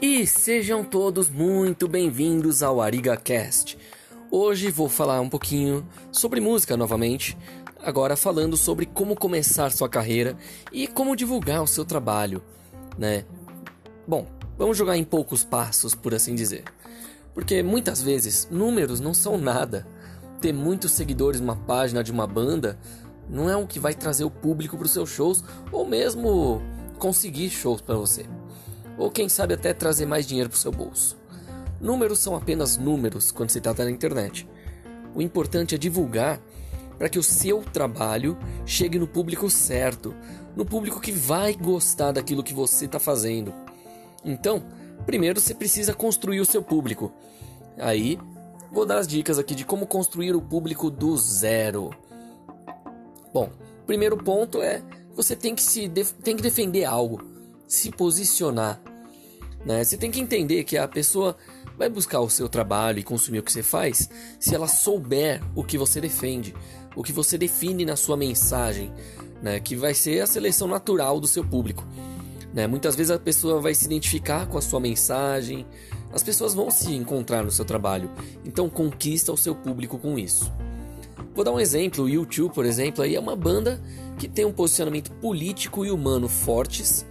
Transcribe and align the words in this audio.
E 0.00 0.24
sejam 0.28 0.84
todos 0.84 1.28
muito 1.28 1.88
bem-vindos 1.88 2.62
ao 2.62 2.80
ArigaCast. 2.80 3.76
Hoje 4.30 4.70
vou 4.70 4.88
falar 4.88 5.20
um 5.20 5.28
pouquinho 5.28 5.84
sobre 6.12 6.40
música 6.40 6.76
novamente, 6.76 7.36
agora 7.80 8.16
falando 8.16 8.56
sobre 8.56 8.86
como 8.86 9.16
começar 9.16 9.72
sua 9.72 9.88
carreira 9.88 10.36
e 10.70 10.86
como 10.86 11.16
divulgar 11.16 11.60
o 11.60 11.66
seu 11.66 11.84
trabalho, 11.84 12.40
né? 12.96 13.24
Bom, 14.06 14.28
vamos 14.56 14.76
jogar 14.76 14.96
em 14.96 15.02
poucos 15.02 15.42
passos, 15.42 15.96
por 15.96 16.14
assim 16.14 16.36
dizer. 16.36 16.62
Porque 17.34 17.60
muitas 17.60 18.00
vezes 18.00 18.46
números 18.52 19.00
não 19.00 19.12
são 19.12 19.36
nada. 19.36 19.84
Ter 20.40 20.52
muitos 20.52 20.92
seguidores 20.92 21.40
numa 21.40 21.56
página 21.56 22.04
de 22.04 22.12
uma 22.12 22.24
banda 22.28 22.78
não 23.28 23.48
é 23.48 23.56
o 23.56 23.66
que 23.66 23.78
vai 23.78 23.94
trazer 23.94 24.24
o 24.24 24.30
público 24.30 24.76
para 24.76 24.86
os 24.86 24.92
seus 24.92 25.10
shows 25.10 25.44
ou 25.70 25.86
mesmo 25.86 26.62
conseguir 26.98 27.50
shows 27.50 27.80
para 27.80 27.96
você 27.96 28.26
ou 28.98 29.10
quem 29.10 29.28
sabe 29.28 29.54
até 29.54 29.72
trazer 29.72 30.04
mais 30.04 30.26
dinheiro 30.26 30.50
para 30.50 30.56
o 30.56 30.60
seu 30.60 30.72
bolso. 30.72 31.16
Números 31.80 32.18
são 32.18 32.34
apenas 32.34 32.76
números 32.76 33.30
quando 33.30 33.50
se 33.50 33.60
trata 33.60 33.84
na 33.84 33.90
internet. 33.90 34.46
O 35.14 35.22
importante 35.22 35.76
é 35.76 35.78
divulgar 35.78 36.40
para 36.98 37.08
que 37.08 37.18
o 37.18 37.22
seu 37.22 37.62
trabalho 37.62 38.36
chegue 38.66 38.98
no 38.98 39.06
público 39.06 39.48
certo, 39.48 40.12
no 40.56 40.66
público 40.66 41.00
que 41.00 41.12
vai 41.12 41.54
gostar 41.54 42.10
daquilo 42.10 42.42
que 42.42 42.52
você 42.52 42.86
está 42.86 42.98
fazendo. 42.98 43.54
Então, 44.24 44.64
primeiro 45.06 45.40
você 45.40 45.54
precisa 45.54 45.94
construir 45.94 46.40
o 46.40 46.44
seu 46.44 46.60
público. 46.60 47.12
Aí, 47.78 48.18
vou 48.72 48.84
dar 48.84 48.98
as 48.98 49.06
dicas 49.06 49.38
aqui 49.38 49.54
de 49.54 49.64
como 49.64 49.86
construir 49.86 50.34
o 50.34 50.42
público 50.42 50.90
do 50.90 51.16
zero. 51.16 51.90
Bom, 53.32 53.50
primeiro 53.86 54.16
ponto 54.16 54.62
é 54.62 54.82
você 55.14 55.34
tem 55.34 55.54
que 55.54 55.62
se 55.62 55.88
tem 56.22 56.36
que 56.36 56.42
defender 56.42 56.84
algo, 56.84 57.22
se 57.66 57.90
posicionar. 57.90 58.80
Né? 59.64 59.82
Você 59.82 59.96
tem 59.96 60.10
que 60.10 60.20
entender 60.20 60.64
que 60.64 60.78
a 60.78 60.86
pessoa 60.86 61.36
vai 61.76 61.88
buscar 61.88 62.20
o 62.20 62.30
seu 62.30 62.48
trabalho 62.48 62.98
e 62.98 63.02
consumir 63.02 63.40
o 63.40 63.42
que 63.42 63.52
você 63.52 63.62
faz 63.62 64.08
se 64.38 64.54
ela 64.54 64.68
souber 64.68 65.42
o 65.54 65.62
que 65.64 65.76
você 65.76 66.00
defende, 66.00 66.54
o 66.96 67.02
que 67.02 67.12
você 67.12 67.36
define 67.36 67.84
na 67.84 67.96
sua 67.96 68.16
mensagem, 68.16 68.92
né? 69.42 69.60
que 69.60 69.76
vai 69.76 69.94
ser 69.94 70.20
a 70.20 70.26
seleção 70.26 70.66
natural 70.66 71.20
do 71.20 71.26
seu 71.26 71.44
público. 71.44 71.84
Né? 72.52 72.66
Muitas 72.66 72.96
vezes 72.96 73.10
a 73.10 73.18
pessoa 73.18 73.60
vai 73.60 73.74
se 73.74 73.84
identificar 73.84 74.46
com 74.46 74.58
a 74.58 74.62
sua 74.62 74.80
mensagem, 74.80 75.66
as 76.12 76.22
pessoas 76.22 76.54
vão 76.54 76.70
se 76.70 76.94
encontrar 76.94 77.44
no 77.44 77.50
seu 77.50 77.64
trabalho, 77.64 78.10
então 78.44 78.68
conquista 78.68 79.32
o 79.32 79.36
seu 79.36 79.54
público 79.54 79.98
com 79.98 80.18
isso. 80.18 80.50
Vou 81.38 81.44
dar 81.44 81.52
um 81.52 81.60
exemplo, 81.60 82.02
o 82.02 82.08
YouTube, 82.08 82.52
por 82.52 82.66
exemplo, 82.66 83.04
aí 83.04 83.14
é 83.14 83.20
uma 83.20 83.36
banda 83.36 83.80
que 84.18 84.26
tem 84.26 84.44
um 84.44 84.50
posicionamento 84.50 85.12
político 85.20 85.86
e 85.86 85.90
humano 85.92 86.28
fortes, 86.28 87.06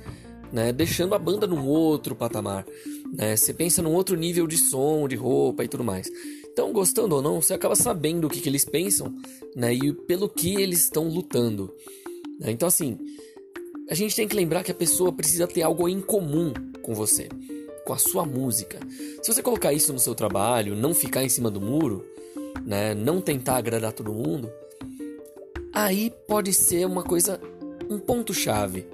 né? 0.51 0.73
Deixando 0.73 1.15
a 1.15 1.17
banda 1.17 1.47
num 1.47 1.65
outro 1.65 2.13
patamar. 2.13 2.65
Né? 3.13 3.37
Você 3.37 3.53
pensa 3.53 3.81
num 3.81 3.93
outro 3.93 4.17
nível 4.17 4.45
de 4.45 4.57
som, 4.57 5.07
de 5.07 5.15
roupa 5.15 5.63
e 5.63 5.69
tudo 5.69 5.81
mais. 5.81 6.11
Então, 6.51 6.73
gostando 6.73 7.15
ou 7.15 7.21
não, 7.21 7.41
você 7.41 7.53
acaba 7.53 7.73
sabendo 7.73 8.27
o 8.27 8.29
que, 8.29 8.41
que 8.41 8.49
eles 8.49 8.65
pensam, 8.65 9.15
né? 9.55 9.73
E 9.73 9.93
pelo 9.93 10.27
que 10.27 10.61
eles 10.61 10.79
estão 10.83 11.07
lutando. 11.07 11.73
Né? 12.37 12.51
Então, 12.51 12.67
assim, 12.67 12.97
a 13.89 13.95
gente 13.95 14.13
tem 14.13 14.27
que 14.27 14.35
lembrar 14.35 14.61
que 14.61 14.71
a 14.73 14.75
pessoa 14.75 15.09
precisa 15.13 15.47
ter 15.47 15.61
algo 15.61 15.87
em 15.87 16.01
comum 16.01 16.51
com 16.81 16.93
você, 16.93 17.29
com 17.85 17.93
a 17.93 17.97
sua 17.97 18.25
música. 18.25 18.77
Se 19.23 19.33
você 19.33 19.41
colocar 19.41 19.71
isso 19.71 19.93
no 19.93 19.99
seu 19.99 20.13
trabalho, 20.13 20.75
não 20.75 20.93
ficar 20.93 21.23
em 21.23 21.29
cima 21.29 21.49
do 21.49 21.61
muro, 21.61 22.03
né? 22.65 22.93
Não 22.93 23.21
tentar 23.21 23.57
agradar 23.57 23.93
todo 23.93 24.13
mundo, 24.13 24.51
aí 25.73 26.11
pode 26.27 26.53
ser 26.53 26.85
uma 26.85 27.03
coisa, 27.03 27.39
um 27.89 27.99
ponto 27.99 28.33
chave 28.33 28.87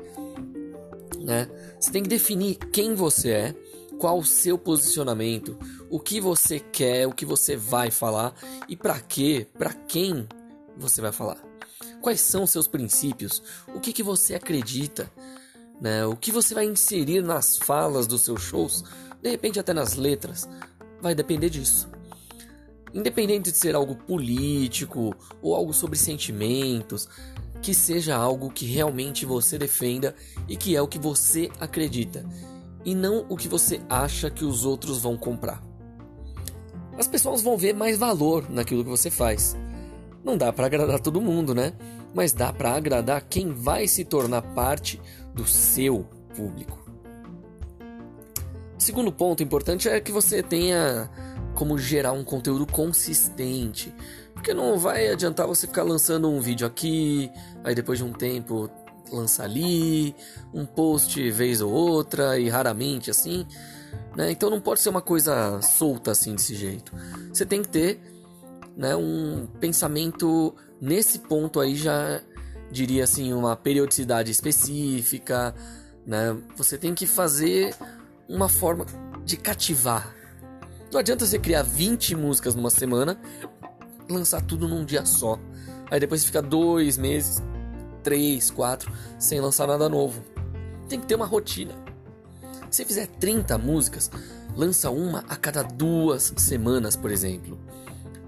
né? 1.23 1.49
Você 1.79 1.91
tem 1.91 2.03
que 2.03 2.09
definir 2.09 2.55
quem 2.55 2.93
você 2.93 3.29
é, 3.31 3.55
qual 3.97 4.19
o 4.19 4.25
seu 4.25 4.57
posicionamento, 4.57 5.57
o 5.89 5.99
que 5.99 6.19
você 6.19 6.59
quer, 6.59 7.07
o 7.07 7.13
que 7.13 7.25
você 7.25 7.55
vai 7.55 7.89
falar 7.89 8.35
e 8.67 8.75
para 8.75 8.99
quê, 8.99 9.47
para 9.57 9.73
quem 9.73 10.27
você 10.77 11.01
vai 11.01 11.11
falar. 11.11 11.41
Quais 12.01 12.19
são 12.19 12.43
os 12.43 12.49
seus 12.49 12.67
princípios? 12.67 13.41
O 13.73 13.79
que, 13.79 13.93
que 13.93 14.03
você 14.03 14.35
acredita? 14.35 15.09
Né? 15.79 16.05
O 16.05 16.17
que 16.17 16.31
você 16.31 16.53
vai 16.53 16.65
inserir 16.65 17.21
nas 17.21 17.57
falas 17.57 18.05
dos 18.05 18.21
seus 18.23 18.41
shows? 18.41 18.83
De 19.21 19.29
repente 19.29 19.59
até 19.59 19.73
nas 19.73 19.95
letras. 19.95 20.47
Vai 21.01 21.15
depender 21.15 21.49
disso. 21.49 21.92
Independente 22.93 23.51
de 23.51 23.57
ser 23.57 23.75
algo 23.75 23.95
político 23.95 25.15
ou 25.41 25.55
algo 25.55 25.73
sobre 25.73 25.97
sentimentos, 25.97 27.09
que 27.61 27.73
seja 27.73 28.15
algo 28.15 28.51
que 28.51 28.65
realmente 28.65 29.25
você 29.25 29.57
defenda 29.57 30.13
e 30.47 30.55
que 30.55 30.75
é 30.75 30.81
o 30.81 30.87
que 30.87 30.99
você 30.99 31.49
acredita, 31.59 32.25
e 32.85 32.93
não 32.93 33.25
o 33.29 33.37
que 33.37 33.47
você 33.47 33.81
acha 33.89 34.29
que 34.29 34.43
os 34.43 34.65
outros 34.65 35.01
vão 35.01 35.17
comprar. 35.17 35.63
As 36.97 37.07
pessoas 37.07 37.41
vão 37.41 37.57
ver 37.57 37.73
mais 37.73 37.97
valor 37.97 38.49
naquilo 38.49 38.83
que 38.83 38.89
você 38.89 39.09
faz. 39.09 39.57
Não 40.23 40.37
dá 40.37 40.53
para 40.53 40.67
agradar 40.67 40.99
todo 40.99 41.21
mundo, 41.21 41.55
né? 41.55 41.73
Mas 42.13 42.33
dá 42.33 42.53
para 42.53 42.75
agradar 42.75 43.25
quem 43.27 43.51
vai 43.51 43.87
se 43.87 44.05
tornar 44.05 44.41
parte 44.41 45.01
do 45.33 45.47
seu 45.47 46.05
público. 46.35 46.79
O 48.77 48.81
segundo 48.83 49.11
ponto 49.11 49.41
importante 49.41 49.89
é 49.89 49.99
que 49.99 50.11
você 50.11 50.43
tenha 50.43 51.09
como 51.53 51.77
gerar 51.77 52.11
um 52.11 52.23
conteúdo 52.23 52.65
consistente. 52.65 53.93
Porque 54.33 54.53
não 54.53 54.77
vai 54.77 55.09
adiantar 55.09 55.47
você 55.47 55.67
ficar 55.67 55.83
lançando 55.83 56.29
um 56.29 56.39
vídeo 56.39 56.65
aqui, 56.65 57.31
aí 57.63 57.73
depois 57.73 57.99
de 57.99 58.05
um 58.05 58.11
tempo 58.11 58.69
lança 59.11 59.43
ali, 59.43 60.15
um 60.53 60.65
post 60.65 61.29
vez 61.31 61.61
ou 61.61 61.71
outra 61.71 62.39
e 62.39 62.49
raramente 62.49 63.11
assim. 63.11 63.45
Né? 64.15 64.31
Então 64.31 64.49
não 64.49 64.59
pode 64.59 64.79
ser 64.79 64.89
uma 64.89 65.01
coisa 65.01 65.61
solta 65.61 66.11
assim 66.11 66.35
desse 66.35 66.55
jeito. 66.55 66.91
Você 67.31 67.45
tem 67.45 67.61
que 67.61 67.69
ter 67.69 68.01
né, 68.75 68.95
um 68.95 69.47
pensamento 69.59 70.55
nesse 70.81 71.19
ponto 71.19 71.59
aí 71.59 71.75
já 71.75 72.21
diria 72.71 73.03
assim 73.03 73.31
uma 73.33 73.55
periodicidade 73.55 74.31
específica, 74.31 75.53
né? 76.05 76.35
Você 76.57 76.77
tem 76.77 76.93
que 76.93 77.05
fazer 77.05 77.75
uma 78.27 78.49
forma 78.49 78.85
de 79.23 79.37
cativar. 79.37 80.12
Não 80.93 80.99
adianta 80.99 81.25
você 81.25 81.39
criar 81.39 81.63
20 81.63 82.15
músicas 82.15 82.53
numa 82.53 82.69
semana 82.69 83.19
lançar 84.07 84.41
tudo 84.41 84.67
num 84.67 84.85
dia 84.85 85.03
só. 85.07 85.39
Aí 85.89 85.99
depois 85.99 86.23
fica 86.23 86.39
dois 86.39 86.99
meses, 86.99 87.41
três, 88.03 88.51
quatro, 88.51 88.91
sem 89.17 89.41
lançar 89.41 89.65
nada 89.65 89.89
novo. 89.89 90.23
Tem 90.87 90.99
que 90.99 91.07
ter 91.07 91.15
uma 91.15 91.25
rotina. 91.25 91.73
Se 92.69 92.85
fizer 92.85 93.07
30 93.07 93.57
músicas, 93.57 94.11
lança 94.55 94.91
uma 94.91 95.25
a 95.27 95.35
cada 95.35 95.63
duas 95.63 96.31
semanas, 96.37 96.95
por 96.95 97.09
exemplo. 97.09 97.57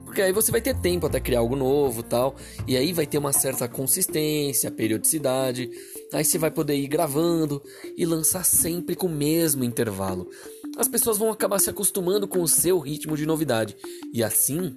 Porque 0.03 0.23
aí 0.23 0.31
você 0.31 0.51
vai 0.51 0.61
ter 0.61 0.75
tempo 0.75 1.05
até 1.05 1.19
criar 1.19 1.39
algo 1.39 1.55
novo 1.55 2.01
tal. 2.01 2.35
E 2.65 2.75
aí 2.75 2.93
vai 2.93 3.05
ter 3.05 3.19
uma 3.19 3.31
certa 3.31 3.67
consistência, 3.67 4.71
periodicidade. 4.71 5.69
Aí 6.11 6.25
você 6.25 6.39
vai 6.39 6.49
poder 6.49 6.75
ir 6.75 6.87
gravando 6.87 7.61
e 7.95 8.07
lançar 8.07 8.43
sempre 8.43 8.95
com 8.95 9.05
o 9.05 9.09
mesmo 9.09 9.63
intervalo. 9.63 10.27
As 10.77 10.87
pessoas 10.87 11.17
vão 11.17 11.31
acabar 11.31 11.59
se 11.59 11.69
acostumando 11.69 12.27
com 12.27 12.41
o 12.41 12.47
seu 12.47 12.79
ritmo 12.79 13.15
de 13.15 13.25
novidade. 13.25 13.75
E 14.13 14.23
assim 14.23 14.75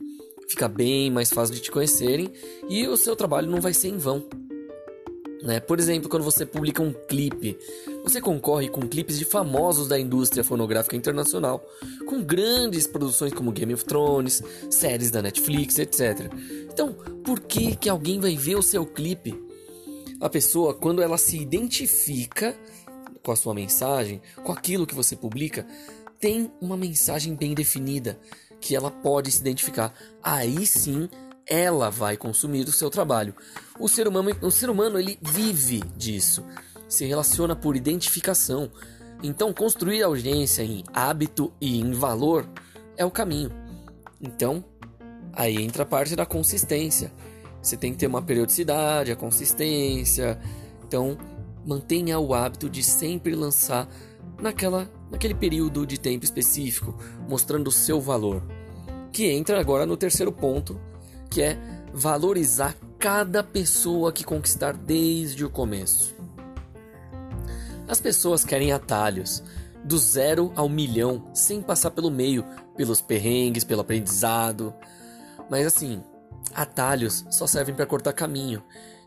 fica 0.48 0.68
bem 0.68 1.10
mais 1.10 1.30
fácil 1.30 1.54
de 1.54 1.60
te 1.60 1.70
conhecerem 1.70 2.32
e 2.68 2.86
o 2.88 2.96
seu 2.96 3.14
trabalho 3.14 3.50
não 3.50 3.60
vai 3.60 3.74
ser 3.74 3.88
em 3.88 3.98
vão. 3.98 4.24
Né? 5.42 5.60
Por 5.60 5.78
exemplo, 5.78 6.08
quando 6.08 6.24
você 6.24 6.44
publica 6.44 6.82
um 6.82 6.92
clipe, 6.92 7.56
você 8.02 8.20
concorre 8.20 8.68
com 8.68 8.80
clipes 8.88 9.18
de 9.18 9.24
famosos 9.24 9.86
da 9.86 9.98
indústria 9.98 10.42
fonográfica 10.42 10.96
internacional, 10.96 11.64
com 12.06 12.22
grandes 12.22 12.86
produções 12.86 13.32
como 13.32 13.52
Game 13.52 13.72
of 13.72 13.84
Thrones, 13.84 14.42
séries 14.70 15.10
da 15.10 15.22
Netflix, 15.22 15.78
etc. 15.78 16.32
Então, 16.72 16.92
por 17.24 17.40
que 17.40 17.76
que 17.76 17.88
alguém 17.88 18.18
vai 18.18 18.36
ver 18.36 18.56
o 18.56 18.62
seu 18.62 18.84
clipe? 18.84 19.34
A 20.20 20.28
pessoa, 20.28 20.74
quando 20.74 21.00
ela 21.00 21.16
se 21.16 21.38
identifica 21.38 22.56
com 23.22 23.32
a 23.32 23.36
sua 23.36 23.54
mensagem, 23.54 24.20
com 24.44 24.52
aquilo 24.52 24.86
que 24.86 24.94
você 24.94 25.16
publica, 25.16 25.66
tem 26.18 26.50
uma 26.60 26.76
mensagem 26.76 27.34
bem 27.34 27.54
definida 27.54 28.18
que 28.60 28.74
ela 28.74 28.90
pode 28.90 29.30
se 29.30 29.40
identificar. 29.40 29.94
Aí 30.22 30.66
sim, 30.66 31.08
ela 31.46 31.90
vai 31.90 32.16
consumir 32.16 32.68
o 32.68 32.72
seu 32.72 32.90
trabalho. 32.90 33.34
O 33.78 33.88
ser 33.88 34.06
humano, 34.06 34.36
o 34.42 34.50
ser 34.50 34.68
humano 34.68 34.98
ele 34.98 35.18
vive 35.22 35.80
disso, 35.96 36.44
se 36.88 37.06
relaciona 37.06 37.56
por 37.56 37.76
identificação. 37.76 38.70
Então, 39.22 39.52
construir 39.52 40.02
audiência 40.02 40.62
em 40.62 40.84
hábito 40.92 41.52
e 41.60 41.80
em 41.80 41.92
valor 41.92 42.48
é 42.96 43.04
o 43.04 43.10
caminho. 43.10 43.50
Então, 44.20 44.64
aí 45.32 45.56
entra 45.56 45.84
a 45.84 45.86
parte 45.86 46.14
da 46.14 46.26
consistência. 46.26 47.12
Você 47.62 47.76
tem 47.76 47.92
que 47.92 47.98
ter 47.98 48.06
uma 48.06 48.22
periodicidade, 48.22 49.10
a 49.10 49.16
consistência. 49.16 50.38
Então, 50.86 51.18
mantenha 51.68 52.18
o 52.18 52.32
hábito 52.32 52.70
de 52.70 52.82
sempre 52.82 53.34
lançar 53.34 53.86
naquela, 54.40 54.90
naquele 55.10 55.34
período 55.34 55.86
de 55.86 56.00
tempo 56.00 56.24
específico, 56.24 56.98
mostrando 57.28 57.68
o 57.68 57.72
seu 57.72 58.00
valor. 58.00 58.42
Que 59.12 59.30
entra 59.30 59.60
agora 59.60 59.84
no 59.84 59.94
terceiro 59.94 60.32
ponto, 60.32 60.80
que 61.28 61.42
é 61.42 61.58
valorizar 61.92 62.74
cada 62.98 63.44
pessoa 63.44 64.10
que 64.10 64.24
conquistar 64.24 64.72
desde 64.72 65.44
o 65.44 65.50
começo. 65.50 66.16
As 67.86 68.00
pessoas 68.00 68.44
querem 68.44 68.72
atalhos, 68.72 69.42
do 69.84 69.98
zero 69.98 70.52
ao 70.56 70.70
milhão, 70.70 71.30
sem 71.34 71.60
passar 71.60 71.90
pelo 71.90 72.10
meio, 72.10 72.46
pelos 72.76 73.02
perrengues, 73.02 73.64
pelo 73.64 73.82
aprendizado. 73.82 74.74
Mas 75.50 75.66
assim, 75.66 76.02
atalhos 76.54 77.26
só 77.30 77.46
servem 77.46 77.74
para 77.74 77.86
cortar 77.86 78.14
caminho. 78.14 78.62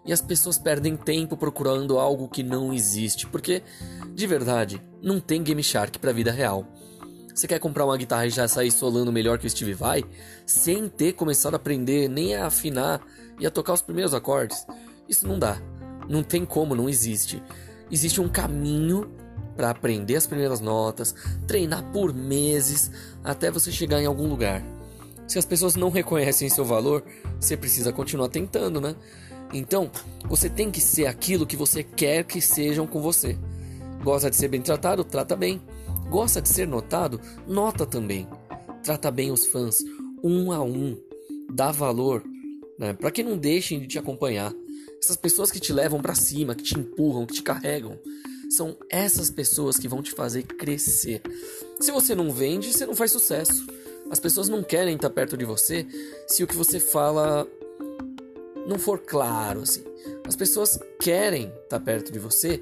E 0.05 0.11
as 0.11 0.21
pessoas 0.21 0.57
perdem 0.57 0.95
tempo 0.95 1.37
procurando 1.37 1.99
algo 1.99 2.27
que 2.27 2.41
não 2.41 2.73
existe, 2.73 3.27
porque, 3.27 3.61
de 4.13 4.25
verdade, 4.25 4.81
não 5.01 5.19
tem 5.19 5.43
Game 5.43 5.61
Shark 5.63 5.99
pra 5.99 6.11
vida 6.11 6.31
real. 6.31 6.65
Você 7.33 7.47
quer 7.47 7.59
comprar 7.59 7.85
uma 7.85 7.97
guitarra 7.97 8.25
e 8.25 8.29
já 8.29 8.47
sair 8.47 8.71
solando 8.71 9.11
melhor 9.11 9.37
que 9.37 9.47
o 9.47 9.49
Steve 9.49 9.73
Vai, 9.73 10.03
sem 10.45 10.89
ter 10.89 11.13
começado 11.13 11.53
a 11.53 11.57
aprender 11.57 12.09
nem 12.09 12.35
a 12.35 12.47
afinar 12.47 13.01
e 13.39 13.45
a 13.45 13.51
tocar 13.51 13.73
os 13.73 13.81
primeiros 13.81 14.13
acordes? 14.13 14.65
Isso 15.07 15.27
não 15.27 15.39
dá. 15.39 15.61
Não 16.09 16.23
tem 16.23 16.45
como, 16.45 16.75
não 16.75 16.89
existe. 16.89 17.41
Existe 17.89 18.19
um 18.19 18.27
caminho 18.27 19.09
para 19.55 19.69
aprender 19.69 20.15
as 20.15 20.25
primeiras 20.25 20.59
notas, 20.59 21.13
treinar 21.47 21.83
por 21.91 22.13
meses 22.13 22.91
até 23.23 23.51
você 23.51 23.71
chegar 23.71 24.01
em 24.01 24.05
algum 24.05 24.27
lugar. 24.27 24.63
Se 25.27 25.39
as 25.39 25.45
pessoas 25.45 25.75
não 25.75 25.89
reconhecem 25.89 26.49
seu 26.49 26.65
valor, 26.65 27.03
você 27.39 27.55
precisa 27.55 27.93
continuar 27.93 28.27
tentando, 28.27 28.81
né? 28.81 28.95
Então, 29.53 29.91
você 30.25 30.49
tem 30.49 30.71
que 30.71 30.81
ser 30.81 31.07
aquilo 31.07 31.45
que 31.45 31.55
você 31.55 31.83
quer 31.83 32.23
que 32.23 32.41
sejam 32.41 32.87
com 32.87 33.01
você. 33.01 33.37
Gosta 34.03 34.29
de 34.29 34.35
ser 34.35 34.47
bem 34.47 34.61
tratado? 34.61 35.03
Trata 35.03 35.35
bem. 35.35 35.61
Gosta 36.09 36.41
de 36.41 36.49
ser 36.49 36.67
notado? 36.67 37.19
Nota 37.47 37.85
também. 37.85 38.27
Trata 38.83 39.11
bem 39.11 39.31
os 39.31 39.45
fãs, 39.45 39.83
um 40.23 40.51
a 40.51 40.61
um. 40.61 40.97
Dá 41.53 41.71
valor, 41.71 42.23
né? 42.79 42.93
Para 42.93 43.11
que 43.11 43.23
não 43.23 43.37
deixem 43.37 43.79
de 43.79 43.87
te 43.87 43.99
acompanhar. 43.99 44.53
Essas 45.01 45.15
pessoas 45.15 45.51
que 45.51 45.59
te 45.59 45.73
levam 45.73 46.01
para 46.01 46.15
cima, 46.15 46.55
que 46.55 46.63
te 46.63 46.77
empurram, 46.77 47.25
que 47.25 47.33
te 47.33 47.43
carregam, 47.43 47.99
são 48.49 48.75
essas 48.89 49.29
pessoas 49.29 49.77
que 49.77 49.87
vão 49.87 50.01
te 50.01 50.11
fazer 50.11 50.43
crescer. 50.43 51.21
Se 51.79 51.91
você 51.91 52.13
não 52.13 52.31
vende, 52.31 52.71
você 52.71 52.85
não 52.85 52.95
faz 52.95 53.11
sucesso. 53.11 53.65
As 54.09 54.19
pessoas 54.19 54.49
não 54.49 54.61
querem 54.61 54.95
estar 54.95 55.09
perto 55.09 55.37
de 55.37 55.45
você 55.45 55.87
se 56.27 56.43
o 56.43 56.47
que 56.47 56.55
você 56.55 56.79
fala 56.79 57.47
não 58.67 58.79
for 58.79 58.99
claro, 58.99 59.61
assim. 59.61 59.83
As 60.27 60.35
pessoas 60.35 60.79
querem 60.99 61.51
estar 61.63 61.79
perto 61.79 62.11
de 62.11 62.19
você 62.19 62.61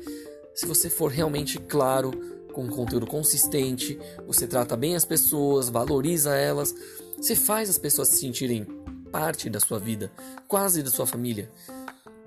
se 0.60 0.66
você 0.66 0.90
for 0.90 1.10
realmente 1.10 1.58
claro, 1.58 2.12
com 2.52 2.66
um 2.66 2.70
conteúdo 2.70 3.08
consistente, 3.08 3.98
você 4.28 4.46
trata 4.46 4.76
bem 4.76 4.94
as 4.94 5.06
pessoas, 5.06 5.70
valoriza 5.70 6.36
elas, 6.36 6.76
você 7.16 7.34
faz 7.34 7.70
as 7.70 7.78
pessoas 7.78 8.10
se 8.10 8.18
sentirem 8.18 8.66
parte 9.10 9.50
da 9.50 9.62
sua 9.62 9.80
vida, 9.80 10.12
quase 10.50 10.84
da 10.84 10.92
sua 10.92 11.08
família. 11.08 11.50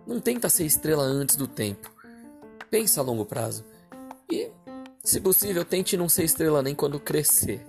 Não 0.06 0.18
tenta 0.18 0.48
ser 0.48 0.64
estrela 0.64 1.02
antes 1.02 1.36
do 1.36 1.46
tempo. 1.46 1.92
Pensa 2.70 3.02
a 3.02 3.04
longo 3.04 3.26
prazo. 3.26 3.66
E, 4.30 4.48
se 5.04 5.20
possível, 5.20 5.62
tente 5.62 5.94
não 5.94 6.08
ser 6.08 6.24
estrela 6.24 6.62
nem 6.62 6.74
quando 6.74 6.98
crescer. 6.98 7.60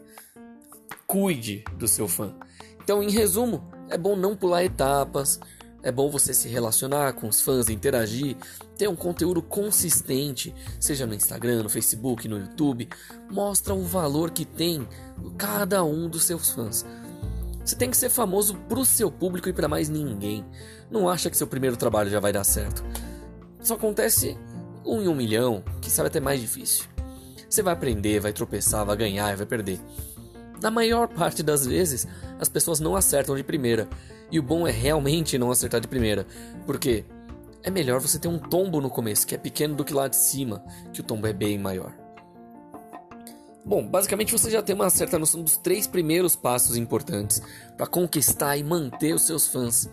Cuide 1.05 1.65
do 1.77 1.89
seu 1.89 2.07
fã. 2.07 2.33
Então, 2.81 3.03
em 3.03 3.11
resumo, 3.11 3.69
é 3.89 3.97
bom 3.97 4.15
não 4.15 4.33
pular 4.33 4.63
etapas, 4.63 5.41
é 5.83 5.91
bom 5.91 6.09
você 6.09 6.33
se 6.33 6.47
relacionar 6.47 7.11
com 7.13 7.27
os 7.27 7.41
fãs, 7.41 7.67
interagir, 7.67 8.37
ter 8.77 8.87
um 8.87 8.95
conteúdo 8.95 9.41
consistente, 9.41 10.55
seja 10.79 11.05
no 11.05 11.13
Instagram, 11.13 11.63
no 11.63 11.69
Facebook, 11.69 12.25
no 12.27 12.39
YouTube. 12.39 12.87
Mostra 13.29 13.73
o 13.73 13.83
valor 13.83 14.31
que 14.31 14.45
tem 14.45 14.87
cada 15.37 15.83
um 15.83 16.09
dos 16.09 16.23
seus 16.23 16.51
fãs. 16.51 16.85
Você 17.63 17.75
tem 17.75 17.89
que 17.89 17.97
ser 17.97 18.09
famoso 18.09 18.55
pro 18.69 18.85
seu 18.85 19.11
público 19.11 19.49
e 19.49 19.53
para 19.53 19.67
mais 19.67 19.89
ninguém. 19.89 20.45
Não 20.89 21.09
acha 21.09 21.29
que 21.29 21.37
seu 21.37 21.47
primeiro 21.47 21.75
trabalho 21.75 22.09
já 22.09 22.19
vai 22.19 22.31
dar 22.31 22.45
certo. 22.45 22.83
Isso 23.61 23.73
acontece 23.73 24.37
um 24.85 25.01
em 25.01 25.07
um 25.07 25.15
milhão, 25.15 25.63
que 25.81 25.91
sabe 25.91 26.07
até 26.07 26.19
mais 26.19 26.39
difícil. 26.39 26.85
Você 27.49 27.61
vai 27.61 27.73
aprender, 27.73 28.19
vai 28.19 28.33
tropeçar, 28.33 28.85
vai 28.85 28.95
ganhar 28.95 29.31
e 29.31 29.35
vai 29.35 29.45
perder. 29.45 29.79
Na 30.63 30.71
maior 30.71 31.09
parte 31.09 31.43
das 31.43 31.65
vezes, 31.65 32.07
as 32.39 32.47
pessoas 32.47 32.79
não 32.79 32.95
acertam 32.95 33.35
de 33.35 33.43
primeira. 33.43 33.85
E 34.31 34.39
o 34.39 34.41
bom 34.41 34.65
é 34.65 34.71
realmente 34.71 35.37
não 35.37 35.51
acertar 35.51 35.81
de 35.81 35.89
primeira. 35.89 36.25
Porque 36.65 37.03
é 37.61 37.69
melhor 37.69 37.99
você 37.99 38.17
ter 38.17 38.29
um 38.29 38.39
tombo 38.39 38.79
no 38.79 38.89
começo, 38.89 39.27
que 39.27 39.35
é 39.35 39.37
pequeno 39.37 39.75
do 39.75 39.83
que 39.83 39.93
lá 39.93 40.07
de 40.07 40.15
cima, 40.15 40.63
que 40.93 41.01
o 41.01 41.03
tombo 41.03 41.27
é 41.27 41.33
bem 41.33 41.59
maior. 41.59 41.93
Bom, 43.65 43.85
basicamente 43.85 44.31
você 44.31 44.49
já 44.49 44.61
tem 44.61 44.73
uma 44.73 44.89
certa 44.89 45.19
noção 45.19 45.43
dos 45.43 45.57
três 45.57 45.85
primeiros 45.85 46.33
passos 46.33 46.77
importantes 46.77 47.41
para 47.75 47.85
conquistar 47.85 48.55
e 48.55 48.63
manter 48.63 49.13
os 49.13 49.23
seus 49.23 49.45
fãs. 49.45 49.89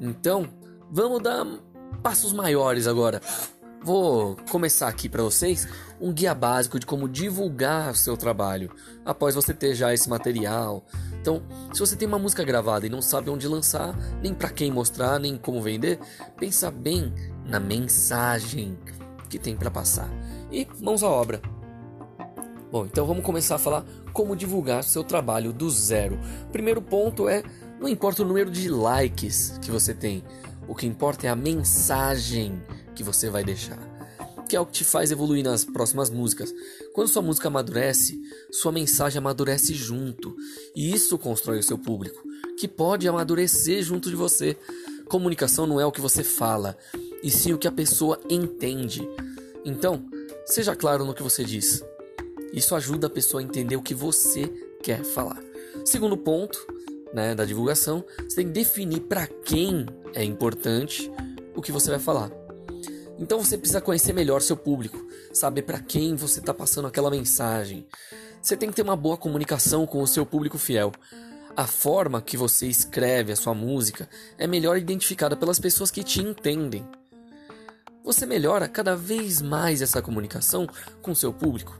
Então, 0.00 0.48
vamos 0.88 1.20
dar 1.20 1.44
passos 2.00 2.32
maiores 2.32 2.86
agora. 2.86 3.20
Vou 3.82 4.36
começar 4.50 4.88
aqui 4.88 5.08
para 5.08 5.22
vocês 5.22 5.66
um 5.98 6.12
guia 6.12 6.34
básico 6.34 6.78
de 6.78 6.84
como 6.84 7.08
divulgar 7.08 7.92
o 7.92 7.96
seu 7.96 8.14
trabalho 8.14 8.70
após 9.06 9.34
você 9.34 9.54
ter 9.54 9.74
já 9.74 9.92
esse 9.94 10.08
material. 10.08 10.84
Então, 11.18 11.42
se 11.72 11.80
você 11.80 11.96
tem 11.96 12.06
uma 12.06 12.18
música 12.18 12.44
gravada 12.44 12.86
e 12.86 12.90
não 12.90 13.00
sabe 13.00 13.30
onde 13.30 13.48
lançar, 13.48 13.96
nem 14.22 14.34
para 14.34 14.50
quem 14.50 14.70
mostrar, 14.70 15.18
nem 15.18 15.38
como 15.38 15.62
vender, 15.62 15.98
pensa 16.38 16.70
bem 16.70 17.14
na 17.46 17.58
mensagem 17.58 18.78
que 19.30 19.38
tem 19.38 19.56
para 19.56 19.70
passar. 19.70 20.10
E 20.52 20.68
mãos 20.78 21.02
à 21.02 21.08
obra. 21.08 21.40
Bom, 22.70 22.84
então 22.84 23.06
vamos 23.06 23.24
começar 23.24 23.54
a 23.54 23.58
falar 23.58 23.84
como 24.12 24.36
divulgar 24.36 24.84
seu 24.84 25.02
trabalho 25.02 25.54
do 25.54 25.70
zero. 25.70 26.20
Primeiro 26.52 26.82
ponto 26.82 27.30
é, 27.30 27.42
não 27.80 27.88
importa 27.88 28.22
o 28.22 28.26
número 28.26 28.50
de 28.50 28.68
likes 28.68 29.58
que 29.62 29.70
você 29.70 29.94
tem, 29.94 30.22
o 30.68 30.74
que 30.74 30.86
importa 30.86 31.26
é 31.26 31.30
a 31.30 31.34
mensagem 31.34 32.62
que 33.00 33.04
você 33.04 33.30
vai 33.30 33.42
deixar, 33.42 33.78
que 34.46 34.54
é 34.54 34.60
o 34.60 34.66
que 34.66 34.72
te 34.72 34.84
faz 34.84 35.10
evoluir 35.10 35.42
nas 35.42 35.64
próximas 35.64 36.10
músicas. 36.10 36.52
Quando 36.92 37.08
sua 37.08 37.22
música 37.22 37.48
amadurece, 37.48 38.20
sua 38.52 38.70
mensagem 38.70 39.16
amadurece 39.16 39.72
junto, 39.72 40.36
e 40.76 40.92
isso 40.92 41.16
constrói 41.16 41.60
o 41.60 41.62
seu 41.62 41.78
público, 41.78 42.22
que 42.58 42.68
pode 42.68 43.08
amadurecer 43.08 43.82
junto 43.82 44.10
de 44.10 44.16
você. 44.16 44.54
Comunicação 45.08 45.66
não 45.66 45.80
é 45.80 45.86
o 45.86 45.90
que 45.90 46.00
você 46.00 46.22
fala, 46.22 46.76
e 47.22 47.30
sim 47.30 47.54
o 47.54 47.58
que 47.58 47.66
a 47.66 47.72
pessoa 47.72 48.20
entende. 48.28 49.00
Então, 49.64 50.04
seja 50.44 50.76
claro 50.76 51.06
no 51.06 51.14
que 51.14 51.22
você 51.22 51.42
diz. 51.42 51.82
Isso 52.52 52.74
ajuda 52.74 53.06
a 53.06 53.10
pessoa 53.10 53.40
a 53.40 53.44
entender 53.44 53.76
o 53.76 53.82
que 53.82 53.94
você 53.94 54.46
quer 54.82 55.02
falar. 55.04 55.42
Segundo 55.86 56.18
ponto, 56.18 56.58
né, 57.14 57.34
da 57.34 57.46
divulgação, 57.46 58.04
você 58.28 58.36
tem 58.36 58.46
que 58.48 58.52
definir 58.52 59.00
para 59.00 59.26
quem 59.26 59.86
é 60.14 60.22
importante 60.22 61.10
o 61.54 61.62
que 61.62 61.72
você 61.72 61.88
vai 61.88 61.98
falar. 61.98 62.39
Então 63.20 63.38
você 63.38 63.58
precisa 63.58 63.82
conhecer 63.82 64.14
melhor 64.14 64.40
seu 64.40 64.56
público, 64.56 64.98
saber 65.30 65.62
para 65.62 65.78
quem 65.78 66.16
você 66.16 66.40
está 66.40 66.54
passando 66.54 66.88
aquela 66.88 67.10
mensagem. 67.10 67.86
Você 68.40 68.56
tem 68.56 68.70
que 68.70 68.76
ter 68.76 68.82
uma 68.82 68.96
boa 68.96 69.18
comunicação 69.18 69.86
com 69.86 70.02
o 70.02 70.06
seu 70.06 70.24
público 70.24 70.56
fiel. 70.56 70.90
A 71.54 71.66
forma 71.66 72.22
que 72.22 72.38
você 72.38 72.66
escreve 72.66 73.30
a 73.30 73.36
sua 73.36 73.52
música 73.52 74.08
é 74.38 74.46
melhor 74.46 74.78
identificada 74.78 75.36
pelas 75.36 75.58
pessoas 75.58 75.90
que 75.90 76.02
te 76.02 76.22
entendem. 76.22 76.88
Você 78.02 78.24
melhora 78.24 78.66
cada 78.66 78.96
vez 78.96 79.42
mais 79.42 79.82
essa 79.82 80.00
comunicação 80.00 80.66
com 81.02 81.14
seu 81.14 81.30
público. 81.30 81.78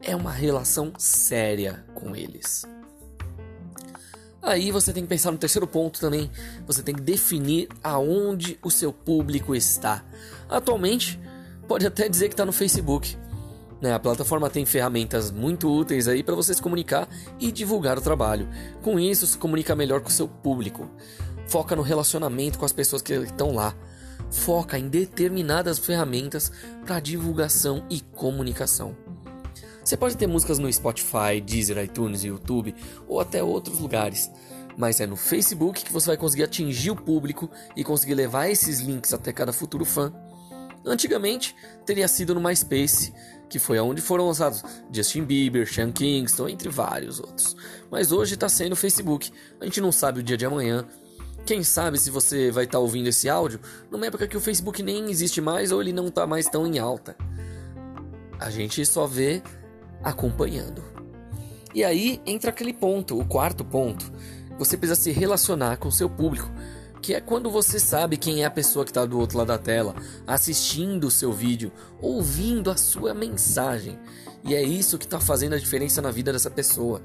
É 0.00 0.14
uma 0.14 0.30
relação 0.30 0.92
séria 0.96 1.84
com 1.92 2.14
eles. 2.14 2.64
Aí 4.46 4.70
você 4.70 4.92
tem 4.92 5.02
que 5.02 5.08
pensar 5.08 5.32
no 5.32 5.38
terceiro 5.38 5.66
ponto 5.66 5.98
também. 5.98 6.30
Você 6.68 6.80
tem 6.80 6.94
que 6.94 7.00
definir 7.00 7.68
aonde 7.82 8.56
o 8.62 8.70
seu 8.70 8.92
público 8.92 9.56
está. 9.56 10.04
Atualmente, 10.48 11.18
pode 11.66 11.84
até 11.84 12.08
dizer 12.08 12.28
que 12.28 12.34
está 12.34 12.44
no 12.46 12.52
Facebook. 12.52 13.16
Né? 13.80 13.92
A 13.92 13.98
plataforma 13.98 14.48
tem 14.48 14.64
ferramentas 14.64 15.32
muito 15.32 15.68
úteis 15.68 16.06
aí 16.06 16.22
para 16.22 16.36
você 16.36 16.54
se 16.54 16.62
comunicar 16.62 17.08
e 17.40 17.50
divulgar 17.50 17.98
o 17.98 18.00
trabalho. 18.00 18.48
Com 18.82 19.00
isso, 19.00 19.26
se 19.26 19.36
comunica 19.36 19.74
melhor 19.74 20.00
com 20.00 20.08
o 20.08 20.12
seu 20.12 20.28
público. 20.28 20.88
Foca 21.48 21.74
no 21.74 21.82
relacionamento 21.82 22.56
com 22.56 22.64
as 22.64 22.72
pessoas 22.72 23.02
que 23.02 23.14
estão 23.14 23.52
lá. 23.52 23.74
Foca 24.30 24.78
em 24.78 24.88
determinadas 24.88 25.80
ferramentas 25.80 26.52
para 26.84 27.00
divulgação 27.00 27.84
e 27.90 28.00
comunicação. 28.00 28.96
Você 29.86 29.96
pode 29.96 30.16
ter 30.16 30.26
músicas 30.26 30.58
no 30.58 30.70
Spotify, 30.72 31.40
Deezer, 31.40 31.78
iTunes, 31.78 32.24
YouTube 32.24 32.74
ou 33.06 33.20
até 33.20 33.40
outros 33.40 33.78
lugares, 33.78 34.28
mas 34.76 34.98
é 34.98 35.06
no 35.06 35.14
Facebook 35.14 35.84
que 35.84 35.92
você 35.92 36.08
vai 36.08 36.16
conseguir 36.16 36.42
atingir 36.42 36.90
o 36.90 36.96
público 36.96 37.48
e 37.76 37.84
conseguir 37.84 38.14
levar 38.14 38.48
esses 38.48 38.80
links 38.80 39.14
até 39.14 39.32
cada 39.32 39.52
futuro 39.52 39.84
fã. 39.84 40.12
Antigamente 40.84 41.54
teria 41.84 42.08
sido 42.08 42.34
no 42.34 42.40
MySpace, 42.40 43.14
que 43.48 43.60
foi 43.60 43.78
aonde 43.78 44.02
foram 44.02 44.26
lançados 44.26 44.64
Justin 44.90 45.22
Bieber, 45.22 45.72
Sean 45.72 45.92
Kingston, 45.92 46.48
entre 46.48 46.68
vários 46.68 47.20
outros. 47.20 47.54
Mas 47.88 48.10
hoje 48.10 48.34
está 48.34 48.48
sendo 48.48 48.72
o 48.72 48.76
Facebook. 48.76 49.32
A 49.60 49.66
gente 49.66 49.80
não 49.80 49.92
sabe 49.92 50.18
o 50.18 50.22
dia 50.22 50.36
de 50.36 50.44
amanhã. 50.44 50.84
Quem 51.46 51.62
sabe 51.62 51.96
se 51.96 52.10
você 52.10 52.50
vai 52.50 52.64
estar 52.64 52.78
tá 52.78 52.82
ouvindo 52.82 53.06
esse 53.06 53.28
áudio 53.28 53.60
numa 53.88 54.06
época 54.06 54.26
que 54.26 54.36
o 54.36 54.40
Facebook 54.40 54.82
nem 54.82 55.08
existe 55.12 55.40
mais 55.40 55.70
ou 55.70 55.80
ele 55.80 55.92
não 55.92 56.08
está 56.08 56.26
mais 56.26 56.48
tão 56.48 56.66
em 56.66 56.76
alta. 56.76 57.16
A 58.40 58.50
gente 58.50 58.84
só 58.84 59.06
vê 59.06 59.42
acompanhando. 60.06 60.84
E 61.74 61.84
aí 61.84 62.20
entra 62.24 62.50
aquele 62.50 62.72
ponto, 62.72 63.18
o 63.18 63.24
quarto 63.24 63.64
ponto. 63.64 64.10
Você 64.58 64.76
precisa 64.76 64.98
se 64.98 65.10
relacionar 65.10 65.76
com 65.76 65.88
o 65.88 65.92
seu 65.92 66.08
público, 66.08 66.48
que 67.02 67.12
é 67.12 67.20
quando 67.20 67.50
você 67.50 67.78
sabe 67.78 68.16
quem 68.16 68.42
é 68.42 68.46
a 68.46 68.50
pessoa 68.50 68.84
que 68.84 68.90
está 68.90 69.04
do 69.04 69.18
outro 69.18 69.36
lado 69.38 69.48
da 69.48 69.58
tela, 69.58 69.94
assistindo 70.26 71.08
o 71.08 71.10
seu 71.10 71.32
vídeo, 71.32 71.72
ouvindo 72.00 72.70
a 72.70 72.76
sua 72.76 73.12
mensagem. 73.12 73.98
E 74.44 74.54
é 74.54 74.62
isso 74.62 74.96
que 74.96 75.04
está 75.04 75.18
fazendo 75.18 75.54
a 75.54 75.58
diferença 75.58 76.00
na 76.00 76.10
vida 76.10 76.32
dessa 76.32 76.50
pessoa. 76.50 77.02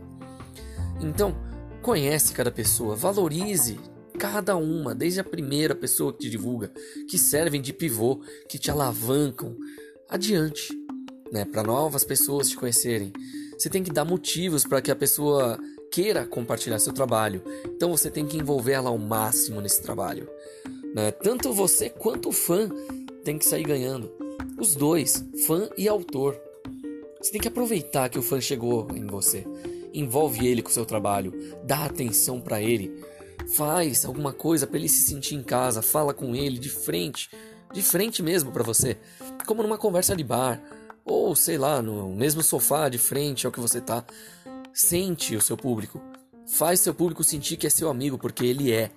Então, 1.01 1.35
conhece 1.81 2.33
cada 2.33 2.51
pessoa, 2.51 2.95
valorize 2.95 3.79
cada 4.19 4.55
uma, 4.55 4.93
desde 4.93 5.19
a 5.19 5.23
primeira 5.23 5.73
pessoa 5.73 6.13
que 6.13 6.19
te 6.19 6.29
divulga, 6.29 6.71
que 7.09 7.17
servem 7.17 7.59
de 7.59 7.73
pivô, 7.73 8.21
que 8.47 8.59
te 8.59 8.69
alavancam 8.69 9.57
adiante, 10.07 10.71
né, 11.31 11.45
para 11.45 11.63
novas 11.63 12.03
pessoas 12.03 12.49
te 12.49 12.55
conhecerem. 12.55 13.13
Você 13.57 13.69
tem 13.69 13.83
que 13.83 13.91
dar 13.91 14.05
motivos 14.05 14.65
para 14.65 14.81
que 14.81 14.91
a 14.91 14.95
pessoa 14.95 15.59
queira 15.91 16.25
compartilhar 16.25 16.79
seu 16.79 16.93
trabalho. 16.93 17.43
Então 17.65 17.91
você 17.91 18.09
tem 18.09 18.25
que 18.25 18.37
envolver 18.37 18.73
ela 18.73 18.89
ao 18.89 18.97
máximo 18.97 19.61
nesse 19.61 19.81
trabalho. 19.81 20.29
Né? 20.93 21.11
Tanto 21.11 21.53
você 21.53 21.89
quanto 21.89 22.29
o 22.29 22.31
fã 22.31 22.69
tem 23.23 23.37
que 23.37 23.45
sair 23.45 23.63
ganhando. 23.63 24.11
Os 24.59 24.75
dois, 24.75 25.23
fã 25.45 25.69
e 25.77 25.87
autor. 25.87 26.39
Você 27.21 27.31
tem 27.31 27.41
que 27.41 27.47
aproveitar 27.47 28.09
que 28.09 28.17
o 28.17 28.21
fã 28.21 28.41
chegou 28.41 28.87
em 28.95 29.05
você. 29.05 29.45
Envolve 29.93 30.47
ele 30.47 30.61
com 30.61 30.69
o 30.69 30.73
seu 30.73 30.85
trabalho, 30.85 31.33
dá 31.63 31.85
atenção 31.85 32.39
para 32.39 32.61
ele, 32.61 33.03
faz 33.55 34.05
alguma 34.05 34.31
coisa 34.31 34.65
para 34.65 34.77
ele 34.77 34.87
se 34.87 35.03
sentir 35.03 35.35
em 35.35 35.43
casa, 35.43 35.81
fala 35.81 36.13
com 36.13 36.33
ele 36.33 36.57
de 36.57 36.69
frente, 36.69 37.29
de 37.73 37.81
frente 37.81 38.23
mesmo 38.23 38.51
para 38.51 38.63
você, 38.63 38.97
como 39.45 39.61
numa 39.61 39.77
conversa 39.77 40.15
de 40.15 40.23
bar, 40.23 40.63
ou 41.05 41.35
sei 41.35 41.57
lá, 41.57 41.81
no 41.81 42.09
mesmo 42.09 42.41
sofá 42.41 42.89
de 42.89 42.97
frente 42.97 43.45
ao 43.45 43.51
que 43.51 43.59
você 43.59 43.81
tá. 43.81 44.03
Sente 44.73 45.35
o 45.35 45.41
seu 45.41 45.57
público. 45.57 46.01
Faz 46.47 46.79
seu 46.79 46.93
público 46.93 47.23
sentir 47.23 47.57
que 47.57 47.67
é 47.67 47.69
seu 47.69 47.89
amigo, 47.89 48.17
porque 48.17 48.45
ele 48.45 48.71
é. 48.71 48.91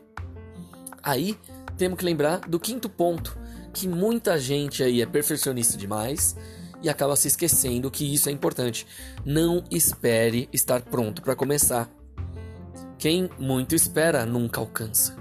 Aí 1.03 1.39
temos 1.77 1.99
que 1.99 2.05
lembrar 2.05 2.41
do 2.41 2.59
quinto 2.59 2.89
ponto, 2.89 3.37
que 3.73 3.89
muita 3.89 4.39
gente 4.39 4.83
aí 4.83 5.03
é 5.03 5.07
perfeccionista 5.07 5.77
demais 5.77 6.37
e 6.83 6.89
acaba 6.89 7.17
se 7.17 7.29
esquecendo 7.29 7.91
que 7.91 8.13
isso 8.13 8.29
é 8.29 8.33
importante. 8.33 8.87
Não 9.25 9.65
espere 9.71 10.49
estar 10.53 10.83
pronto 10.83 11.23
para 11.23 11.35
começar. 11.35 11.91
Quem 12.99 13.29
muito 13.39 13.75
espera 13.75 14.25
nunca 14.25 14.61
alcança. 14.61 15.17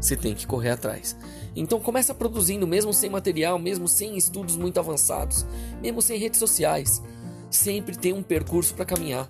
Você 0.00 0.16
tem 0.16 0.34
que 0.34 0.46
correr 0.46 0.70
atrás. 0.70 1.16
Então 1.54 1.80
começa 1.80 2.14
produzindo 2.14 2.66
mesmo 2.66 2.92
sem 2.92 3.10
material, 3.10 3.58
mesmo 3.58 3.86
sem 3.86 4.16
estudos 4.16 4.56
muito 4.56 4.78
avançados, 4.78 5.44
mesmo 5.80 6.00
sem 6.00 6.18
redes 6.18 6.38
sociais. 6.38 7.02
Sempre 7.50 7.96
tem 7.96 8.12
um 8.12 8.22
percurso 8.22 8.74
para 8.74 8.84
caminhar 8.84 9.28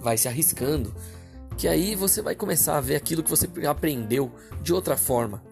vai 0.00 0.16
se 0.16 0.28
arriscando, 0.28 0.94
que 1.56 1.66
aí 1.66 1.94
você 1.94 2.22
vai 2.22 2.34
começar 2.34 2.76
a 2.76 2.80
ver 2.80 2.96
aquilo 2.96 3.22
que 3.22 3.30
você 3.30 3.48
aprendeu 3.68 4.30
de 4.62 4.72
outra 4.72 4.96
forma. 4.96 5.42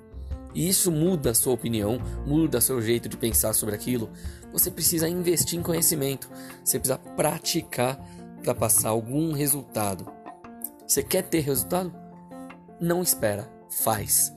E 0.55 0.69
isso 0.69 0.91
muda 0.91 1.31
a 1.31 1.35
sua 1.35 1.53
opinião, 1.53 2.01
muda 2.25 2.61
seu 2.61 2.81
jeito 2.81 3.09
de 3.09 3.17
pensar 3.17 3.53
sobre 3.53 3.75
aquilo. 3.75 4.09
Você 4.53 4.71
precisa 4.71 5.09
investir 5.09 5.59
em 5.59 5.63
conhecimento, 5.63 6.31
você 6.65 6.79
precisa 6.79 6.99
praticar 6.99 8.01
para 8.43 8.55
passar 8.55 8.91
algum 8.91 9.33
resultado. 9.33 10.11
Você 10.87 11.03
quer 11.03 11.23
ter 11.23 11.41
resultado? 11.41 11.93
Não 12.81 13.03
espera, 13.03 13.51
faz. 13.69 14.33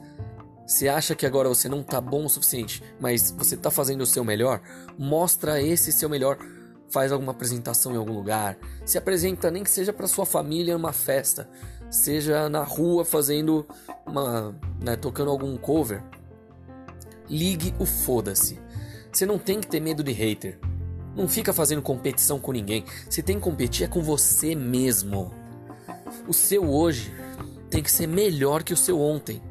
Você 0.69 0.87
acha 0.87 1.15
que 1.15 1.25
agora 1.25 1.49
você 1.49 1.67
não 1.67 1.81
está 1.81 1.99
bom 1.99 2.25
o 2.25 2.29
suficiente, 2.29 2.83
mas 2.99 3.31
você 3.31 3.55
está 3.55 3.71
fazendo 3.71 4.01
o 4.01 4.05
seu 4.05 4.23
melhor? 4.23 4.61
Mostra 4.99 5.59
esse 5.59 5.91
seu 5.91 6.07
melhor 6.07 6.37
faz 6.91 7.11
alguma 7.11 7.31
apresentação 7.31 7.91
em 7.91 7.97
algum 7.97 8.13
lugar, 8.13 8.55
se 8.85 8.95
apresenta 8.95 9.49
nem 9.49 9.63
que 9.63 9.71
seja 9.71 9.91
para 9.91 10.07
sua 10.07 10.27
família 10.27 10.75
numa 10.77 10.93
festa, 10.93 11.49
seja 11.89 12.47
na 12.49 12.61
rua 12.61 13.03
fazendo 13.03 13.67
uma, 14.05 14.55
né, 14.79 14.95
tocando 14.95 15.31
algum 15.31 15.57
cover. 15.57 16.03
Ligue 17.27 17.73
o 17.79 17.85
foda-se. 17.85 18.59
Você 19.11 19.25
não 19.25 19.39
tem 19.39 19.59
que 19.59 19.67
ter 19.67 19.79
medo 19.79 20.03
de 20.03 20.11
hater. 20.11 20.59
Não 21.15 21.27
fica 21.27 21.51
fazendo 21.51 21.81
competição 21.81 22.39
com 22.39 22.51
ninguém. 22.51 22.85
Você 23.09 23.23
tem 23.23 23.37
que 23.37 23.43
competir 23.43 23.85
é 23.85 23.87
com 23.87 24.03
você 24.03 24.53
mesmo. 24.53 25.33
O 26.27 26.33
seu 26.33 26.69
hoje 26.69 27.11
tem 27.71 27.81
que 27.81 27.91
ser 27.91 28.05
melhor 28.05 28.61
que 28.61 28.73
o 28.73 28.77
seu 28.77 28.99
ontem 28.99 29.48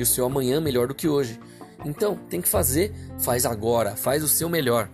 e 0.00 0.02
o 0.02 0.06
seu 0.06 0.24
amanhã 0.24 0.60
melhor 0.60 0.88
do 0.88 0.94
que 0.94 1.06
hoje. 1.06 1.38
Então, 1.84 2.16
tem 2.28 2.40
que 2.40 2.48
fazer, 2.48 2.92
faz 3.18 3.44
agora, 3.44 3.94
faz 3.94 4.24
o 4.24 4.28
seu 4.28 4.48
melhor. 4.48 4.90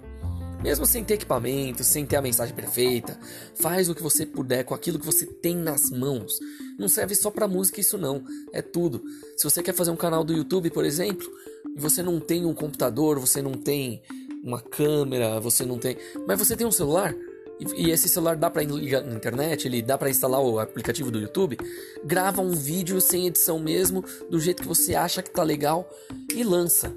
Mesmo 0.63 0.85
sem 0.85 1.05
ter 1.05 1.15
equipamento, 1.15 1.85
sem 1.85 2.05
ter 2.05 2.17
a 2.17 2.23
mensagem 2.23 2.55
perfeita, 2.55 3.19
faz 3.55 3.89
o 3.89 3.95
que 3.95 4.03
você 4.03 4.27
puder 4.27 4.65
com 4.65 4.75
aquilo 4.75 4.99
que 4.99 5.07
você 5.07 5.25
tem 5.25 5.55
nas 5.55 5.91
mãos. 5.91 6.41
Não 6.77 6.89
serve 6.89 7.15
só 7.15 7.31
para 7.31 7.47
música 7.47 7.81
isso 7.81 7.97
não, 7.97 8.25
é 8.53 8.61
tudo. 8.61 9.03
Se 9.37 9.45
você 9.45 9.63
quer 9.63 9.75
fazer 9.75 9.93
um 9.93 9.97
canal 9.97 10.25
do 10.25 10.33
YouTube, 10.33 10.71
por 10.71 10.85
exemplo, 10.85 11.31
e 11.77 11.81
você 11.81 12.03
não 12.03 12.19
tem 12.19 12.45
um 12.45 12.55
computador, 12.55 13.21
você 13.21 13.41
não 13.41 13.53
tem 13.53 14.03
uma 14.43 14.61
câmera, 14.61 15.39
você 15.39 15.65
não 15.65 15.79
tem, 15.79 15.97
mas 16.27 16.39
você 16.39 16.57
tem 16.57 16.67
um 16.67 16.73
celular, 16.73 17.15
e, 17.59 17.91
esse 17.91 18.09
celular 18.09 18.37
dá 18.37 18.51
para 18.51 18.63
ligar 18.63 19.03
na 19.03 19.15
internet, 19.15 19.67
ele 19.67 19.81
dá 19.81 19.97
para 19.97 20.11
instalar 20.11 20.41
o 20.41 20.59
aplicativo 20.59 21.11
do 21.11 21.19
YouTube, 21.19 21.59
grava 22.05 22.43
um 22.43 22.53
vídeo 22.53 23.01
sem 23.01 23.27
edição 23.27 23.59
mesmo, 23.59 24.05
do 24.31 24.39
jeito 24.39 24.63
que 24.63 24.69
você 24.69 24.95
acha 24.95 25.23
que 25.23 25.31
tá 25.31 25.43
legal 25.43 25.89
e 26.35 26.45
lança 26.45 26.95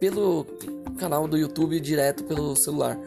pelo 0.00 0.46
canal 0.98 1.28
do 1.28 1.36
YouTube 1.36 1.78
direto 1.80 2.24
pelo 2.24 2.56
celular. 2.56 2.98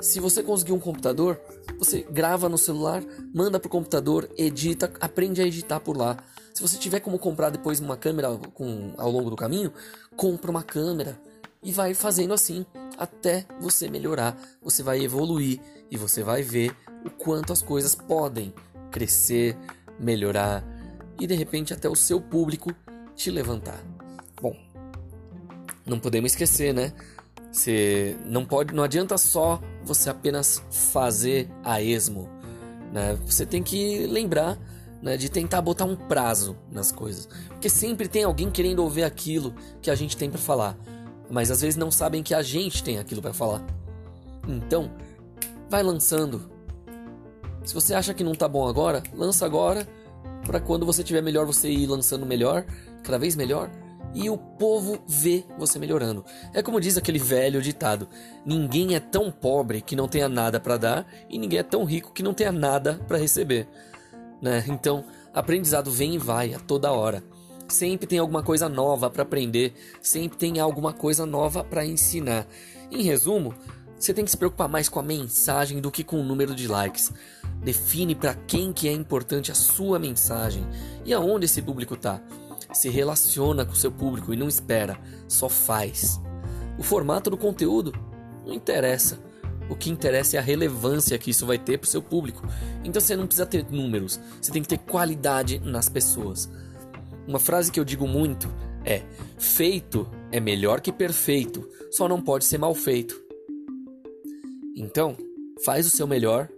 Se 0.00 0.18
você 0.18 0.42
conseguir 0.42 0.72
um 0.72 0.78
computador, 0.78 1.38
você 1.78 2.06
grava 2.10 2.48
no 2.48 2.56
celular, 2.56 3.02
manda 3.34 3.60
pro 3.60 3.68
computador, 3.68 4.30
edita, 4.36 4.90
aprende 4.98 5.42
a 5.42 5.46
editar 5.46 5.78
por 5.78 5.96
lá. 5.96 6.16
Se 6.54 6.62
você 6.62 6.78
tiver 6.78 7.00
como 7.00 7.18
comprar 7.18 7.50
depois 7.50 7.80
uma 7.80 7.96
câmera 7.96 8.36
com, 8.54 8.94
ao 8.96 9.10
longo 9.10 9.28
do 9.28 9.36
caminho, 9.36 9.72
compra 10.16 10.50
uma 10.50 10.62
câmera 10.62 11.20
e 11.62 11.70
vai 11.70 11.92
fazendo 11.92 12.32
assim 12.32 12.64
até 13.00 13.46
você 13.58 13.88
melhorar. 13.90 14.38
Você 14.62 14.82
vai 14.82 15.02
evoluir 15.02 15.58
e 15.90 15.96
você 15.96 16.22
vai 16.22 16.42
ver 16.42 16.76
o 17.04 17.10
quanto 17.10 17.52
as 17.52 17.62
coisas 17.62 17.94
podem 17.94 18.52
crescer, 18.90 19.56
melhorar 19.98 20.62
e 21.18 21.26
de 21.26 21.34
repente 21.34 21.72
até 21.72 21.88
o 21.88 21.96
seu 21.96 22.20
público 22.20 22.74
te 23.14 23.30
levantar. 23.30 23.80
Bom, 24.40 24.54
não 25.86 25.98
podemos 25.98 26.32
esquecer, 26.32 26.74
né? 26.74 26.92
Você 27.50 28.16
não 28.24 28.44
pode, 28.44 28.74
não 28.74 28.82
adianta 28.82 29.18
só 29.18 29.60
você 29.84 30.08
apenas 30.08 30.62
fazer 30.70 31.50
a 31.64 31.82
esmo, 31.82 32.28
né? 32.92 33.18
Você 33.26 33.44
tem 33.44 33.62
que 33.62 34.06
lembrar 34.06 34.58
né, 35.02 35.16
de 35.16 35.28
tentar 35.28 35.62
botar 35.62 35.84
um 35.84 35.96
prazo 35.96 36.56
nas 36.70 36.92
coisas, 36.92 37.28
porque 37.48 37.68
sempre 37.68 38.06
tem 38.06 38.22
alguém 38.22 38.50
querendo 38.50 38.80
ouvir 38.80 39.02
aquilo 39.02 39.54
que 39.80 39.90
a 39.90 39.94
gente 39.94 40.16
tem 40.16 40.30
para 40.30 40.38
falar, 40.38 40.76
mas 41.30 41.50
às 41.50 41.60
vezes 41.60 41.76
não 41.76 41.90
sabem 41.90 42.22
que 42.22 42.34
a 42.34 42.42
gente 42.42 42.82
tem 42.82 42.98
aquilo 42.98 43.22
para 43.22 43.32
falar. 43.32 43.64
Então, 44.48 44.90
vai 45.68 45.82
lançando. 45.82 46.50
Se 47.64 47.74
você 47.74 47.94
acha 47.94 48.12
que 48.12 48.24
não 48.24 48.34
tá 48.34 48.48
bom 48.48 48.66
agora, 48.66 49.02
lança 49.14 49.46
agora, 49.46 49.86
para 50.44 50.60
quando 50.60 50.86
você 50.86 51.04
tiver 51.04 51.22
melhor 51.22 51.46
você 51.46 51.70
ir 51.70 51.86
lançando 51.86 52.26
melhor, 52.26 52.64
cada 53.02 53.18
vez 53.18 53.36
melhor 53.36 53.70
e 54.14 54.28
o 54.28 54.36
povo 54.36 54.98
vê 55.06 55.44
você 55.58 55.78
melhorando. 55.78 56.24
É 56.52 56.62
como 56.62 56.80
diz 56.80 56.96
aquele 56.96 57.18
velho 57.18 57.62
ditado: 57.62 58.08
ninguém 58.44 58.94
é 58.94 59.00
tão 59.00 59.30
pobre 59.30 59.80
que 59.80 59.96
não 59.96 60.08
tenha 60.08 60.28
nada 60.28 60.58
para 60.58 60.76
dar 60.76 61.06
e 61.28 61.38
ninguém 61.38 61.60
é 61.60 61.62
tão 61.62 61.84
rico 61.84 62.12
que 62.12 62.22
não 62.22 62.34
tenha 62.34 62.52
nada 62.52 63.00
para 63.06 63.18
receber. 63.18 63.68
Né? 64.40 64.64
Então, 64.68 65.04
aprendizado 65.34 65.90
vem 65.90 66.14
e 66.14 66.18
vai 66.18 66.54
a 66.54 66.58
toda 66.58 66.92
hora. 66.92 67.22
Sempre 67.70 68.06
tem 68.06 68.18
alguma 68.18 68.42
coisa 68.42 68.68
nova 68.68 69.08
para 69.08 69.22
aprender, 69.22 69.72
sempre 70.02 70.36
tem 70.36 70.58
alguma 70.58 70.92
coisa 70.92 71.24
nova 71.24 71.64
para 71.64 71.86
ensinar. 71.86 72.46
Em 72.90 73.02
resumo, 73.02 73.54
você 73.98 74.12
tem 74.12 74.24
que 74.24 74.30
se 74.30 74.36
preocupar 74.36 74.68
mais 74.68 74.88
com 74.88 74.98
a 74.98 75.02
mensagem 75.02 75.80
do 75.80 75.90
que 75.90 76.02
com 76.02 76.20
o 76.20 76.24
número 76.24 76.54
de 76.54 76.66
likes. 76.66 77.12
Define 77.62 78.14
para 78.14 78.34
quem 78.34 78.72
que 78.72 78.88
é 78.88 78.92
importante 78.92 79.52
a 79.52 79.54
sua 79.54 79.98
mensagem 79.98 80.66
e 81.04 81.12
aonde 81.14 81.44
esse 81.44 81.62
público 81.62 81.94
está 81.94 82.20
se 82.72 82.88
relaciona 82.88 83.64
com 83.64 83.74
seu 83.74 83.90
público 83.90 84.32
e 84.32 84.36
não 84.36 84.48
espera, 84.48 84.98
só 85.28 85.48
faz. 85.48 86.20
O 86.78 86.82
formato 86.82 87.30
do 87.30 87.36
conteúdo 87.36 87.92
não 88.46 88.54
interessa. 88.54 89.18
O 89.68 89.76
que 89.76 89.90
interessa 89.90 90.36
é 90.36 90.38
a 90.38 90.42
relevância 90.42 91.18
que 91.18 91.30
isso 91.30 91.46
vai 91.46 91.58
ter 91.58 91.78
para 91.78 91.86
o 91.86 91.90
seu 91.90 92.02
público. 92.02 92.46
Então 92.82 93.00
você 93.00 93.14
não 93.14 93.26
precisa 93.26 93.46
ter 93.46 93.64
números, 93.70 94.20
você 94.40 94.50
tem 94.50 94.62
que 94.62 94.68
ter 94.68 94.78
qualidade 94.78 95.60
nas 95.60 95.88
pessoas. 95.88 96.50
Uma 97.30 97.38
frase 97.38 97.70
que 97.70 97.78
eu 97.78 97.84
digo 97.84 98.08
muito 98.08 98.52
é: 98.84 99.02
feito 99.38 100.04
é 100.32 100.40
melhor 100.40 100.80
que 100.80 100.90
perfeito, 100.90 101.64
só 101.88 102.08
não 102.08 102.20
pode 102.20 102.44
ser 102.44 102.58
mal 102.58 102.74
feito. 102.74 103.22
Então, 104.74 105.16
faz 105.64 105.86
o 105.86 105.90
seu 105.90 106.08
melhor, 106.08 106.48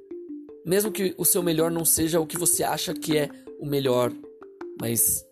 mesmo 0.65 0.91
que 0.91 1.15
o 1.19 1.27
seu 1.27 1.43
melhor 1.43 1.71
não 1.71 1.85
seja 1.85 2.21
o 2.21 2.27
que 2.27 2.39
você 2.39 2.65
acha 2.65 2.95
que 2.95 3.19
é 3.19 3.29
o 3.61 3.67
melhor, 3.67 4.11
mas 4.81 5.23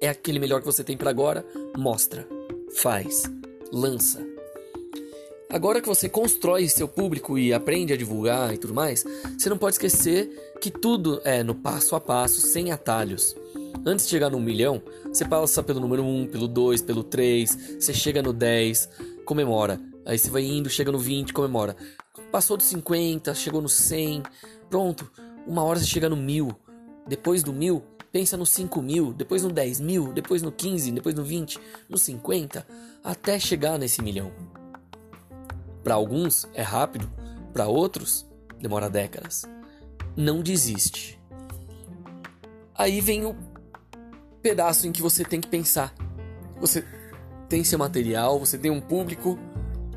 é 0.00 0.08
aquele 0.08 0.38
melhor 0.38 0.60
que 0.60 0.66
você 0.66 0.84
tem 0.84 0.96
para 0.96 1.10
agora, 1.10 1.44
mostra, 1.76 2.24
faz, 2.76 3.24
lança. 3.72 4.24
Agora 5.50 5.80
que 5.80 5.88
você 5.88 6.08
constrói 6.08 6.68
seu 6.68 6.86
público 6.86 7.36
e 7.36 7.52
aprende 7.52 7.92
a 7.92 7.96
divulgar 7.96 8.54
e 8.54 8.58
tudo 8.58 8.74
mais, 8.74 9.04
você 9.36 9.48
não 9.48 9.58
pode 9.58 9.74
esquecer 9.74 10.54
que 10.60 10.70
tudo 10.70 11.20
é 11.24 11.42
no 11.42 11.56
passo 11.56 11.96
a 11.96 12.00
passo, 12.00 12.40
sem 12.40 12.70
atalhos. 12.70 13.34
Antes 13.84 14.06
de 14.06 14.10
chegar 14.10 14.30
no 14.30 14.40
milhão, 14.40 14.82
você 15.04 15.24
passa 15.24 15.62
pelo 15.62 15.80
número 15.80 16.04
1, 16.04 16.26
pelo 16.26 16.48
2, 16.48 16.82
pelo 16.82 17.04
3, 17.04 17.78
você 17.80 17.94
chega 17.94 18.22
no 18.22 18.32
10, 18.32 18.88
comemora. 19.24 19.80
Aí 20.04 20.18
você 20.18 20.30
vai 20.30 20.44
indo, 20.44 20.68
chega 20.68 20.90
no 20.90 20.98
20, 20.98 21.32
comemora. 21.32 21.76
Passou 22.30 22.56
dos 22.56 22.66
50, 22.66 23.34
chegou 23.34 23.60
no 23.60 23.68
100, 23.68 24.22
pronto. 24.70 25.10
Uma 25.46 25.62
hora 25.62 25.78
você 25.78 25.86
chega 25.86 26.08
no 26.08 26.16
mil. 26.16 26.54
Depois 27.06 27.42
do 27.42 27.52
mil, 27.52 27.82
pensa 28.10 28.36
no 28.36 28.46
5 28.46 28.80
mil, 28.82 29.12
depois 29.12 29.42
no 29.42 29.52
10 29.52 29.80
mil, 29.80 30.12
depois 30.12 30.42
no 30.42 30.50
15, 30.50 30.90
depois 30.92 31.14
no 31.14 31.22
20, 31.22 31.60
no 31.88 31.98
50, 31.98 32.66
até 33.04 33.38
chegar 33.38 33.78
nesse 33.78 34.02
milhão. 34.02 34.32
Para 35.84 35.94
alguns 35.94 36.48
é 36.52 36.62
rápido, 36.62 37.08
para 37.52 37.68
outros 37.68 38.26
demora 38.60 38.90
décadas. 38.90 39.44
Não 40.16 40.42
desiste. 40.42 41.20
Aí 42.74 43.00
vem 43.00 43.24
o 43.24 43.36
pedaço 44.46 44.86
em 44.86 44.92
que 44.92 45.02
você 45.02 45.24
tem 45.24 45.40
que 45.40 45.48
pensar. 45.48 45.92
Você 46.60 46.84
tem 47.48 47.64
seu 47.64 47.80
material, 47.80 48.38
você 48.38 48.56
tem 48.56 48.70
um 48.70 48.80
público, 48.80 49.36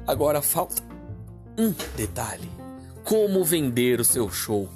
agora 0.08 0.42
falta 0.42 0.82
um 1.56 1.72
detalhe: 1.96 2.50
como 3.04 3.44
vender 3.44 4.00
o 4.00 4.04
seu 4.04 4.28
show. 4.32 4.68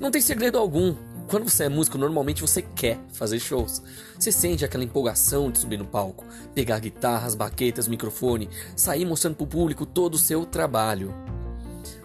Não 0.00 0.10
tem 0.10 0.20
segredo 0.20 0.58
algum. 0.58 0.92
Quando 1.28 1.48
você 1.48 1.64
é 1.64 1.68
músico, 1.68 1.96
normalmente 1.96 2.42
você 2.42 2.62
quer 2.62 2.98
fazer 3.12 3.38
shows. 3.38 3.80
Você 4.18 4.32
sente 4.32 4.64
aquela 4.64 4.82
empolgação 4.82 5.52
de 5.52 5.58
subir 5.60 5.78
no 5.78 5.86
palco, 5.86 6.24
pegar 6.52 6.80
guitarras, 6.80 7.36
baquetas, 7.36 7.86
microfone, 7.86 8.50
sair 8.76 9.04
mostrando 9.04 9.36
pro 9.36 9.46
público 9.46 9.86
todo 9.86 10.14
o 10.14 10.18
seu 10.18 10.44
trabalho. 10.44 11.14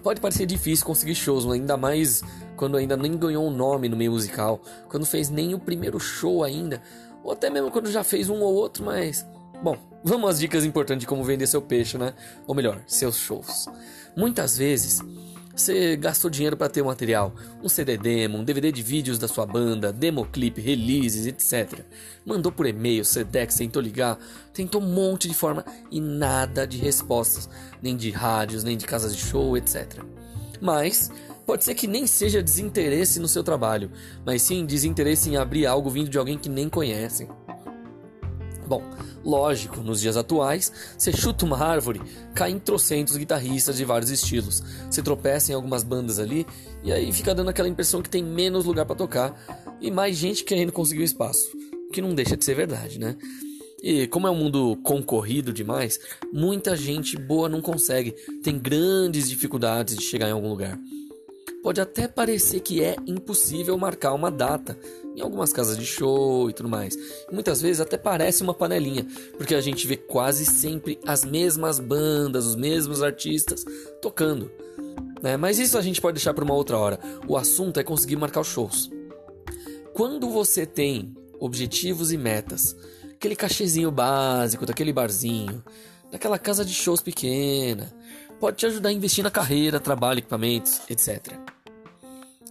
Pode 0.04 0.22
parecer 0.22 0.46
difícil 0.46 0.86
conseguir 0.86 1.16
shows, 1.16 1.46
ainda 1.52 1.76
mais 1.76 2.22
quando 2.60 2.76
ainda 2.76 2.98
nem 2.98 3.18
ganhou 3.18 3.48
um 3.48 3.50
nome 3.50 3.88
no 3.88 3.96
meio 3.96 4.12
musical, 4.12 4.62
quando 4.90 5.06
fez 5.06 5.30
nem 5.30 5.54
o 5.54 5.60
primeiro 5.60 5.98
show 5.98 6.44
ainda, 6.44 6.82
ou 7.24 7.32
até 7.32 7.50
mesmo 7.50 7.72
quando 7.72 7.90
já 7.90 8.04
fez 8.04 8.30
um 8.30 8.42
ou 8.42 8.54
outro, 8.54 8.84
mas. 8.84 9.26
Bom, 9.64 9.78
vamos 10.04 10.30
às 10.30 10.40
dicas 10.40 10.66
importantes 10.66 11.00
de 11.02 11.08
como 11.08 11.24
vender 11.24 11.48
seu 11.48 11.62
peixe, 11.62 11.98
né? 11.98 12.14
Ou 12.46 12.54
melhor, 12.54 12.82
seus 12.86 13.16
shows. 13.16 13.68
Muitas 14.14 14.58
vezes 14.58 15.00
você 15.56 15.96
gastou 15.96 16.30
dinheiro 16.30 16.58
para 16.58 16.68
ter 16.68 16.82
um 16.82 16.88
material, 16.88 17.34
um 17.64 17.70
CD 17.70 17.98
demo, 17.98 18.38
um 18.38 18.44
DVD 18.44 18.74
de 18.74 18.84
vídeos 18.84 19.18
da 19.18 19.30
sua 19.30 19.46
banda, 19.46 19.94
demo 19.94 20.26
clip, 20.26 20.60
releases, 20.60 21.28
etc. 21.28 21.86
Mandou 22.26 22.52
por 22.52 22.66
e-mail, 22.66 23.06
Sedex, 23.06 23.56
tentou 23.56 23.82
ligar, 23.82 24.20
tentou 24.54 24.82
um 24.82 24.94
monte 24.94 25.30
de 25.30 25.34
forma 25.34 25.64
e 25.90 26.02
nada 26.02 26.68
de 26.68 26.78
respostas, 26.78 27.50
nem 27.82 27.96
de 27.96 28.12
rádios, 28.12 28.66
nem 28.66 28.76
de 28.76 28.86
casas 28.86 29.16
de 29.16 29.22
show, 29.22 29.56
etc. 29.56 30.04
Mas 30.62 31.10
pode 31.50 31.64
ser 31.64 31.74
que 31.74 31.88
nem 31.88 32.06
seja 32.06 32.44
desinteresse 32.44 33.20
no 33.20 33.28
seu 33.28 33.44
trabalho, 33.44 33.90
mas 34.24 34.44
sim 34.44 34.68
desinteresse 34.68 35.32
em 35.32 35.36
abrir 35.36 35.66
algo 35.66 35.90
vindo 35.90 36.08
de 36.08 36.16
alguém 36.16 36.38
que 36.38 36.48
nem 36.48 36.70
conhecem. 36.70 37.28
Bom, 38.68 38.84
lógico, 39.26 39.82
nos 39.82 40.00
dias 40.00 40.16
atuais, 40.16 40.72
você 40.96 41.12
chuta 41.12 41.46
uma 41.46 41.58
árvore, 41.58 42.04
caem 42.36 42.60
trocentos 42.60 43.18
guitarristas 43.18 43.78
de 43.78 43.84
vários 43.84 44.12
estilos. 44.12 44.62
Você 44.92 45.02
tropeça 45.02 45.52
em 45.52 45.56
algumas 45.56 45.82
bandas 45.82 46.20
ali 46.20 46.46
e 46.84 46.94
aí 46.94 47.12
fica 47.12 47.34
dando 47.34 47.50
aquela 47.50 47.68
impressão 47.68 48.04
que 48.04 48.12
tem 48.12 48.24
menos 48.24 48.66
lugar 48.66 48.86
para 48.86 48.96
tocar 48.96 49.34
e 49.82 49.90
mais 49.90 50.18
gente 50.18 50.44
querendo 50.44 50.72
conseguir 50.72 51.02
um 51.02 51.06
espaço, 51.06 51.50
que 51.92 52.00
não 52.00 52.14
deixa 52.14 52.38
de 52.38 52.46
ser 52.46 52.54
verdade, 52.54 53.00
né? 53.00 53.16
E 53.82 54.06
como 54.06 54.28
é 54.28 54.30
um 54.30 54.36
mundo 54.36 54.78
concorrido 54.84 55.52
demais, 55.52 56.00
muita 56.32 56.78
gente 56.78 57.18
boa 57.18 57.50
não 57.50 57.60
consegue, 57.60 58.12
tem 58.44 58.60
grandes 58.60 59.28
dificuldades 59.28 59.96
de 59.96 60.04
chegar 60.04 60.30
em 60.30 60.34
algum 60.34 60.50
lugar. 60.50 60.78
Pode 61.62 61.82
até 61.82 62.08
parecer 62.08 62.62
que 62.62 62.82
é 62.82 62.96
impossível 63.06 63.78
marcar 63.78 64.14
uma 64.14 64.32
data 64.32 64.78
em 65.16 65.22
algumas 65.22 65.52
casas 65.52 65.78
de 65.78 65.86
show 65.86 66.50
e 66.50 66.54
tudo 66.54 66.70
mais. 66.70 66.96
Muitas 67.32 67.62
vezes 67.62 67.82
até 67.82 67.98
parece 67.98 68.42
uma 68.42 68.54
panelinha, 68.54 69.06
porque 69.38 69.54
a 69.54 69.62
gente 69.62 69.86
vê 69.86 69.98
quase 69.98 70.46
sempre 70.46 71.00
as 71.06 71.26
mesmas 71.26 71.80
bandas, 71.80 72.46
os 72.46 72.56
mesmos 72.56 73.04
artistas 73.04 73.66
tocando. 74.02 74.50
Né? 75.22 75.36
Mas 75.36 75.60
isso 75.60 75.78
a 75.78 75.82
gente 75.82 76.00
pode 76.00 76.16
deixar 76.16 76.34
para 76.34 76.46
uma 76.46 76.54
outra 76.54 76.78
hora. 76.78 77.00
O 77.28 77.36
assunto 77.36 77.80
é 77.80 77.84
conseguir 77.84 78.16
marcar 78.16 78.42
os 78.42 78.48
shows. 78.48 78.90
Quando 79.94 80.30
você 80.30 80.66
tem 80.66 81.14
objetivos 81.40 82.14
e 82.14 82.18
metas, 82.18 82.76
aquele 83.12 83.36
cachezinho 83.36 83.92
básico 83.92 84.66
daquele 84.66 84.94
barzinho, 84.94 85.62
daquela 86.10 86.40
casa 86.40 86.64
de 86.64 86.74
shows 86.74 87.02
pequena, 87.02 87.94
pode 88.40 88.58
te 88.58 88.66
ajudar 88.66 88.90
a 88.90 88.94
investir 88.94 89.24
na 89.24 89.32
carreira, 89.32 89.80
trabalho, 89.80 90.20
equipamentos, 90.20 90.82
etc. 90.90 91.34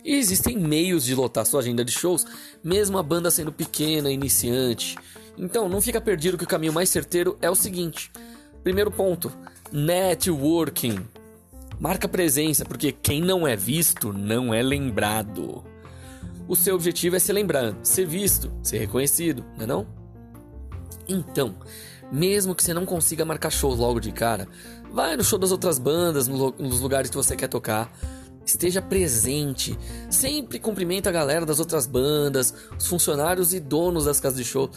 E 0.04 0.14
existem 0.14 0.58
meios 0.58 1.04
de 1.04 1.14
lotar 1.14 1.44
sua 1.44 1.60
agenda 1.60 1.84
de 1.84 1.92
shows, 1.92 2.26
mesmo 2.62 2.98
a 2.98 3.02
banda 3.02 3.30
sendo 3.30 3.52
pequena, 3.52 4.10
iniciante. 4.10 4.96
Então, 5.36 5.68
não 5.68 5.80
fica 5.80 6.00
perdido 6.00 6.38
que 6.38 6.44
o 6.44 6.48
caminho 6.48 6.72
mais 6.72 6.88
certeiro 6.88 7.36
é 7.40 7.50
o 7.50 7.54
seguinte: 7.54 8.10
primeiro 8.62 8.90
ponto, 8.90 9.32
networking. 9.72 11.06
Marca 11.80 12.08
presença, 12.08 12.64
porque 12.64 12.90
quem 12.90 13.20
não 13.20 13.46
é 13.46 13.54
visto 13.54 14.12
não 14.12 14.52
é 14.52 14.62
lembrado. 14.62 15.64
O 16.48 16.56
seu 16.56 16.74
objetivo 16.74 17.14
é 17.14 17.18
ser 17.18 17.34
lembrado, 17.34 17.76
ser 17.84 18.04
visto, 18.04 18.50
ser 18.62 18.78
reconhecido, 18.78 19.44
não 19.56 19.64
é 19.64 19.66
não? 19.66 19.97
Então, 21.08 21.54
mesmo 22.10 22.54
que 22.54 22.62
você 22.62 22.74
não 22.74 22.86
consiga 22.86 23.24
marcar 23.24 23.50
shows 23.50 23.78
logo 23.78 24.00
de 24.00 24.12
cara, 24.12 24.48
vai 24.92 25.16
no 25.16 25.24
show 25.24 25.38
das 25.38 25.52
outras 25.52 25.78
bandas, 25.78 26.28
nos 26.28 26.80
lugares 26.80 27.10
que 27.10 27.16
você 27.16 27.36
quer 27.36 27.48
tocar. 27.48 27.92
Esteja 28.44 28.80
presente, 28.80 29.78
sempre 30.08 30.58
cumprimenta 30.58 31.10
a 31.10 31.12
galera 31.12 31.44
das 31.44 31.58
outras 31.58 31.86
bandas, 31.86 32.54
os 32.78 32.86
funcionários 32.86 33.52
e 33.52 33.60
donos 33.60 34.06
das 34.06 34.20
casas 34.20 34.38
de 34.38 34.44
show. 34.44 34.70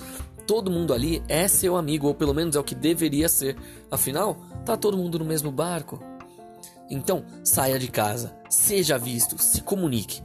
Todo 0.46 0.70
mundo 0.70 0.94
ali 0.94 1.24
é 1.30 1.48
seu 1.48 1.78
amigo, 1.78 2.08
ou 2.08 2.14
pelo 2.14 2.34
menos 2.34 2.58
é 2.58 2.60
o 2.60 2.64
que 2.64 2.76
deveria 2.76 3.30
ser. 3.30 3.56
Afinal, 3.90 4.36
tá 4.66 4.76
todo 4.76 4.98
mundo 4.98 5.20
no 5.20 5.24
mesmo 5.24 5.52
barco. 5.52 6.04
Então, 6.90 7.24
saia 7.46 7.80
de 7.80 7.88
casa, 7.88 8.36
seja 8.50 8.98
visto, 8.98 9.42
se 9.42 9.62
comunique. 9.62 10.22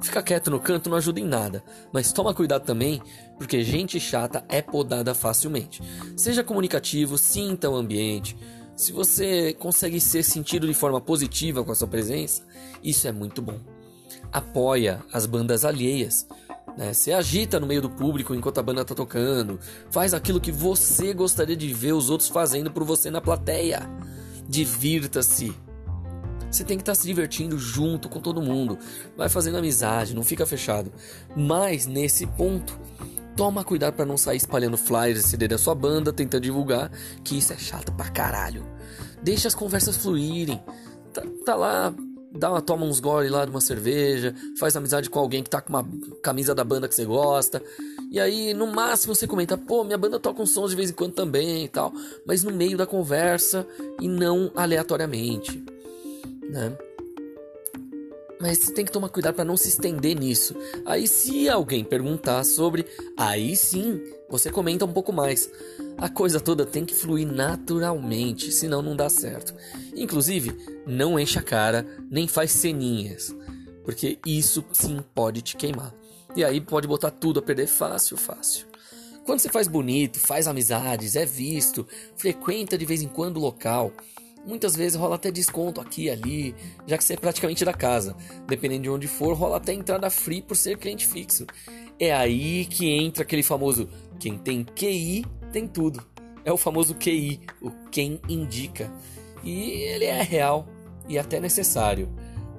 Ficar 0.00 0.22
quieto 0.22 0.50
no 0.50 0.58
canto 0.58 0.88
não 0.88 0.96
ajuda 0.96 1.20
em 1.20 1.26
nada, 1.26 1.62
mas 1.92 2.12
toma 2.12 2.34
cuidado 2.34 2.64
também, 2.64 3.02
porque 3.38 3.62
gente 3.62 4.00
chata 4.00 4.44
é 4.48 4.62
podada 4.62 5.14
facilmente. 5.14 5.82
Seja 6.16 6.42
comunicativo, 6.42 7.18
sinta 7.18 7.68
o 7.68 7.76
ambiente. 7.76 8.36
Se 8.74 8.92
você 8.92 9.52
consegue 9.52 10.00
ser 10.00 10.22
sentido 10.22 10.66
de 10.66 10.72
forma 10.72 11.00
positiva 11.00 11.62
com 11.62 11.70
a 11.70 11.74
sua 11.74 11.86
presença, 11.86 12.46
isso 12.82 13.06
é 13.06 13.12
muito 13.12 13.42
bom. 13.42 13.58
Apoia 14.32 15.02
as 15.12 15.26
bandas 15.26 15.66
alheias. 15.66 16.26
Né? 16.78 16.94
Se 16.94 17.12
agita 17.12 17.60
no 17.60 17.66
meio 17.66 17.82
do 17.82 17.90
público 17.90 18.34
enquanto 18.34 18.58
a 18.58 18.62
banda 18.62 18.80
está 18.80 18.94
tocando. 18.94 19.60
Faz 19.90 20.14
aquilo 20.14 20.40
que 20.40 20.50
você 20.50 21.12
gostaria 21.12 21.56
de 21.56 21.72
ver 21.74 21.92
os 21.92 22.08
outros 22.08 22.30
fazendo 22.30 22.70
por 22.70 22.84
você 22.84 23.10
na 23.10 23.20
plateia. 23.20 23.88
Divirta-se. 24.48 25.54
Você 26.50 26.64
tem 26.64 26.76
que 26.76 26.82
estar 26.82 26.92
tá 26.92 26.98
se 26.98 27.06
divertindo 27.06 27.58
junto 27.58 28.08
com 28.08 28.20
todo 28.20 28.42
mundo. 28.42 28.78
Vai 29.16 29.28
fazendo 29.28 29.58
amizade, 29.58 30.14
não 30.14 30.24
fica 30.24 30.44
fechado. 30.44 30.92
Mas 31.36 31.86
nesse 31.86 32.26
ponto, 32.26 32.78
Toma 33.36 33.64
cuidado 33.64 33.94
para 33.94 34.04
não 34.04 34.18
sair 34.18 34.36
espalhando 34.36 34.76
flyers 34.76 35.20
e 35.20 35.22
CD 35.22 35.48
da 35.48 35.56
sua 35.56 35.74
banda, 35.74 36.12
tentando 36.12 36.42
divulgar, 36.42 36.90
que 37.24 37.38
isso 37.38 37.52
é 37.54 37.56
chato 37.56 37.90
pra 37.92 38.10
caralho. 38.10 38.66
Deixa 39.22 39.48
as 39.48 39.54
conversas 39.54 39.96
fluírem. 39.96 40.62
Tá, 41.12 41.22
tá 41.44 41.54
lá, 41.54 41.94
dá 42.32 42.50
uma, 42.50 42.60
toma 42.60 42.84
uns 42.84 43.00
gole 43.00 43.28
lá 43.28 43.44
de 43.44 43.50
uma 43.50 43.60
cerveja, 43.60 44.34
faz 44.58 44.76
amizade 44.76 45.08
com 45.08 45.18
alguém 45.18 45.42
que 45.42 45.48
tá 45.48 45.60
com 45.60 45.70
uma 45.70 45.88
camisa 46.22 46.54
da 46.54 46.62
banda 46.62 46.86
que 46.86 46.94
você 46.94 47.04
gosta. 47.04 47.62
E 48.10 48.20
aí, 48.20 48.52
no 48.52 48.66
máximo, 48.66 49.14
você 49.14 49.26
comenta, 49.26 49.56
pô, 49.56 49.84
minha 49.84 49.96
banda 49.96 50.20
toca 50.20 50.42
uns 50.42 50.50
sons 50.50 50.70
de 50.70 50.76
vez 50.76 50.90
em 50.90 50.94
quando 50.94 51.14
também 51.14 51.64
e 51.64 51.68
tal. 51.68 51.92
Mas 52.26 52.42
no 52.42 52.52
meio 52.52 52.76
da 52.76 52.86
conversa 52.86 53.66
e 54.00 54.06
não 54.06 54.50
aleatoriamente, 54.54 55.64
né? 56.50 56.76
Mas 58.40 58.58
você 58.58 58.72
tem 58.72 58.86
que 58.86 58.92
tomar 58.92 59.10
cuidado 59.10 59.34
para 59.34 59.44
não 59.44 59.56
se 59.56 59.68
estender 59.68 60.18
nisso. 60.18 60.54
Aí, 60.86 61.06
se 61.06 61.48
alguém 61.48 61.84
perguntar 61.84 62.42
sobre, 62.44 62.86
aí 63.16 63.54
sim 63.54 64.00
você 64.30 64.50
comenta 64.50 64.84
um 64.84 64.92
pouco 64.92 65.12
mais. 65.12 65.50
A 65.98 66.08
coisa 66.08 66.40
toda 66.40 66.64
tem 66.64 66.86
que 66.86 66.94
fluir 66.94 67.26
naturalmente, 67.26 68.50
senão 68.50 68.80
não 68.80 68.96
dá 68.96 69.10
certo. 69.10 69.54
Inclusive, 69.94 70.56
não 70.86 71.20
enche 71.20 71.38
a 71.38 71.42
cara, 71.42 71.86
nem 72.10 72.26
faz 72.26 72.52
ceninhas, 72.52 73.34
porque 73.84 74.18
isso 74.24 74.64
sim 74.72 75.00
pode 75.14 75.42
te 75.42 75.56
queimar. 75.56 75.94
E 76.34 76.42
aí 76.42 76.60
pode 76.60 76.88
botar 76.88 77.10
tudo 77.10 77.40
a 77.40 77.42
perder 77.42 77.66
fácil, 77.66 78.16
fácil. 78.16 78.66
Quando 79.26 79.40
você 79.40 79.50
faz 79.50 79.68
bonito, 79.68 80.18
faz 80.18 80.46
amizades, 80.46 81.14
é 81.14 81.26
visto, 81.26 81.86
frequenta 82.16 82.78
de 82.78 82.86
vez 82.86 83.02
em 83.02 83.08
quando 83.08 83.36
o 83.36 83.40
local, 83.40 83.92
Muitas 84.46 84.74
vezes 84.74 84.96
rola 84.96 85.16
até 85.16 85.30
desconto 85.30 85.80
aqui 85.80 86.04
e 86.04 86.10
ali, 86.10 86.54
já 86.86 86.96
que 86.96 87.04
você 87.04 87.14
é 87.14 87.16
praticamente 87.16 87.64
da 87.64 87.72
casa. 87.72 88.16
Dependendo 88.46 88.82
de 88.84 88.90
onde 88.90 89.08
for, 89.08 89.34
rola 89.34 89.58
até 89.58 89.72
entrada 89.72 90.08
free 90.10 90.42
por 90.42 90.56
ser 90.56 90.78
cliente 90.78 91.06
fixo. 91.06 91.46
É 91.98 92.12
aí 92.12 92.64
que 92.64 92.88
entra 92.88 93.22
aquele 93.22 93.42
famoso 93.42 93.88
quem 94.18 94.36
tem 94.36 94.64
QI 94.64 95.24
tem 95.50 95.66
tudo. 95.66 96.06
É 96.44 96.52
o 96.52 96.56
famoso 96.56 96.94
QI, 96.94 97.40
o 97.60 97.70
quem 97.90 98.20
indica. 98.28 98.90
E 99.42 99.70
ele 99.70 100.04
é 100.04 100.22
real 100.22 100.66
e 101.08 101.18
até 101.18 101.40
necessário. 101.40 102.08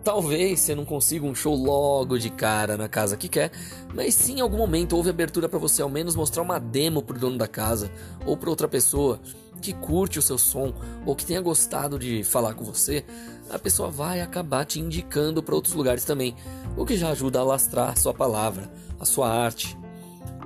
Talvez 0.04 0.60
você 0.60 0.74
não 0.74 0.84
consiga 0.84 1.26
um 1.28 1.36
show 1.36 1.56
logo 1.56 2.18
de 2.18 2.32
cara 2.32 2.76
na 2.76 2.90
casa 2.90 3.16
que 3.16 3.30
quer, 3.30 3.52
mas 3.94 4.16
sim 4.16 4.38
em 4.38 4.42
algum 4.42 4.58
momento 4.58 4.96
houve 4.96 5.12
abertura 5.12 5.48
para 5.48 5.60
você 5.60 5.82
ao 5.84 5.90
menos 5.90 6.16
mostrar 6.16 6.42
uma 6.42 6.60
demo 6.60 7.04
pro 7.04 7.20
dono 7.20 7.38
da 7.38 7.48
casa 7.48 7.92
ou 8.26 8.36
para 8.36 8.50
outra 8.50 8.68
pessoa 8.68 9.20
que 9.62 9.74
curte 9.74 10.18
o 10.18 10.22
seu 10.22 10.40
som 10.40 10.74
ou 11.06 11.16
que 11.16 11.26
tenha 11.26 11.40
gostado 11.40 12.00
de 12.00 12.24
falar 12.24 12.56
com 12.56 12.64
você, 12.64 13.06
a 13.48 13.60
pessoa 13.60 13.92
vai 13.92 14.22
acabar 14.22 14.66
te 14.66 14.80
indicando 14.80 15.44
para 15.44 15.54
outros 15.54 15.76
lugares 15.76 16.04
também, 16.04 16.36
o 16.76 16.84
que 16.84 16.98
já 16.98 17.10
ajuda 17.12 17.40
a 17.40 17.44
lastrar 17.44 17.90
a 17.90 17.96
sua 17.96 18.14
palavra, 18.14 18.72
a 19.00 19.06
sua 19.06 19.30
arte. 19.30 19.78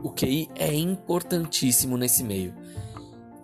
O 0.04 0.12
QI 0.12 0.50
é 0.54 0.74
importantíssimo 0.74 1.98
nesse 1.98 2.24
meio. 2.24 2.54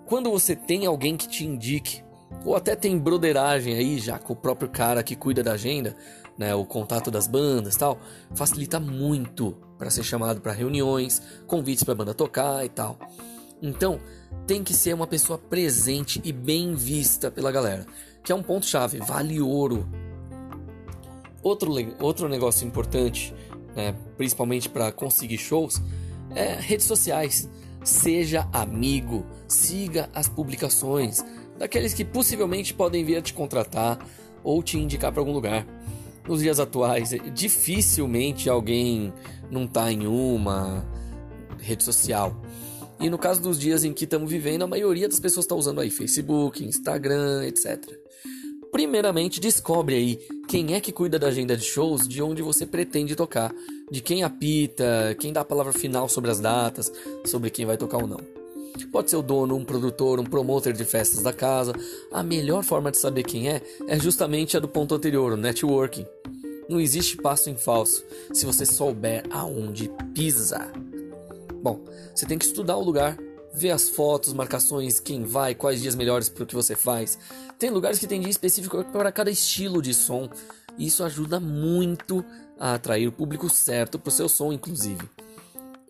Quando 0.06 0.30
você 0.30 0.58
tem 0.58 0.86
alguém 0.86 1.16
que 1.16 1.28
te 1.28 1.46
indique 1.46 2.04
ou 2.44 2.56
até 2.56 2.76
tem 2.76 2.98
broderagem 2.98 3.76
aí, 3.76 4.00
já 4.00 4.18
com 4.18 4.34
o 4.34 4.36
próprio 4.36 4.70
cara 4.70 5.04
que 5.04 5.16
cuida 5.16 5.44
da 5.44 5.54
agenda, 5.54 5.96
né, 6.38 6.56
o 6.56 6.66
contato 6.66 7.12
das 7.12 7.28
bandas 7.28 7.76
tal, 7.76 8.00
facilita 8.34 8.80
muito 8.80 9.56
para 9.78 9.90
ser 9.90 10.04
chamado 10.04 10.42
para 10.42 10.52
reuniões, 10.52 11.22
convites 11.46 11.84
para 11.84 11.96
banda 11.96 12.14
tocar 12.14 12.66
e 12.66 12.70
tal. 12.70 12.98
Então, 13.62 14.00
tem 14.48 14.64
que 14.64 14.74
ser 14.74 14.94
uma 14.94 15.06
pessoa 15.06 15.38
presente 15.38 16.20
e 16.24 16.32
bem 16.32 16.74
vista 16.74 17.30
pela 17.30 17.52
galera, 17.52 17.86
que 18.24 18.32
é 18.32 18.36
um 18.36 18.42
ponto 18.42 18.66
chave, 18.66 18.98
vale 19.00 19.40
ouro. 19.40 19.88
Outro, 21.44 21.72
outro 22.00 22.28
negócio 22.28 22.68
importante, 22.68 23.34
né, 23.76 23.96
principalmente 24.18 24.68
para 24.70 24.92
conseguir 24.92 25.38
shows, 25.38 25.82
é 26.36 26.56
redes 26.56 26.86
sociais. 26.86 27.50
Seja 27.84 28.48
amigo, 28.54 29.26
siga 29.48 30.10
as 30.14 30.28
publicações, 30.28 31.24
daqueles 31.62 31.94
que 31.94 32.04
possivelmente 32.04 32.74
podem 32.74 33.06
vir 33.06 33.18
a 33.18 33.22
te 33.22 33.36
contratar 33.36 34.04
ou 34.44 34.64
te 34.64 34.80
indicar 34.80 35.12
para 35.12 35.22
algum 35.22 35.32
lugar. 35.32 35.64
Nos 36.28 36.42
dias 36.42 36.60
atuais, 36.60 37.12
dificilmente 37.36 38.50
alguém 38.50 39.14
não 39.52 39.66
está 39.66 39.92
em 39.92 40.08
uma 40.08 40.84
rede 41.60 41.84
social. 41.84 42.36
E 43.00 43.12
no 43.12 43.18
caso 43.18 43.44
dos 43.44 43.60
dias 43.60 43.84
em 43.84 43.94
que 43.94 44.06
estamos 44.06 44.32
vivendo, 44.32 44.64
a 44.64 44.68
maioria 44.68 45.08
das 45.08 45.20
pessoas 45.20 45.46
está 45.46 45.54
usando 45.54 45.82
aí 45.82 45.92
Facebook, 45.92 46.66
Instagram, 46.66 47.46
etc. 47.46 47.78
Primeiramente, 48.72 49.40
descobre 49.40 49.96
aí 49.96 50.20
quem 50.48 50.74
é 50.74 50.82
que 50.82 50.92
cuida 50.92 51.20
da 51.20 51.28
agenda 51.28 51.56
de 51.56 51.64
shows, 51.64 52.08
de 52.08 52.24
onde 52.24 52.42
você 52.42 52.66
pretende 52.66 53.16
tocar, 53.16 53.54
de 53.92 54.02
quem 54.02 54.24
apita, 54.24 55.16
quem 55.20 55.32
dá 55.32 55.42
a 55.42 55.46
palavra 55.46 55.74
final 55.74 56.10
sobre 56.10 56.32
as 56.32 56.40
datas, 56.40 56.92
sobre 57.24 57.52
quem 57.52 57.68
vai 57.68 57.78
tocar 57.78 57.98
ou 57.98 58.08
não. 58.08 58.41
Pode 58.92 59.10
ser 59.10 59.16
o 59.16 59.22
dono, 59.22 59.56
um 59.56 59.64
produtor, 59.64 60.20
um 60.20 60.24
promotor 60.24 60.74
de 60.74 60.84
festas 60.84 61.24
da 61.24 61.32
casa. 61.32 61.74
A 62.12 62.22
melhor 62.22 62.64
forma 62.64 62.92
de 62.92 62.98
saber 62.98 63.24
quem 63.24 63.50
é 63.50 63.62
é 63.88 64.00
justamente 64.00 64.58
a 64.58 64.60
do 64.60 64.68
ponto 64.68 64.94
anterior, 64.96 65.34
o 65.34 65.38
networking. 65.38 66.06
Não 66.70 66.80
existe 66.80 67.18
passo 67.18 67.50
em 67.50 67.56
falso 67.56 68.04
se 68.34 68.46
você 68.46 68.66
souber 68.66 69.24
aonde 69.30 69.92
pisar. 70.14 70.72
Bom, 71.62 71.84
você 72.14 72.26
tem 72.26 72.38
que 72.38 72.46
estudar 72.46 72.78
o 72.78 72.84
lugar, 72.84 73.18
ver 73.54 73.72
as 73.72 73.90
fotos, 73.90 74.34
marcações, 74.34 75.00
quem 75.00 75.24
vai, 75.24 75.54
quais 75.54 75.82
dias 75.82 75.96
melhores 75.96 76.30
para 76.30 76.44
o 76.44 76.48
que 76.48 76.56
você 76.56 76.76
faz. 76.76 77.20
Tem 77.60 77.70
lugares 77.70 78.00
que 78.00 78.08
tem 78.08 78.22
dia 78.22 78.30
específico 78.30 78.84
para 78.86 79.12
cada 79.12 79.30
estilo 79.30 79.82
de 79.82 79.94
som. 79.94 80.30
Isso 80.78 81.04
ajuda 81.04 81.40
muito 81.40 82.26
a 82.60 82.76
atrair 82.76 83.08
o 83.08 83.12
público 83.12 83.50
certo 83.50 84.00
para 84.00 84.10
o 84.10 84.12
seu 84.12 84.30
som, 84.30 84.52
inclusive. 84.54 85.10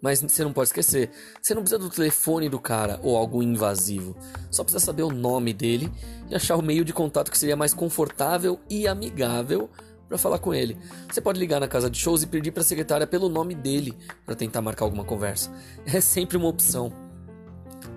Mas 0.01 0.21
você 0.21 0.43
não 0.43 0.51
pode 0.51 0.69
esquecer, 0.69 1.11
você 1.39 1.53
não 1.53 1.61
precisa 1.61 1.79
do 1.79 1.89
telefone 1.89 2.49
do 2.49 2.59
cara 2.59 2.99
ou 3.03 3.15
algo 3.15 3.43
invasivo. 3.43 4.15
Só 4.49 4.63
precisa 4.63 4.83
saber 4.83 5.03
o 5.03 5.11
nome 5.11 5.53
dele 5.53 5.91
e 6.29 6.35
achar 6.35 6.55
o 6.55 6.61
meio 6.61 6.83
de 6.83 6.91
contato 6.91 7.29
que 7.29 7.37
seria 7.37 7.55
mais 7.55 7.73
confortável 7.73 8.59
e 8.69 8.87
amigável 8.87 9.69
para 10.07 10.17
falar 10.17 10.39
com 10.39 10.53
ele. 10.53 10.77
Você 11.09 11.21
pode 11.21 11.39
ligar 11.39 11.59
na 11.59 11.67
casa 11.67 11.89
de 11.89 11.97
shows 11.97 12.23
e 12.23 12.27
pedir 12.27 12.51
para 12.51 12.61
a 12.61 12.65
secretária 12.65 13.07
pelo 13.07 13.29
nome 13.29 13.55
dele 13.55 13.97
para 14.25 14.35
tentar 14.35 14.61
marcar 14.61 14.85
alguma 14.85 15.05
conversa. 15.05 15.49
É 15.85 16.01
sempre 16.01 16.35
uma 16.35 16.49
opção. 16.49 16.91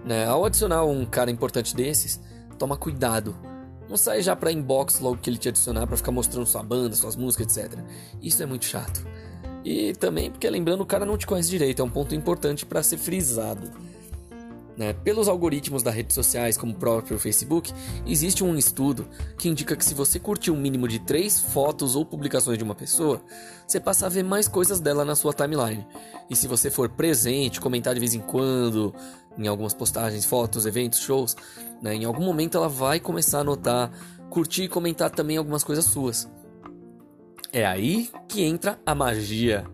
Né? 0.05 0.27
Ao 0.27 0.45
adicionar 0.45 0.85
um 0.85 1.05
cara 1.07 1.31
importante 1.31 1.75
desses, 1.75 2.21
toma 2.59 2.77
cuidado. 2.77 3.35
Não 3.89 3.97
sai 3.97 4.23
já 4.23 4.37
para 4.37 4.53
inbox 4.53 5.01
logo 5.01 5.19
que 5.19 5.29
ele 5.29 5.39
te 5.39 5.49
adicionar 5.49 5.87
para 5.87 5.97
ficar 5.97 6.13
mostrando 6.13 6.47
sua 6.47 6.63
banda, 6.63 6.95
suas 6.95 7.17
músicas, 7.17 7.57
etc. 7.57 7.79
Isso 8.23 8.43
é 8.43 8.47
muito 8.47 8.65
chato. 8.65 9.05
E 9.65 9.95
também 9.95 10.31
porque, 10.31 10.49
lembrando, 10.49 10.83
o 10.83 10.87
cara 10.87 11.07
não 11.07 11.17
te 11.17 11.27
conhece 11.27 11.49
direito, 11.49 11.81
é 11.81 11.85
um 11.85 11.91
ponto 11.91 12.15
importante 12.15 12.67
para 12.67 12.83
ser 12.83 12.99
frisado. 12.99 13.71
Né? 14.77 14.93
Pelos 14.93 15.29
algoritmos 15.29 15.83
das 15.83 15.95
redes 15.95 16.15
sociais, 16.15 16.57
como 16.57 16.73
o 16.73 16.77
próprio 16.77 17.19
Facebook, 17.19 17.73
existe 18.07 18.43
um 18.43 18.57
estudo 18.57 19.09
que 19.39 19.49
indica 19.49 19.77
que 19.77 19.85
se 19.85 19.95
você 19.95 20.19
curtir 20.19 20.51
um 20.51 20.57
mínimo 20.57 20.89
de 20.89 20.99
três 20.99 21.41
fotos 21.41 21.95
ou 21.95 22.05
publicações 22.05 22.59
de 22.59 22.65
uma 22.65 22.75
pessoa, 22.75 23.23
você 23.67 23.79
passa 23.79 24.07
a 24.07 24.09
ver 24.09 24.25
mais 24.25 24.49
coisas 24.49 24.81
dela 24.81 25.05
na 25.05 25.15
sua 25.15 25.33
timeline. 25.33 25.87
E 26.29 26.35
se 26.35 26.49
você 26.49 26.71
for 26.71 26.89
presente, 26.89 27.61
comentar 27.61 27.95
de 27.95 28.01
vez 28.01 28.15
em 28.15 28.21
quando, 28.21 28.93
em 29.39 29.47
algumas 29.47 29.73
postagens, 29.73 30.25
fotos, 30.25 30.67
eventos, 30.67 30.99
shows, 30.99 31.37
né? 31.81 31.95
em 31.95 32.05
algum 32.05 32.25
momento 32.25 32.59
ela 32.59 32.69
vai 32.69 32.99
começar 32.99 33.41
a 33.41 33.45
notar, 33.45 33.93
curtir 34.29 34.65
e 34.65 34.69
comentar 34.69 35.11
também 35.11 35.37
algumas 35.37 35.63
coisas 35.63 35.85
suas. 35.85 36.29
É 37.55 37.65
aí 37.65 38.11
que 38.27 38.43
entra 38.43 38.81
a 38.85 38.97
magia. 38.97 39.65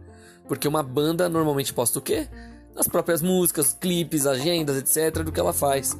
Porque 0.46 0.68
uma 0.68 0.82
banda 0.82 1.30
normalmente 1.30 1.72
posta 1.72 1.98
o 1.98 2.02
quê? 2.02 2.28
As 2.76 2.86
próprias 2.86 3.22
músicas, 3.22 3.72
clipes, 3.72 4.26
agendas, 4.26 4.76
etc. 4.76 5.24
do 5.24 5.32
que 5.32 5.40
ela 5.40 5.54
faz. 5.54 5.96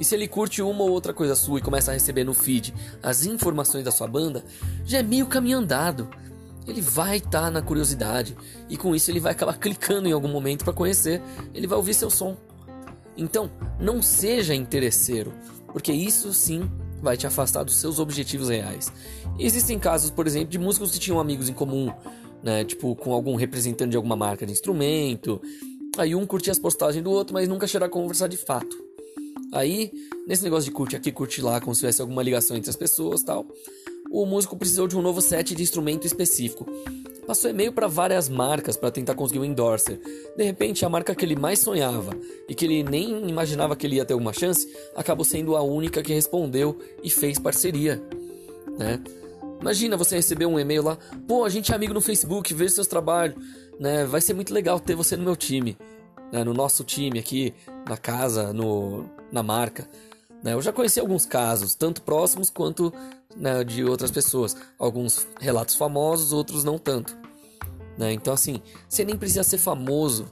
E 0.00 0.04
se 0.04 0.14
ele 0.14 0.26
curte 0.26 0.62
uma 0.62 0.84
ou 0.84 0.90
outra 0.90 1.12
coisa 1.12 1.34
sua 1.34 1.58
e 1.58 1.62
começa 1.62 1.90
a 1.90 1.94
receber 1.94 2.24
no 2.24 2.32
feed 2.32 2.72
as 3.02 3.26
informações 3.26 3.84
da 3.84 3.90
sua 3.90 4.06
banda, 4.06 4.42
já 4.86 5.00
é 5.00 5.02
meio 5.02 5.26
caminho 5.26 5.58
andado. 5.58 6.08
Ele 6.66 6.80
vai 6.80 7.18
estar 7.18 7.42
tá 7.42 7.50
na 7.50 7.60
curiosidade 7.60 8.34
e 8.66 8.78
com 8.78 8.94
isso 8.94 9.10
ele 9.10 9.20
vai 9.20 9.32
acabar 9.32 9.56
clicando 9.60 10.08
em 10.08 10.12
algum 10.12 10.28
momento 10.28 10.64
para 10.64 10.72
conhecer, 10.72 11.20
ele 11.52 11.66
vai 11.66 11.76
ouvir 11.76 11.92
seu 11.92 12.08
som. 12.08 12.38
Então, 13.18 13.50
não 13.78 14.00
seja 14.00 14.54
interesseiro, 14.54 15.34
porque 15.74 15.92
isso 15.92 16.32
sim 16.32 16.70
vai 17.02 17.16
te 17.16 17.26
afastar 17.26 17.64
dos 17.64 17.76
seus 17.76 17.98
objetivos 17.98 18.48
reais. 18.48 18.92
existem 19.38 19.78
casos, 19.78 20.10
por 20.10 20.26
exemplo, 20.26 20.48
de 20.48 20.58
músicos 20.58 20.90
que 20.90 20.98
tinham 20.98 21.20
amigos 21.20 21.48
em 21.48 21.52
comum, 21.52 21.92
né? 22.42 22.64
Tipo, 22.64 22.94
com 22.96 23.12
algum 23.12 23.34
representante 23.34 23.90
de 23.90 23.96
alguma 23.96 24.16
marca 24.16 24.46
de 24.46 24.52
instrumento. 24.52 25.40
Aí 25.96 26.14
um 26.14 26.26
curtia 26.26 26.52
as 26.52 26.58
postagens 26.58 27.02
do 27.02 27.10
outro, 27.10 27.34
mas 27.34 27.48
nunca 27.48 27.66
chegaram 27.66 27.90
a 27.90 27.92
conversar 27.92 28.28
de 28.28 28.36
fato. 28.36 28.76
Aí, 29.52 29.90
nesse 30.26 30.44
negócio 30.44 30.68
de 30.68 30.70
curte 30.70 30.94
aqui, 30.94 31.10
curte 31.10 31.40
lá, 31.40 31.60
como 31.60 31.74
se 31.74 31.80
tivesse 31.80 32.00
alguma 32.00 32.22
ligação 32.22 32.56
entre 32.56 32.68
as 32.68 32.76
pessoas 32.76 33.22
tal, 33.22 33.46
o 34.10 34.24
músico 34.26 34.56
precisou 34.56 34.88
de 34.88 34.96
um 34.96 35.02
novo 35.02 35.20
set 35.20 35.54
de 35.54 35.62
instrumento 35.62 36.06
específico. 36.06 36.66
Passou 37.26 37.50
e-mail 37.50 37.72
para 37.72 37.86
várias 37.86 38.26
marcas 38.28 38.74
para 38.76 38.90
tentar 38.90 39.14
conseguir 39.14 39.40
um 39.40 39.44
endorser. 39.44 40.00
De 40.34 40.44
repente, 40.44 40.84
a 40.84 40.88
marca 40.88 41.14
que 41.14 41.24
ele 41.24 41.36
mais 41.36 41.58
sonhava 41.58 42.12
e 42.48 42.54
que 42.54 42.64
ele 42.64 42.82
nem 42.82 43.28
imaginava 43.28 43.76
que 43.76 43.86
ele 43.86 43.96
ia 43.96 44.04
ter 44.04 44.14
alguma 44.14 44.32
chance, 44.32 44.66
acabou 44.96 45.26
sendo 45.26 45.54
a 45.54 45.62
única 45.62 46.02
que 46.02 46.14
respondeu 46.14 46.78
e 47.02 47.10
fez 47.10 47.38
parceria, 47.38 48.02
né? 48.78 48.98
Imagina 49.60 49.96
você 49.96 50.16
receber 50.16 50.46
um 50.46 50.58
e-mail 50.58 50.84
lá, 50.84 50.98
pô, 51.26 51.44
a 51.44 51.50
gente 51.50 51.72
é 51.72 51.74
amigo 51.74 51.92
no 51.92 52.00
Facebook, 52.00 52.54
vejo 52.54 52.74
seus 52.74 52.86
trabalhos, 52.86 53.36
né? 53.78 54.06
Vai 54.06 54.22
ser 54.22 54.32
muito 54.32 54.54
legal 54.54 54.80
ter 54.80 54.94
você 54.94 55.16
no 55.16 55.24
meu 55.24 55.36
time, 55.36 55.76
né? 56.32 56.42
no 56.44 56.54
nosso 56.54 56.82
time 56.82 57.18
aqui, 57.18 57.52
na 57.86 57.96
casa, 57.96 58.52
no, 58.54 59.04
na 59.30 59.42
marca. 59.42 59.86
Né? 60.42 60.54
Eu 60.54 60.62
já 60.62 60.72
conheci 60.72 61.00
alguns 61.00 61.26
casos, 61.26 61.74
tanto 61.74 62.02
próximos 62.02 62.48
quanto 62.50 62.92
né, 63.38 63.62
de 63.64 63.84
outras 63.84 64.10
pessoas. 64.10 64.56
Alguns 64.78 65.26
relatos 65.40 65.76
famosos, 65.76 66.32
outros 66.32 66.64
não 66.64 66.78
tanto. 66.78 67.16
Né? 67.96 68.12
Então, 68.12 68.34
assim, 68.34 68.60
você 68.88 69.04
nem 69.04 69.16
precisa 69.16 69.42
ser 69.42 69.58
famoso, 69.58 70.26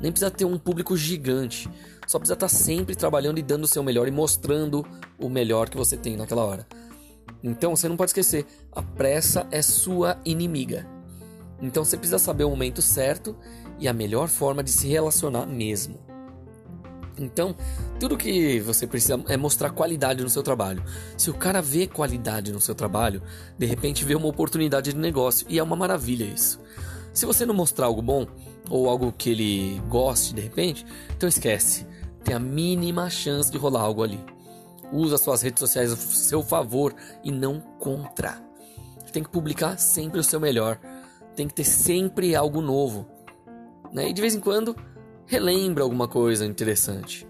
nem 0.00 0.10
precisa 0.10 0.30
ter 0.30 0.44
um 0.44 0.58
público 0.58 0.96
gigante. 0.96 1.68
Só 2.06 2.18
precisa 2.18 2.34
estar 2.34 2.48
sempre 2.48 2.94
trabalhando 2.94 3.38
e 3.38 3.42
dando 3.42 3.64
o 3.64 3.68
seu 3.68 3.82
melhor 3.82 4.06
e 4.06 4.10
mostrando 4.10 4.86
o 5.18 5.28
melhor 5.28 5.68
que 5.68 5.76
você 5.76 5.96
tem 5.96 6.16
naquela 6.16 6.44
hora. 6.44 6.66
Então, 7.42 7.74
você 7.74 7.88
não 7.88 7.96
pode 7.96 8.10
esquecer: 8.10 8.46
a 8.72 8.82
pressa 8.82 9.46
é 9.50 9.62
sua 9.62 10.18
inimiga. 10.24 10.86
Então, 11.60 11.84
você 11.84 11.96
precisa 11.96 12.18
saber 12.18 12.44
o 12.44 12.50
momento 12.50 12.82
certo 12.82 13.36
e 13.78 13.88
a 13.88 13.92
melhor 13.92 14.28
forma 14.28 14.62
de 14.62 14.70
se 14.70 14.86
relacionar 14.88 15.46
mesmo. 15.46 16.13
Então, 17.18 17.54
tudo 18.00 18.16
que 18.16 18.60
você 18.60 18.86
precisa 18.86 19.22
é 19.28 19.36
mostrar 19.36 19.70
qualidade 19.70 20.22
no 20.22 20.28
seu 20.28 20.42
trabalho. 20.42 20.82
Se 21.16 21.30
o 21.30 21.34
cara 21.34 21.62
vê 21.62 21.86
qualidade 21.86 22.52
no 22.52 22.60
seu 22.60 22.74
trabalho, 22.74 23.22
de 23.58 23.66
repente 23.66 24.04
vê 24.04 24.14
uma 24.14 24.26
oportunidade 24.26 24.92
de 24.92 24.98
negócio 24.98 25.46
e 25.48 25.58
é 25.58 25.62
uma 25.62 25.76
maravilha 25.76 26.24
isso. 26.24 26.60
Se 27.12 27.26
você 27.26 27.46
não 27.46 27.54
mostrar 27.54 27.86
algo 27.86 28.02
bom 28.02 28.26
ou 28.68 28.88
algo 28.88 29.12
que 29.12 29.30
ele 29.30 29.80
goste 29.88 30.34
de 30.34 30.40
repente, 30.40 30.84
então 31.16 31.28
esquece. 31.28 31.86
Tem 32.24 32.34
a 32.34 32.40
mínima 32.40 33.08
chance 33.08 33.50
de 33.50 33.58
rolar 33.58 33.82
algo 33.82 34.02
ali. 34.02 34.18
Usa 34.92 35.16
suas 35.16 35.42
redes 35.42 35.60
sociais 35.60 35.92
a 35.92 35.96
seu 35.96 36.42
favor 36.42 36.94
e 37.22 37.30
não 37.30 37.60
contra. 37.78 38.42
Tem 39.12 39.22
que 39.22 39.30
publicar 39.30 39.78
sempre 39.78 40.18
o 40.18 40.24
seu 40.24 40.40
melhor. 40.40 40.78
Tem 41.36 41.46
que 41.46 41.54
ter 41.54 41.64
sempre 41.64 42.34
algo 42.34 42.60
novo. 42.60 43.06
Né? 43.92 44.08
E 44.08 44.12
de 44.12 44.20
vez 44.20 44.34
em 44.34 44.40
quando 44.40 44.74
relembra 45.26 45.82
alguma 45.82 46.08
coisa 46.08 46.46
interessante. 46.46 47.26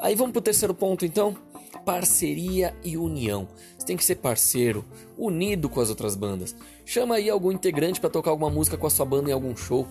Aí 0.00 0.14
vamos 0.14 0.32
para 0.32 0.40
o 0.40 0.42
terceiro 0.42 0.74
ponto 0.74 1.04
então. 1.04 1.36
parceria 1.84 2.74
e 2.82 2.96
união. 2.96 3.46
Você 3.76 3.86
tem 3.86 3.96
que 3.96 4.04
ser 4.04 4.16
parceiro, 4.16 4.84
unido 5.18 5.68
com 5.68 5.80
as 5.80 5.90
outras 5.90 6.16
bandas. 6.16 6.56
Chama 6.84 7.16
aí 7.16 7.28
algum 7.28 7.52
integrante 7.52 8.00
para 8.00 8.10
tocar 8.10 8.30
alguma 8.30 8.50
música 8.50 8.76
com 8.76 8.86
a 8.86 8.90
sua 8.90 9.04
banda 9.04 9.30
em 9.30 9.32
algum 9.32 9.54
show. 9.54 9.86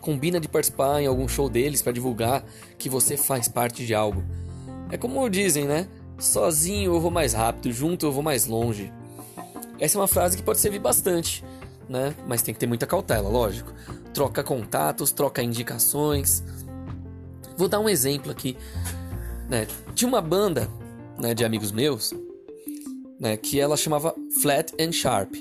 Combina 0.00 0.38
de 0.38 0.48
participar 0.48 1.00
em 1.00 1.06
algum 1.06 1.26
show 1.26 1.48
deles 1.48 1.82
para 1.82 1.92
divulgar 1.92 2.44
que 2.76 2.88
você 2.88 3.16
faz 3.16 3.48
parte 3.48 3.84
de 3.86 3.94
algo. 3.94 4.22
É 4.90 4.96
como 4.96 5.28
dizem, 5.28 5.64
né? 5.64 5.88
Sozinho 6.18 6.94
eu 6.94 7.00
vou 7.00 7.10
mais 7.10 7.32
rápido, 7.32 7.72
junto 7.72 8.06
eu 8.06 8.12
vou 8.12 8.22
mais 8.22 8.46
longe. 8.46 8.92
Essa 9.78 9.96
é 9.96 10.00
uma 10.00 10.08
frase 10.08 10.36
que 10.36 10.42
pode 10.42 10.60
servir 10.60 10.80
bastante, 10.80 11.44
né? 11.88 12.14
Mas 12.26 12.42
tem 12.42 12.52
que 12.52 12.60
ter 12.60 12.66
muita 12.66 12.86
cautela, 12.86 13.28
lógico. 13.28 13.72
Troca 14.12 14.42
contatos, 14.42 15.10
troca 15.10 15.42
indicações. 15.42 16.42
Vou 17.56 17.68
dar 17.68 17.80
um 17.80 17.88
exemplo 17.88 18.30
aqui. 18.30 18.56
Né? 19.48 19.66
Tinha 19.94 20.08
uma 20.08 20.20
banda 20.20 20.68
né, 21.18 21.34
de 21.34 21.44
amigos 21.44 21.72
meus 21.72 22.12
né, 23.18 23.36
que 23.36 23.58
ela 23.58 23.76
chamava 23.76 24.14
Flat 24.40 24.72
and 24.80 24.92
Sharp. 24.92 25.34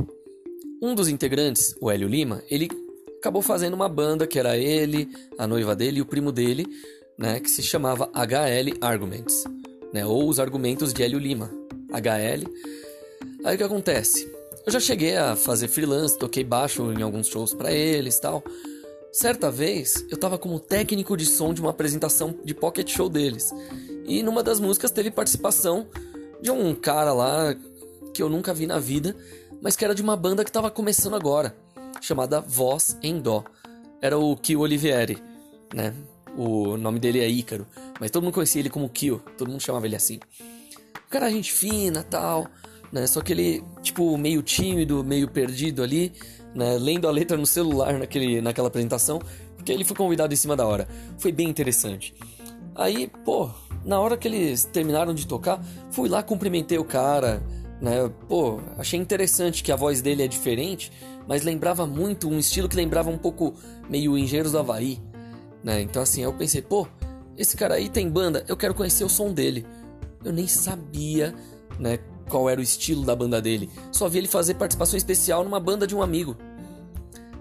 Um 0.82 0.96
dos 0.96 1.08
integrantes, 1.08 1.76
o 1.82 1.90
Hélio 1.90 2.08
Lima, 2.08 2.44
ele 2.50 2.70
acabou 3.20 3.42
fazendo 3.42 3.74
uma 3.74 3.90
banda 3.90 4.28
que 4.28 4.40
era 4.40 4.58
ele, 4.58 5.10
a 5.38 5.48
noiva 5.48 5.76
dele 5.76 6.00
e 6.00 6.02
o 6.02 6.06
primo 6.06 6.32
dele, 6.32 6.66
né, 7.18 7.40
que 7.40 7.50
se 7.50 7.64
chamava 7.64 8.10
HL 8.14 8.78
Arguments, 8.80 9.44
né, 9.92 10.06
ou 10.06 10.30
os 10.30 10.40
argumentos 10.40 10.94
de 10.94 11.04
Hélio 11.04 11.20
Lima, 11.20 11.52
HL. 11.92 12.48
Aí 13.44 13.56
o 13.56 13.58
que 13.58 13.64
acontece? 13.64 14.37
Eu 14.68 14.74
já 14.74 14.82
cheguei 14.82 15.16
a 15.16 15.34
fazer 15.34 15.70
freelance, 15.70 16.18
toquei 16.18 16.44
baixo 16.44 16.92
em 16.92 17.02
alguns 17.02 17.28
shows 17.28 17.54
para 17.54 17.72
eles, 17.72 18.20
tal. 18.20 18.44
Certa 19.14 19.50
vez, 19.50 20.06
eu 20.10 20.18
tava 20.18 20.38
como 20.38 20.60
técnico 20.60 21.16
de 21.16 21.26
som 21.26 21.54
de 21.54 21.62
uma 21.62 21.70
apresentação 21.70 22.38
de 22.44 22.54
pocket 22.54 22.92
show 22.92 23.08
deles. 23.08 23.50
E 24.06 24.22
numa 24.22 24.44
das 24.44 24.60
músicas 24.60 24.92
teve 24.92 25.10
participação 25.10 25.88
de 26.42 26.52
um 26.52 26.76
cara 26.76 27.14
lá 27.14 27.56
que 28.14 28.22
eu 28.22 28.28
nunca 28.28 28.54
vi 28.54 28.68
na 28.68 28.78
vida, 28.78 29.16
mas 29.62 29.78
que 29.78 29.86
era 29.86 29.96
de 29.96 30.02
uma 30.02 30.18
banda 30.18 30.44
que 30.44 30.52
tava 30.52 30.70
começando 30.70 31.16
agora 31.16 31.56
chamada 32.02 32.42
Voz 32.42 32.98
em 33.02 33.22
Dó. 33.22 33.46
Era 34.02 34.18
o 34.18 34.36
Kio 34.36 34.60
Olivieri, 34.60 35.18
né? 35.74 35.94
O 36.36 36.76
nome 36.76 37.00
dele 37.00 37.22
é 37.22 37.30
Ícaro, 37.30 37.66
mas 38.02 38.12
todo 38.12 38.22
mundo 38.22 38.34
conhecia 38.34 38.60
ele 38.60 38.70
como 38.70 38.90
Kio, 38.90 39.24
todo 39.38 39.50
mundo 39.50 39.62
chamava 39.62 39.86
ele 39.86 39.96
assim. 39.96 40.20
O 41.06 41.10
cara, 41.10 41.32
gente 41.32 41.54
fina 41.54 42.04
tal, 42.04 42.48
né? 42.92 43.06
Só 43.08 43.22
que 43.22 43.34
ele, 43.34 43.64
tipo, 43.82 44.18
meio 44.18 44.42
tímido, 44.42 45.04
meio 45.04 45.28
perdido 45.28 45.84
ali, 45.84 46.14
né? 46.54 46.78
Lendo 46.78 47.08
a 47.08 47.12
letra 47.12 47.38
no 47.38 47.46
celular 47.46 47.94
naquele, 47.94 48.42
naquela 48.42 48.68
apresentação, 48.68 49.20
porque 49.56 49.72
ele 49.72 49.84
foi 49.84 49.96
convidado 49.96 50.34
em 50.34 50.38
cima 50.38 50.56
da 50.56 50.66
hora. 50.66 50.88
Foi 51.18 51.32
bem 51.32 51.50
interessante. 51.50 52.14
Aí, 52.76 53.08
pô, 53.26 53.50
na 53.84 54.00
hora 54.00 54.16
que 54.16 54.28
eles 54.28 54.64
terminaram 54.66 55.14
de 55.14 55.26
tocar, 55.26 55.64
fui 55.92 56.08
lá, 56.08 56.22
cumprimentei 56.22 56.78
o 56.78 56.84
cara, 56.84 57.42
né? 57.82 58.10
Pô, 58.28 58.60
achei 58.78 59.00
interessante 59.00 59.64
que 59.64 59.72
a 59.72 59.76
voz 59.76 60.02
dele 60.02 60.24
é 60.24 60.28
diferente, 60.28 60.92
mas 61.28 61.44
lembrava 61.44 61.86
muito 61.86 62.30
um 62.30 62.40
estilo 62.40 62.70
que 62.70 62.76
lembrava 62.76 63.10
um 63.10 63.18
pouco 63.18 63.54
meio 63.90 64.18
Engenheiros 64.18 64.52
do 64.52 64.60
Havaí, 64.60 65.00
né? 65.64 65.82
Então 65.82 66.02
assim, 66.02 66.22
eu 66.22 66.34
pensei, 66.34 66.62
pô, 66.62 66.88
esse 67.38 67.56
cara 67.56 67.76
aí 67.76 67.90
tem 67.90 68.10
banda, 68.10 68.44
eu 68.48 68.58
quero 68.58 68.74
conhecer 68.74 69.04
o 69.04 69.10
som 69.10 69.32
dele. 69.32 69.66
Eu 70.24 70.34
nem 70.34 70.48
sabia, 70.48 71.34
né, 71.80 72.00
qual 72.28 72.50
era 72.50 72.60
o 72.60 72.64
estilo 72.64 73.06
da 73.06 73.16
banda 73.16 73.42
dele. 73.42 73.70
Só 73.92 74.08
vi 74.08 74.20
ele 74.20 74.28
fazer 74.28 74.56
participação 74.56 74.98
especial 74.98 75.44
numa 75.44 75.60
banda 75.60 75.88
de 75.88 75.96
um 75.96 76.02
amigo. 76.02 76.36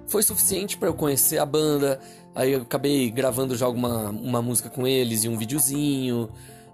Foi 0.07 0.23
suficiente 0.23 0.77
para 0.77 0.89
eu 0.89 0.95
conhecer 0.95 1.39
a 1.39 1.47
banda, 1.47 2.01
aí 2.35 2.53
eu 2.53 2.63
acabei 2.63 3.11
gravando 3.11 3.57
já 3.57 3.67
alguma 3.67 4.11
uma 4.11 4.41
música 4.41 4.71
com 4.71 4.87
eles 4.87 5.25
e 5.25 5.29
um 5.29 5.37
videozinho, 5.37 6.31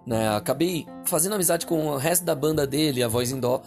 né? 0.06 0.36
Acabei 0.36 0.86
fazendo 1.04 1.34
amizade 1.34 1.66
com 1.66 1.88
o 1.88 1.96
resto 1.96 2.24
da 2.24 2.34
banda 2.34 2.66
dele, 2.66 3.02
a 3.02 3.08
Voz 3.08 3.32
em 3.32 3.40
Dó. 3.40 3.62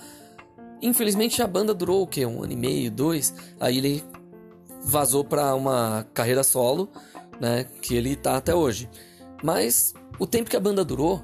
Infelizmente 0.81 1.41
a 1.41 1.47
banda 1.47 1.73
durou 1.73 2.03
o 2.03 2.07
quê? 2.07 2.25
Um 2.25 2.43
ano 2.43 2.53
e 2.53 2.55
meio, 2.55 2.91
dois. 2.91 3.33
Aí 3.59 3.79
ele 3.79 4.03
vazou 4.83 5.23
para 5.23 5.55
uma 5.55 6.05
carreira 6.13 6.43
solo, 6.43 6.89
né? 7.39 7.65
Que 7.81 7.95
ele 7.95 8.15
tá 8.15 8.37
até 8.37 8.53
hoje. 8.53 8.87
Mas 9.43 9.93
o 10.19 10.27
tempo 10.27 10.49
que 10.49 10.55
a 10.55 10.59
banda 10.59 10.85
durou, 10.85 11.23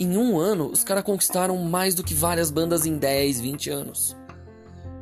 em 0.00 0.16
um 0.16 0.38
ano, 0.38 0.70
os 0.72 0.82
caras 0.82 1.04
conquistaram 1.04 1.58
mais 1.58 1.94
do 1.94 2.02
que 2.02 2.14
várias 2.14 2.50
bandas 2.50 2.86
em 2.86 2.96
10, 2.96 3.40
20 3.40 3.70
anos. 3.70 4.16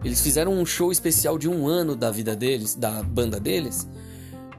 Eles 0.04 0.20
fizeram 0.20 0.52
um 0.52 0.66
show 0.66 0.90
especial 0.90 1.38
de 1.38 1.48
um 1.48 1.68
ano 1.68 1.94
da 1.94 2.10
vida 2.10 2.34
deles, 2.34 2.74
da 2.74 3.02
banda 3.04 3.38
deles, 3.38 3.88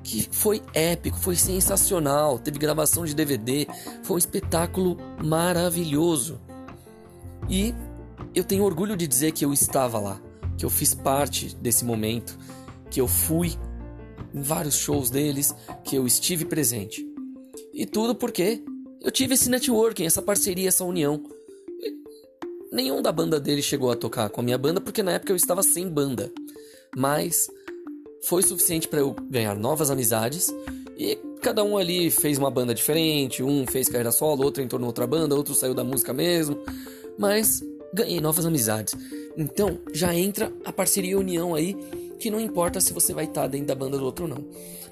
que 0.02 0.28
foi 0.32 0.62
épico, 0.74 1.18
foi 1.18 1.36
sensacional. 1.36 2.40
Teve 2.40 2.58
gravação 2.58 3.06
de 3.06 3.14
DVD, 3.14 3.68
foi 4.02 4.16
um 4.16 4.18
espetáculo 4.18 4.98
maravilhoso. 5.22 6.40
E 7.50 7.76
eu 8.34 8.44
tenho 8.44 8.64
orgulho 8.64 8.96
de 8.96 9.08
dizer 9.08 9.34
que 9.34 9.44
eu 9.44 9.52
estava 9.52 10.00
lá, 10.00 10.22
que 10.58 10.66
eu 10.66 10.70
fiz 10.70 10.94
parte 10.94 11.54
desse 11.58 11.84
momento, 11.84 12.38
que 12.90 13.02
eu 13.02 13.08
fui 13.08 13.58
em 14.34 14.42
vários 14.42 14.76
shows 14.76 15.10
deles, 15.10 15.54
que 15.84 15.98
eu 15.98 16.08
estive 16.08 16.46
presente. 16.46 17.06
E 17.74 17.86
tudo 17.86 18.16
porque 18.16 18.64
eu 19.02 19.12
tive 19.12 19.34
esse 19.34 19.50
networking, 19.50 20.06
essa 20.06 20.22
parceria, 20.22 20.68
essa 20.68 20.84
união. 20.84 21.24
Nenhum 22.72 23.02
da 23.02 23.12
banda 23.12 23.40
dele 23.40 23.62
chegou 23.62 23.92
a 23.92 23.96
tocar 23.96 24.30
com 24.30 24.42
a 24.42 24.44
minha 24.44 24.58
banda 24.58 24.80
porque 24.80 25.02
na 25.02 25.14
época 25.14 25.32
eu 25.32 25.38
estava 25.38 25.64
sem 25.64 25.88
banda. 25.88 26.32
Mas 26.96 27.50
foi 28.24 28.42
suficiente 28.44 28.88
para 28.88 29.00
eu 29.00 29.16
ganhar 29.30 29.56
novas 29.56 29.90
amizades 29.90 30.54
e 30.98 31.18
cada 31.42 31.64
um 31.64 31.78
ali 31.78 32.12
fez 32.12 32.38
uma 32.38 32.52
banda 32.52 32.74
diferente, 32.74 33.42
um 33.42 33.66
fez 33.66 33.88
carreira 33.88 34.12
solo, 34.12 34.44
outro 34.44 34.62
entrou 34.62 34.82
em 34.82 34.86
outra 34.86 35.08
banda, 35.08 35.36
outro 35.36 35.54
saiu 35.54 35.74
da 35.74 35.84
música 35.84 36.14
mesmo, 36.14 36.58
mas 37.18 37.64
ganhei 37.94 38.20
novas 38.20 38.46
amizades. 38.46 38.96
Então 39.38 39.80
já 39.94 40.14
entra 40.14 40.52
a 40.66 40.74
parceria 40.74 41.12
e 41.12 41.16
união 41.16 41.56
aí, 41.56 41.76
que 42.20 42.30
não 42.30 42.40
importa 42.40 42.82
se 42.82 42.92
você 42.92 43.14
vai 43.14 43.26
estar 43.26 43.44
tá 43.44 43.48
dentro 43.48 43.68
da 43.68 43.76
banda 43.76 43.98
do 43.98 44.06
outro 44.06 44.26
ou 44.26 44.30
não. 44.30 44.46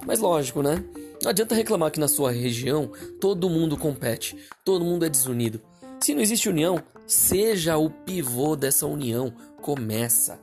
Mas 0.06 0.18
lógico, 0.18 0.62
né? 0.62 0.82
Não 1.22 1.30
adianta 1.30 1.54
reclamar 1.54 1.90
que 1.90 2.00
na 2.00 2.08
sua 2.08 2.30
região 2.30 2.90
todo 3.20 3.50
mundo 3.50 3.76
compete, 3.76 4.36
todo 4.64 4.84
mundo 4.84 5.04
é 5.04 5.08
desunido. 5.08 5.60
Se 6.00 6.14
não 6.14 6.22
existe 6.22 6.48
união, 6.48 6.82
seja 7.06 7.76
o 7.76 7.90
pivô 7.90 8.54
dessa 8.54 8.86
união. 8.86 9.32
Começa 9.60 10.38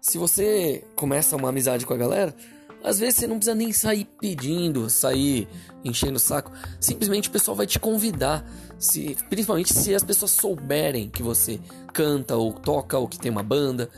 se 0.00 0.16
você 0.16 0.82
começa 0.96 1.36
uma 1.36 1.50
amizade 1.50 1.84
com 1.84 1.92
a 1.92 1.96
galera, 1.96 2.34
às 2.82 2.98
vezes 2.98 3.16
você 3.16 3.26
não 3.26 3.36
precisa 3.36 3.54
nem 3.54 3.72
sair 3.72 4.06
pedindo, 4.18 4.88
sair 4.88 5.46
enchendo 5.84 6.16
o 6.16 6.20
saco. 6.20 6.50
Simplesmente 6.80 7.28
o 7.28 7.32
pessoal 7.32 7.54
vai 7.54 7.66
te 7.66 7.78
convidar. 7.78 8.44
Se, 8.78 9.14
principalmente 9.28 9.74
se 9.74 9.94
as 9.94 10.02
pessoas 10.02 10.30
souberem 10.30 11.10
que 11.10 11.22
você 11.22 11.60
canta 11.92 12.34
ou 12.34 12.52
toca 12.52 12.98
ou 12.98 13.06
que 13.06 13.18
tem 13.18 13.30
uma 13.30 13.42
banda. 13.42 13.90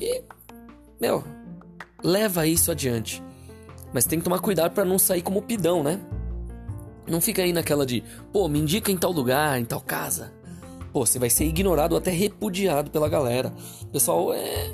E, 0.00 0.22
meu, 1.00 1.24
leva 2.04 2.46
isso 2.46 2.70
adiante. 2.70 3.20
Mas 3.92 4.06
tem 4.06 4.18
que 4.18 4.24
tomar 4.24 4.38
cuidado 4.38 4.72
para 4.72 4.84
não 4.84 4.98
sair 4.98 5.22
como 5.22 5.42
pidão, 5.42 5.82
né? 5.82 6.00
Não 7.06 7.20
fica 7.20 7.42
aí 7.42 7.52
naquela 7.52 7.84
de, 7.84 8.02
pô, 8.32 8.48
me 8.48 8.58
indica 8.58 8.90
em 8.90 8.96
tal 8.96 9.12
lugar, 9.12 9.60
em 9.60 9.64
tal 9.64 9.80
casa. 9.80 10.32
Pô, 10.92 11.04
você 11.04 11.18
vai 11.18 11.30
ser 11.30 11.44
ignorado 11.44 11.92
ou 11.92 11.98
até 11.98 12.10
repudiado 12.10 12.90
pela 12.90 13.08
galera. 13.08 13.52
O 13.82 13.86
pessoal 13.86 14.32
é 14.32 14.70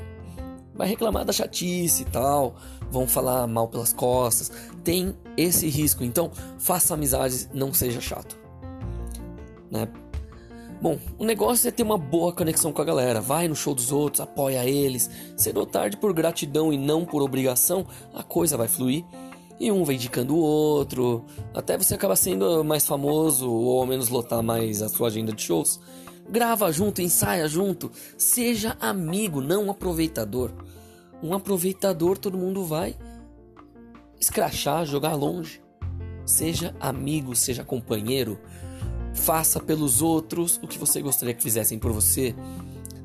vai 0.78 0.86
reclamar 0.86 1.24
da 1.24 1.32
chatice 1.32 2.02
e 2.02 2.06
tal, 2.06 2.54
vão 2.88 3.06
falar 3.08 3.46
mal 3.48 3.66
pelas 3.66 3.92
costas. 3.92 4.52
Tem 4.84 5.14
esse 5.36 5.68
risco, 5.68 6.04
então 6.04 6.30
faça 6.56 6.94
amizades, 6.94 7.48
não 7.52 7.74
seja 7.74 8.00
chato. 8.00 8.38
Né? 9.70 9.88
Bom, 10.80 10.96
o 11.18 11.24
negócio 11.24 11.66
é 11.66 11.72
ter 11.72 11.82
uma 11.82 11.98
boa 11.98 12.32
conexão 12.32 12.72
com 12.72 12.80
a 12.80 12.84
galera. 12.84 13.20
Vai 13.20 13.48
no 13.48 13.56
show 13.56 13.74
dos 13.74 13.90
outros, 13.90 14.20
apoia 14.20 14.64
eles. 14.64 15.10
Cedo 15.36 15.58
ou 15.58 15.66
tarde, 15.66 15.96
por 15.96 16.12
gratidão 16.12 16.72
e 16.72 16.78
não 16.78 17.04
por 17.04 17.20
obrigação, 17.20 17.84
a 18.14 18.22
coisa 18.22 18.56
vai 18.56 18.68
fluir. 18.68 19.04
E 19.58 19.72
um 19.72 19.82
vai 19.82 19.96
indicando 19.96 20.36
o 20.36 20.38
outro, 20.38 21.24
até 21.52 21.76
você 21.76 21.94
acaba 21.94 22.14
sendo 22.14 22.62
mais 22.62 22.86
famoso 22.86 23.50
ou 23.50 23.80
ao 23.80 23.86
menos 23.86 24.08
lotar 24.08 24.40
mais 24.40 24.80
a 24.80 24.88
sua 24.88 25.08
agenda 25.08 25.32
de 25.32 25.42
shows. 25.42 25.80
Grava 26.30 26.70
junto, 26.70 27.02
ensaia 27.02 27.48
junto, 27.48 27.90
seja 28.16 28.76
amigo, 28.80 29.40
não 29.40 29.68
aproveitador. 29.68 30.52
Um 31.20 31.34
aproveitador 31.34 32.18
todo 32.18 32.38
mundo 32.38 32.64
vai 32.64 32.94
escrachar, 34.20 34.86
jogar 34.86 35.14
longe. 35.14 35.60
Seja 36.24 36.72
amigo, 36.78 37.34
seja 37.34 37.64
companheiro. 37.64 38.38
Faça 39.20 39.60
pelos 39.60 40.02
outros 40.02 40.58
o 40.62 40.66
que 40.66 40.78
você 40.78 41.00
gostaria 41.00 41.34
que 41.34 41.42
fizessem 41.42 41.78
por 41.78 41.92
você. 41.92 42.34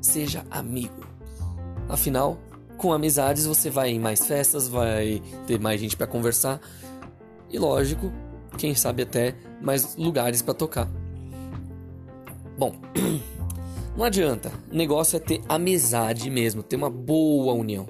Seja 0.01 0.45
amigo. 0.49 1.05
Afinal, 1.89 2.39
com 2.77 2.93
amizades 2.93 3.45
você 3.45 3.69
vai 3.69 3.89
em 3.89 3.99
mais 3.99 4.25
festas, 4.25 4.67
vai 4.67 5.21
ter 5.47 5.59
mais 5.59 5.79
gente 5.79 5.95
para 5.95 6.07
conversar 6.07 6.61
e 7.53 7.59
lógico, 7.59 8.11
quem 8.57 8.73
sabe 8.73 9.03
até 9.03 9.35
mais 9.61 9.95
lugares 9.95 10.41
para 10.41 10.55
tocar. 10.55 10.89
Bom, 12.57 12.75
não 13.95 14.03
adianta. 14.03 14.51
O 14.71 14.75
negócio 14.75 15.15
é 15.15 15.19
ter 15.19 15.39
amizade 15.47 16.31
mesmo, 16.31 16.63
ter 16.63 16.75
uma 16.75 16.89
boa 16.89 17.53
união. 17.53 17.87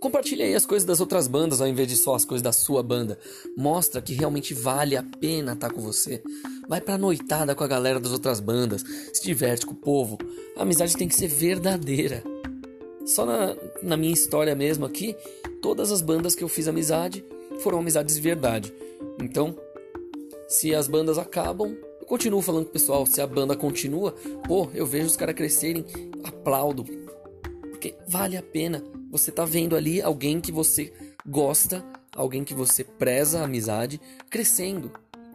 Compartilhe 0.00 0.42
aí 0.42 0.54
as 0.54 0.64
coisas 0.64 0.86
das 0.86 1.00
outras 1.00 1.28
bandas 1.28 1.60
ao 1.60 1.68
invés 1.68 1.88
de 1.88 1.96
só 1.96 2.14
as 2.14 2.24
coisas 2.24 2.42
da 2.42 2.52
sua 2.52 2.82
banda. 2.82 3.18
Mostra 3.56 4.00
que 4.00 4.14
realmente 4.14 4.54
vale 4.54 4.96
a 4.96 5.02
pena 5.02 5.52
estar 5.52 5.70
com 5.70 5.80
você. 5.80 6.22
Vai 6.68 6.80
pra 6.80 6.98
noitada 6.98 7.54
com 7.54 7.64
a 7.64 7.68
galera 7.68 8.00
das 8.00 8.12
outras 8.12 8.40
bandas, 8.40 8.82
se 9.12 9.22
diverte 9.22 9.66
com 9.66 9.72
o 9.72 9.76
povo. 9.76 10.18
A 10.56 10.62
amizade 10.62 10.96
tem 10.96 11.08
que 11.08 11.14
ser 11.14 11.28
verdadeira. 11.28 12.22
Só 13.04 13.24
na, 13.24 13.56
na 13.82 13.96
minha 13.96 14.12
história 14.12 14.54
mesmo 14.54 14.84
aqui, 14.84 15.16
todas 15.62 15.92
as 15.92 16.02
bandas 16.02 16.34
que 16.34 16.42
eu 16.42 16.48
fiz 16.48 16.66
amizade 16.66 17.24
foram 17.60 17.78
amizades 17.78 18.16
de 18.16 18.20
verdade. 18.20 18.74
Então, 19.22 19.56
se 20.48 20.74
as 20.74 20.88
bandas 20.88 21.18
acabam, 21.18 21.76
eu 22.00 22.06
continuo 22.06 22.42
falando 22.42 22.64
com 22.64 22.70
o 22.70 22.72
pessoal. 22.72 23.06
Se 23.06 23.20
a 23.20 23.26
banda 23.26 23.56
continua, 23.56 24.12
pô, 24.46 24.68
eu 24.74 24.86
vejo 24.86 25.06
os 25.06 25.16
caras 25.16 25.34
crescerem, 25.34 25.84
aplaudo. 26.24 26.84
Porque 27.70 27.94
vale 28.08 28.36
a 28.36 28.42
pena. 28.42 28.82
Você 29.10 29.30
tá 29.30 29.44
vendo 29.44 29.76
ali 29.76 30.02
alguém 30.02 30.40
que 30.40 30.50
você 30.52 30.92
gosta, 31.26 31.84
alguém 32.14 32.44
que 32.44 32.54
você 32.54 32.82
preza 32.84 33.40
a 33.40 33.44
amizade, 33.44 34.00
crescendo. 34.30 34.90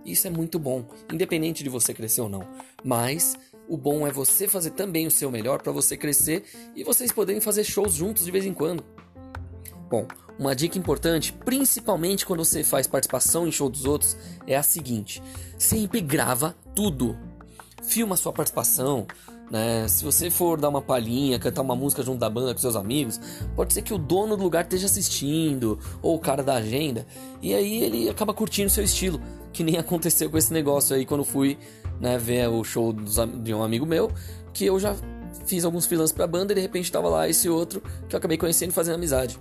Isso 0.05 0.27
é 0.27 0.29
muito 0.29 0.57
bom, 0.57 0.85
independente 1.11 1.63
de 1.63 1.69
você 1.69 1.93
crescer 1.93 2.21
ou 2.21 2.29
não. 2.29 2.47
Mas 2.83 3.37
o 3.67 3.77
bom 3.77 4.05
é 4.05 4.11
você 4.11 4.47
fazer 4.47 4.71
também 4.71 5.07
o 5.07 5.11
seu 5.11 5.31
melhor 5.31 5.61
para 5.61 5.71
você 5.71 5.95
crescer 5.95 6.43
e 6.75 6.83
vocês 6.83 7.11
poderem 7.11 7.41
fazer 7.41 7.63
shows 7.63 7.93
juntos 7.93 8.25
de 8.25 8.31
vez 8.31 8.45
em 8.45 8.53
quando. 8.53 8.83
Bom, 9.89 10.07
uma 10.39 10.55
dica 10.55 10.77
importante, 10.77 11.33
principalmente 11.33 12.25
quando 12.25 12.43
você 12.43 12.63
faz 12.63 12.87
participação 12.87 13.47
em 13.47 13.51
show 13.51 13.69
dos 13.69 13.85
outros, 13.85 14.17
é 14.47 14.55
a 14.55 14.63
seguinte: 14.63 15.21
sempre 15.57 16.01
grava 16.01 16.55
tudo. 16.75 17.17
Filma 17.83 18.15
sua 18.15 18.31
participação, 18.31 19.05
né? 19.51 19.87
Se 19.87 20.03
você 20.03 20.29
for 20.29 20.59
dar 20.59 20.69
uma 20.69 20.81
palhinha, 20.81 21.37
cantar 21.37 21.61
uma 21.61 21.75
música 21.75 22.01
junto 22.01 22.19
da 22.19 22.29
banda 22.29 22.53
com 22.53 22.59
seus 22.59 22.75
amigos, 22.75 23.19
pode 23.55 23.73
ser 23.73 23.81
que 23.81 23.93
o 23.93 23.97
dono 23.97 24.37
do 24.37 24.43
lugar 24.43 24.63
esteja 24.63 24.85
assistindo 24.85 25.77
ou 26.01 26.15
o 26.15 26.19
cara 26.19 26.41
da 26.41 26.55
agenda, 26.55 27.05
e 27.41 27.53
aí 27.53 27.83
ele 27.83 28.09
acaba 28.09 28.33
curtindo 28.33 28.67
o 28.67 28.71
seu 28.71 28.83
estilo, 28.83 29.21
que 29.51 29.63
nem 29.63 29.77
aconteceu 29.79 30.29
com 30.29 30.37
esse 30.37 30.53
negócio 30.53 30.95
aí 30.95 31.05
quando 31.05 31.23
fui 31.23 31.57
né, 31.99 32.17
ver 32.17 32.47
o 32.49 32.63
show 32.63 32.91
dos, 32.91 33.17
de 33.43 33.53
um 33.53 33.63
amigo 33.63 33.85
meu, 33.85 34.11
que 34.53 34.65
eu 34.65 34.79
já 34.79 34.95
fiz 35.45 35.63
alguns 35.63 35.85
freelances 35.85 36.13
pra 36.13 36.27
banda 36.27 36.51
e 36.51 36.55
de 36.55 36.61
repente 36.61 36.91
tava 36.91 37.09
lá 37.09 37.27
esse 37.27 37.49
outro 37.49 37.81
que 38.07 38.15
eu 38.15 38.17
acabei 38.17 38.37
conhecendo 38.37 38.71
e 38.71 38.73
fazendo 38.73 38.95
amizade, 38.95 39.37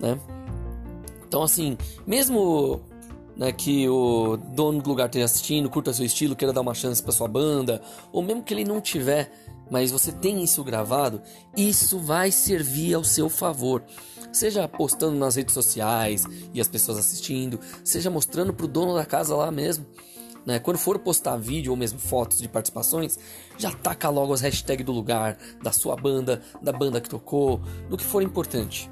né? 0.00 0.18
Então 1.26 1.42
assim, 1.42 1.76
mesmo 2.06 2.80
né, 3.36 3.52
que 3.52 3.88
o 3.88 4.36
dono 4.36 4.80
do 4.80 4.88
lugar 4.88 5.06
esteja 5.06 5.24
assistindo, 5.24 5.68
curta 5.68 5.92
seu 5.92 6.06
estilo, 6.06 6.36
queira 6.36 6.52
dar 6.52 6.60
uma 6.60 6.74
chance 6.74 7.02
para 7.02 7.12
sua 7.12 7.28
banda, 7.28 7.82
ou 8.12 8.22
mesmo 8.22 8.42
que 8.42 8.54
ele 8.54 8.64
não 8.64 8.80
tiver, 8.80 9.30
mas 9.70 9.90
você 9.90 10.12
tem 10.12 10.42
isso 10.42 10.62
gravado, 10.62 11.22
isso 11.56 11.98
vai 11.98 12.30
servir 12.30 12.94
ao 12.94 13.04
seu 13.04 13.28
favor. 13.28 13.82
Seja 14.32 14.66
postando 14.66 15.16
nas 15.16 15.36
redes 15.36 15.54
sociais 15.54 16.24
e 16.52 16.60
as 16.60 16.68
pessoas 16.68 16.98
assistindo, 16.98 17.60
seja 17.84 18.10
mostrando 18.10 18.52
pro 18.52 18.66
dono 18.66 18.94
da 18.94 19.06
casa 19.06 19.34
lá 19.34 19.50
mesmo. 19.50 19.86
Né? 20.44 20.58
Quando 20.58 20.78
for 20.78 20.98
postar 20.98 21.36
vídeo 21.36 21.70
ou 21.70 21.76
mesmo 21.76 21.98
fotos 21.98 22.38
de 22.38 22.48
participações, 22.48 23.18
já 23.56 23.70
taca 23.72 24.08
logo 24.10 24.32
as 24.32 24.40
hashtags 24.40 24.84
do 24.84 24.92
lugar, 24.92 25.38
da 25.62 25.72
sua 25.72 25.96
banda, 25.96 26.42
da 26.60 26.72
banda 26.72 27.00
que 27.00 27.08
tocou, 27.08 27.60
do 27.88 27.96
que 27.96 28.04
for 28.04 28.22
importante. 28.22 28.90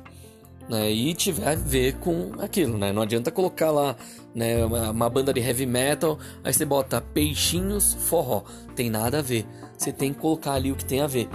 Né? 0.69 0.91
E 0.91 1.15
tiver 1.15 1.49
a 1.49 1.55
ver 1.55 1.99
com 1.99 2.33
aquilo, 2.39 2.79
né? 2.79 2.93
Não 2.93 3.03
adianta 3.03 3.31
colocar 3.31 3.71
lá 3.71 3.97
né, 4.35 4.65
uma, 4.65 4.91
uma 4.91 5.11
banda 5.11 5.33
de 5.33 5.41
heavy 5.41 5.67
metal, 5.67 6.19
aí 6.43 6.53
você 6.53 6.65
bota 6.65 7.01
peixinhos 7.01 7.95
forró. 7.95 8.43
Tem 8.75 8.91
nada 8.91 9.19
a 9.19 9.23
ver. 9.23 9.47
Você 9.77 9.93
tem 9.93 10.13
que 10.13 10.21
colocar 10.21 10.53
ali 10.53 10.73
o 10.73 10.77
que 10.77 10.85
tem 10.85 11.01
a 11.01 11.07
ver. 11.07 11.29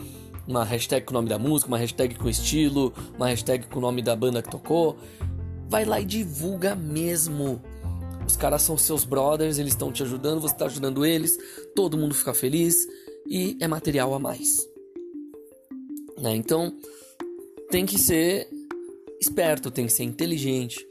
Uma 0.48 0.64
hashtag 0.64 1.06
com 1.06 1.12
o 1.12 1.14
nome 1.14 1.30
da 1.30 1.38
música, 1.38 1.68
uma 1.68 1.78
hashtag 1.78 2.16
com 2.16 2.26
o 2.26 2.30
estilo, 2.30 2.94
uma 3.16 3.28
hashtag 3.28 3.68
com 3.68 3.80
o 3.80 3.82
nome 3.82 4.02
da 4.02 4.16
banda 4.16 4.42
que 4.42 4.50
tocou. 4.50 4.98
Vai 5.70 5.86
lá 5.86 6.00
e 6.00 6.06
divulga 6.06 6.76
mesmo. 6.76 7.62
Os 8.26 8.36
caras 8.36 8.62
são 8.62 8.78
seus 8.78 9.06
brothers, 9.06 9.58
eles 9.58 9.74
estão 9.74 9.92
te 9.92 10.04
ajudando, 10.04 10.42
você 10.42 10.54
está 10.54 10.66
ajudando 10.66 11.06
eles, 11.06 11.38
todo 11.74 11.98
mundo 11.98 12.14
fica 12.14 12.34
feliz 12.34 12.86
e 13.26 13.58
é 13.62 13.68
material 13.68 14.14
a 14.14 14.20
mais. 14.20 14.58
Né? 16.18 16.36
Então 16.36 16.76
tem 17.70 17.86
que 17.86 17.98
ser 17.98 18.50
esperto, 19.20 19.72
tem 19.72 19.86
que 19.86 19.94
ser 19.94 20.04
inteligente. 20.04 20.86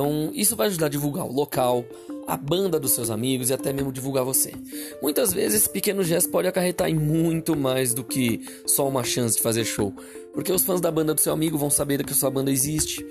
Então 0.00 0.30
isso 0.32 0.56
vai 0.56 0.68
ajudar 0.68 0.86
a 0.86 0.88
divulgar 0.88 1.26
o 1.26 1.30
local, 1.30 1.84
a 2.26 2.34
banda 2.34 2.80
dos 2.80 2.92
seus 2.92 3.10
amigos 3.10 3.50
e 3.50 3.52
até 3.52 3.70
mesmo 3.70 3.92
divulgar 3.92 4.24
você. 4.24 4.54
Muitas 5.02 5.30
vezes 5.30 5.60
esse 5.60 5.68
pequeno 5.68 6.02
gesto 6.02 6.30
pode 6.30 6.48
acarretar 6.48 6.88
em 6.88 6.94
muito 6.94 7.54
mais 7.54 7.92
do 7.92 8.02
que 8.02 8.40
só 8.64 8.88
uma 8.88 9.04
chance 9.04 9.36
de 9.36 9.42
fazer 9.42 9.62
show, 9.62 9.92
porque 10.32 10.50
os 10.50 10.62
fãs 10.64 10.80
da 10.80 10.90
banda 10.90 11.12
do 11.12 11.20
seu 11.20 11.34
amigo 11.34 11.58
vão 11.58 11.68
saber 11.68 12.02
que 12.02 12.14
a 12.14 12.16
sua 12.16 12.30
banda 12.30 12.50
existe 12.50 13.04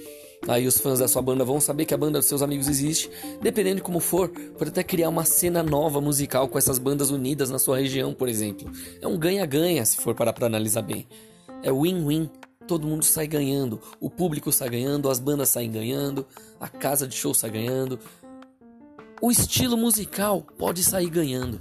Aí 0.47 0.65
os 0.65 0.79
fãs 0.79 0.97
da 0.97 1.07
sua 1.07 1.21
banda 1.21 1.43
vão 1.43 1.59
saber 1.59 1.85
que 1.85 1.93
a 1.93 1.97
banda 1.97 2.17
dos 2.17 2.27
seus 2.27 2.41
amigos 2.41 2.67
existe. 2.67 3.11
Dependendo 3.41 3.75
de 3.75 3.81
como 3.81 3.99
for, 3.99 4.29
pode 4.29 4.71
até 4.71 4.81
criar 4.81 5.09
uma 5.09 5.25
cena 5.25 5.61
nova 5.61 5.99
musical 5.99 6.47
com 6.47 6.57
essas 6.57 6.79
bandas 6.79 7.11
unidas 7.11 7.49
na 7.49 7.59
sua 7.59 7.77
região, 7.77 8.13
por 8.13 8.29
exemplo. 8.29 8.71
É 9.01 9.07
um 9.07 9.17
ganha-ganha 9.17 9.85
se 9.85 9.97
for 9.97 10.15
parar 10.15 10.31
para 10.31 10.47
analisar 10.47 10.81
bem. 10.81 11.05
É 11.61 11.71
win-win. 11.71 12.29
Todo 12.69 12.85
mundo 12.85 13.03
sai 13.03 13.25
ganhando. 13.25 13.81
O 13.99 14.11
público 14.11 14.51
sai 14.51 14.69
ganhando, 14.69 15.09
as 15.09 15.17
bandas 15.17 15.49
saem 15.49 15.71
ganhando, 15.71 16.23
a 16.59 16.67
casa 16.67 17.07
de 17.07 17.15
show 17.15 17.33
sai 17.33 17.49
ganhando. 17.49 17.99
O 19.19 19.31
estilo 19.31 19.75
musical 19.75 20.45
pode 20.55 20.83
sair 20.83 21.09
ganhando. 21.09 21.59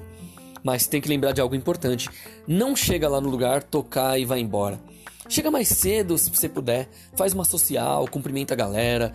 Mas 0.62 0.86
tem 0.86 1.00
que 1.00 1.08
lembrar 1.08 1.32
de 1.32 1.40
algo 1.40 1.54
importante. 1.54 2.10
Não 2.46 2.76
chega 2.76 3.08
lá 3.08 3.22
no 3.22 3.30
lugar, 3.30 3.62
tocar 3.62 4.20
e 4.20 4.26
vai 4.26 4.40
embora. 4.40 4.78
Chega 5.30 5.50
mais 5.50 5.68
cedo, 5.68 6.18
se 6.18 6.28
você 6.28 6.46
puder, 6.46 6.90
faz 7.16 7.32
uma 7.32 7.44
social, 7.46 8.06
cumprimenta 8.06 8.52
a 8.52 8.56
galera, 8.56 9.14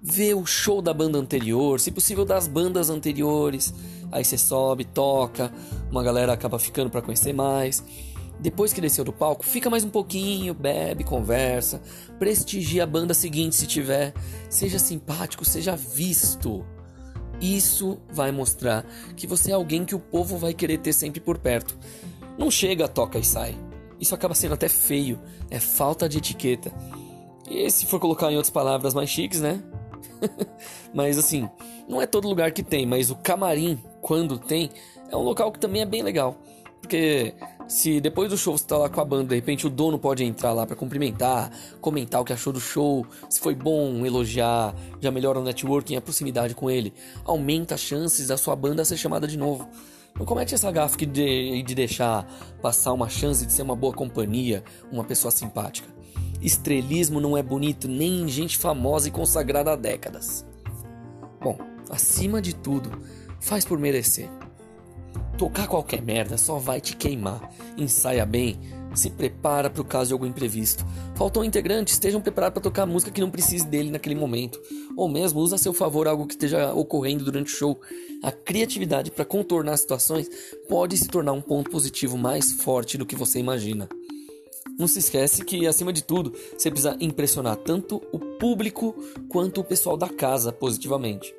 vê 0.00 0.34
o 0.34 0.46
show 0.46 0.80
da 0.80 0.94
banda 0.94 1.18
anterior, 1.18 1.80
se 1.80 1.90
possível 1.90 2.24
das 2.24 2.46
bandas 2.46 2.88
anteriores. 2.88 3.74
Aí 4.12 4.24
você 4.24 4.38
sobe, 4.38 4.84
toca, 4.84 5.52
uma 5.90 6.04
galera 6.04 6.32
acaba 6.32 6.56
ficando 6.56 6.88
para 6.88 7.02
conhecer 7.02 7.32
mais. 7.32 7.82
Depois 8.40 8.72
que 8.72 8.80
desceu 8.80 9.04
do 9.04 9.12
palco, 9.12 9.44
fica 9.44 9.70
mais 9.70 9.84
um 9.84 9.90
pouquinho, 9.90 10.52
bebe, 10.52 11.04
conversa, 11.04 11.80
prestigia 12.18 12.82
a 12.82 12.86
banda 12.86 13.14
seguinte 13.14 13.54
se 13.54 13.66
tiver, 13.66 14.12
seja 14.50 14.78
simpático, 14.78 15.44
seja 15.44 15.76
visto. 15.76 16.64
Isso 17.40 17.98
vai 18.12 18.32
mostrar 18.32 18.84
que 19.16 19.26
você 19.26 19.50
é 19.50 19.54
alguém 19.54 19.84
que 19.84 19.94
o 19.94 20.00
povo 20.00 20.36
vai 20.38 20.54
querer 20.54 20.78
ter 20.78 20.92
sempre 20.92 21.20
por 21.20 21.38
perto. 21.38 21.78
Não 22.38 22.50
chega, 22.50 22.88
toca 22.88 23.18
e 23.18 23.24
sai. 23.24 23.56
Isso 24.00 24.14
acaba 24.14 24.34
sendo 24.34 24.54
até 24.54 24.68
feio, 24.68 25.20
é 25.50 25.60
falta 25.60 26.08
de 26.08 26.18
etiqueta. 26.18 26.72
E 27.48 27.70
se 27.70 27.86
for 27.86 28.00
colocar 28.00 28.30
em 28.32 28.36
outras 28.36 28.50
palavras 28.50 28.94
mais 28.94 29.10
chiques, 29.10 29.40
né? 29.40 29.62
mas 30.94 31.18
assim, 31.18 31.48
não 31.88 32.00
é 32.00 32.06
todo 32.06 32.28
lugar 32.28 32.52
que 32.52 32.62
tem, 32.62 32.86
mas 32.86 33.10
o 33.10 33.16
camarim, 33.16 33.78
quando 34.00 34.38
tem, 34.38 34.70
é 35.10 35.16
um 35.16 35.22
local 35.22 35.52
que 35.52 35.58
também 35.58 35.82
é 35.82 35.86
bem 35.86 36.02
legal. 36.02 36.36
Porque 36.80 37.34
se 37.72 38.02
depois 38.02 38.28
do 38.28 38.36
show 38.36 38.56
você 38.56 38.66
tá 38.66 38.76
lá 38.76 38.90
com 38.90 39.00
a 39.00 39.04
banda, 39.04 39.30
de 39.30 39.34
repente 39.34 39.66
o 39.66 39.70
dono 39.70 39.98
pode 39.98 40.22
entrar 40.22 40.52
lá 40.52 40.66
para 40.66 40.76
cumprimentar, 40.76 41.50
comentar 41.80 42.20
o 42.20 42.24
que 42.24 42.30
achou 42.30 42.52
do 42.52 42.60
show, 42.60 43.06
se 43.30 43.40
foi 43.40 43.54
bom, 43.54 44.04
elogiar, 44.04 44.74
já 45.00 45.10
melhora 45.10 45.40
o 45.40 45.42
networking 45.42 45.96
a 45.96 46.00
proximidade 46.02 46.54
com 46.54 46.70
ele, 46.70 46.92
aumenta 47.24 47.74
as 47.74 47.80
chances 47.80 48.26
da 48.26 48.36
sua 48.36 48.54
banda 48.54 48.84
ser 48.84 48.98
chamada 48.98 49.26
de 49.26 49.38
novo. 49.38 49.66
Não 50.14 50.26
comete 50.26 50.54
essa 50.54 50.70
gafe 50.70 51.06
de, 51.06 51.62
de 51.62 51.74
deixar 51.74 52.26
passar 52.60 52.92
uma 52.92 53.08
chance 53.08 53.46
de 53.46 53.50
ser 53.50 53.62
uma 53.62 53.74
boa 53.74 53.94
companhia, 53.94 54.62
uma 54.92 55.02
pessoa 55.02 55.30
simpática. 55.30 55.88
Estrelismo 56.42 57.22
não 57.22 57.38
é 57.38 57.42
bonito 57.42 57.88
nem 57.88 58.20
em 58.20 58.28
gente 58.28 58.58
famosa 58.58 59.08
e 59.08 59.10
consagrada 59.10 59.72
há 59.72 59.76
décadas. 59.76 60.44
Bom, 61.40 61.56
acima 61.88 62.42
de 62.42 62.54
tudo, 62.54 62.90
faz 63.40 63.64
por 63.64 63.78
merecer. 63.78 64.28
Tocar 65.38 65.66
qualquer 65.66 66.02
merda 66.02 66.36
só 66.36 66.58
vai 66.58 66.80
te 66.80 66.96
queimar. 66.96 67.52
Ensaia 67.76 68.24
bem, 68.24 68.58
se 68.94 69.10
prepara 69.10 69.70
para 69.70 69.82
o 69.82 69.84
caso 69.84 70.08
de 70.08 70.12
algum 70.12 70.26
imprevisto. 70.26 70.84
Faltou 71.14 71.42
um 71.42 71.46
integrante, 71.46 71.92
estejam 71.92 72.20
preparados 72.20 72.54
para 72.54 72.62
tocar 72.62 72.86
música 72.86 73.10
que 73.10 73.20
não 73.20 73.30
precise 73.30 73.66
dele 73.66 73.90
naquele 73.90 74.14
momento. 74.14 74.60
Ou 74.96 75.08
mesmo 75.08 75.40
usa 75.40 75.56
a 75.56 75.58
seu 75.58 75.72
favor 75.72 76.06
algo 76.06 76.26
que 76.26 76.34
esteja 76.34 76.72
ocorrendo 76.74 77.24
durante 77.24 77.52
o 77.52 77.56
show. 77.56 77.80
A 78.22 78.30
criatividade 78.30 79.10
para 79.10 79.24
contornar 79.24 79.76
situações 79.76 80.28
pode 80.68 80.96
se 80.96 81.08
tornar 81.08 81.32
um 81.32 81.40
ponto 81.40 81.70
positivo 81.70 82.16
mais 82.16 82.52
forte 82.52 82.98
do 82.98 83.06
que 83.06 83.16
você 83.16 83.38
imagina. 83.38 83.88
Não 84.78 84.88
se 84.88 84.98
esquece 84.98 85.44
que, 85.44 85.66
acima 85.66 85.92
de 85.92 86.02
tudo, 86.02 86.32
você 86.56 86.70
precisa 86.70 86.96
impressionar 87.00 87.56
tanto 87.56 88.02
o 88.12 88.18
público 88.18 88.94
quanto 89.28 89.60
o 89.60 89.64
pessoal 89.64 89.96
da 89.96 90.08
casa 90.08 90.52
positivamente. 90.52 91.34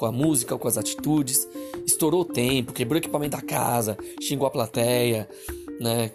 Com 0.00 0.06
a 0.06 0.12
música, 0.12 0.56
com 0.56 0.66
as 0.66 0.78
atitudes, 0.78 1.46
estourou 1.86 2.22
o 2.22 2.24
tempo, 2.24 2.72
quebrou 2.72 2.94
o 2.94 3.02
equipamento 3.02 3.36
da 3.36 3.42
casa, 3.42 3.98
xingou 4.18 4.46
a 4.46 4.50
plateia, 4.50 5.28
né? 5.78 6.10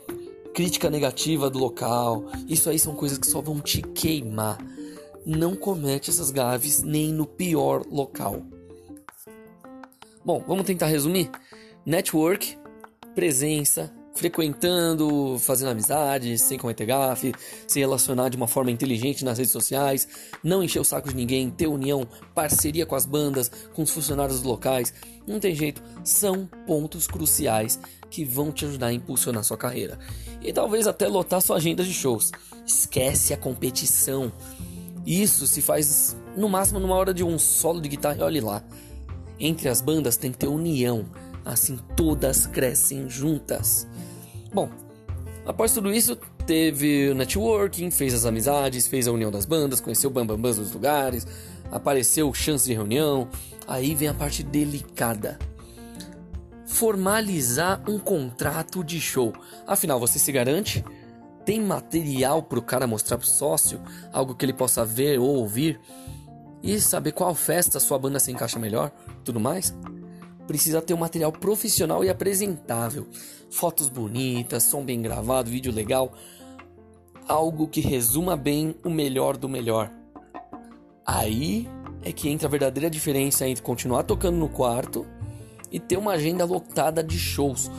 crítica 0.55 0.89
negativa 0.89 1.51
do 1.51 1.59
local. 1.59 2.25
Isso 2.49 2.67
aí 2.67 2.79
são 2.79 2.95
coisas 2.95 3.19
que 3.19 3.27
só 3.27 3.41
vão 3.41 3.61
te 3.61 3.83
queimar. 3.83 4.57
Não 5.23 5.55
comete 5.55 6.09
essas 6.09 6.31
gaves 6.31 6.81
nem 6.81 7.13
no 7.13 7.27
pior 7.27 7.85
local. 7.87 8.41
Bom, 10.25 10.43
vamos 10.47 10.65
tentar 10.65 10.87
resumir? 10.87 11.29
Network, 11.85 12.57
presença, 13.13 13.93
frequentando, 14.15 15.37
fazendo 15.39 15.71
amizade, 15.71 16.37
sem 16.37 16.57
cometer 16.57 16.85
gafe, 16.85 17.33
se 17.67 17.79
relacionar 17.79 18.29
de 18.29 18.37
uma 18.37 18.47
forma 18.47 18.71
inteligente 18.71 19.25
nas 19.25 19.37
redes 19.37 19.51
sociais, 19.51 20.07
não 20.41 20.63
encher 20.63 20.79
o 20.79 20.85
saco 20.85 21.09
de 21.09 21.15
ninguém, 21.15 21.49
ter 21.49 21.67
união, 21.67 22.07
parceria 22.33 22.85
com 22.85 22.95
as 22.95 23.05
bandas, 23.05 23.51
com 23.73 23.83
os 23.83 23.91
funcionários 23.91 24.41
locais. 24.41 24.93
Não 25.27 25.39
tem 25.39 25.53
jeito, 25.53 25.83
são 26.03 26.47
pontos 26.65 27.07
cruciais 27.07 27.77
que 28.09 28.23
vão 28.23 28.51
te 28.51 28.65
ajudar 28.65 28.87
a 28.87 28.93
impulsionar 28.93 29.43
sua 29.43 29.57
carreira. 29.57 29.99
E 30.41 30.53
talvez 30.53 30.87
até 30.87 31.07
lotar 31.07 31.41
sua 31.41 31.57
agenda 31.57 31.83
de 31.83 31.93
shows. 31.93 32.31
Esquece 32.65 33.33
a 33.33 33.37
competição. 33.37 34.31
Isso 35.05 35.45
se 35.45 35.61
faz 35.61 36.15
no 36.37 36.47
máximo 36.47 36.79
numa 36.79 36.95
hora 36.95 37.13
de 37.13 37.23
um 37.23 37.37
solo 37.37 37.81
de 37.81 37.89
guitarra 37.89 38.17
e 38.19 38.21
olhe 38.21 38.39
lá. 38.39 38.63
Entre 39.37 39.67
as 39.67 39.81
bandas 39.81 40.15
tem 40.15 40.31
que 40.31 40.37
ter 40.37 40.47
união, 40.47 41.05
assim 41.43 41.77
todas 41.97 42.47
crescem 42.47 43.09
juntas. 43.09 43.85
Bom, 44.55 44.69
após 45.45 45.73
tudo 45.73 45.91
isso, 45.91 46.15
teve 46.47 47.09
o 47.09 47.13
networking, 47.13 47.91
fez 47.91 48.13
as 48.13 48.23
amizades, 48.23 48.87
fez 48.87 49.05
a 49.05 49.11
união 49.11 49.29
das 49.29 49.45
bandas, 49.45 49.81
conheceu 49.81 50.09
bambambãs 50.09 50.55
dos 50.55 50.71
lugares, 50.71 51.27
apareceu 51.69 52.33
chance 52.33 52.65
de 52.65 52.73
reunião. 52.73 53.27
Aí 53.67 53.93
vem 53.93 54.07
a 54.07 54.13
parte 54.13 54.43
delicada. 54.43 55.37
Formalizar 56.65 57.83
um 57.85 57.99
contrato 57.99 58.81
de 58.81 59.01
show. 59.01 59.33
Afinal, 59.67 59.99
você 59.99 60.17
se 60.17 60.31
garante? 60.31 60.85
Tem 61.43 61.59
material 61.59 62.41
para 62.41 62.57
o 62.57 62.61
cara 62.61 62.87
mostrar 62.87 63.17
pro 63.17 63.27
sócio? 63.27 63.81
Algo 64.13 64.35
que 64.35 64.45
ele 64.45 64.53
possa 64.53 64.85
ver 64.85 65.19
ou 65.19 65.35
ouvir? 65.35 65.81
E 66.63 66.79
saber 66.79 67.11
qual 67.11 67.35
festa 67.35 67.77
sua 67.77 67.99
banda 67.99 68.21
se 68.21 68.31
encaixa 68.31 68.57
melhor? 68.57 68.89
Tudo 69.21 69.37
mais? 69.37 69.75
Precisa 70.47 70.81
ter 70.81 70.93
um 70.93 70.97
material 70.97 71.31
profissional 71.31 72.03
e 72.03 72.09
apresentável. 72.09 73.07
Fotos 73.49 73.89
bonitas, 73.89 74.63
som 74.63 74.83
bem 74.83 75.01
gravado, 75.01 75.49
vídeo 75.49 75.73
legal. 75.73 76.13
Algo 77.27 77.67
que 77.67 77.81
resuma 77.81 78.37
bem 78.37 78.75
o 78.83 78.89
melhor 78.89 79.37
do 79.37 79.49
melhor. 79.49 79.91
Aí 81.05 81.67
é 82.03 82.11
que 82.11 82.29
entra 82.29 82.47
a 82.47 82.51
verdadeira 82.51 82.89
diferença 82.89 83.47
entre 83.47 83.63
continuar 83.63 84.03
tocando 84.03 84.37
no 84.37 84.49
quarto 84.49 85.05
e 85.71 85.79
ter 85.79 85.97
uma 85.97 86.11
agenda 86.11 86.45
lotada 86.45 87.03
de 87.03 87.17
shows. 87.17 87.69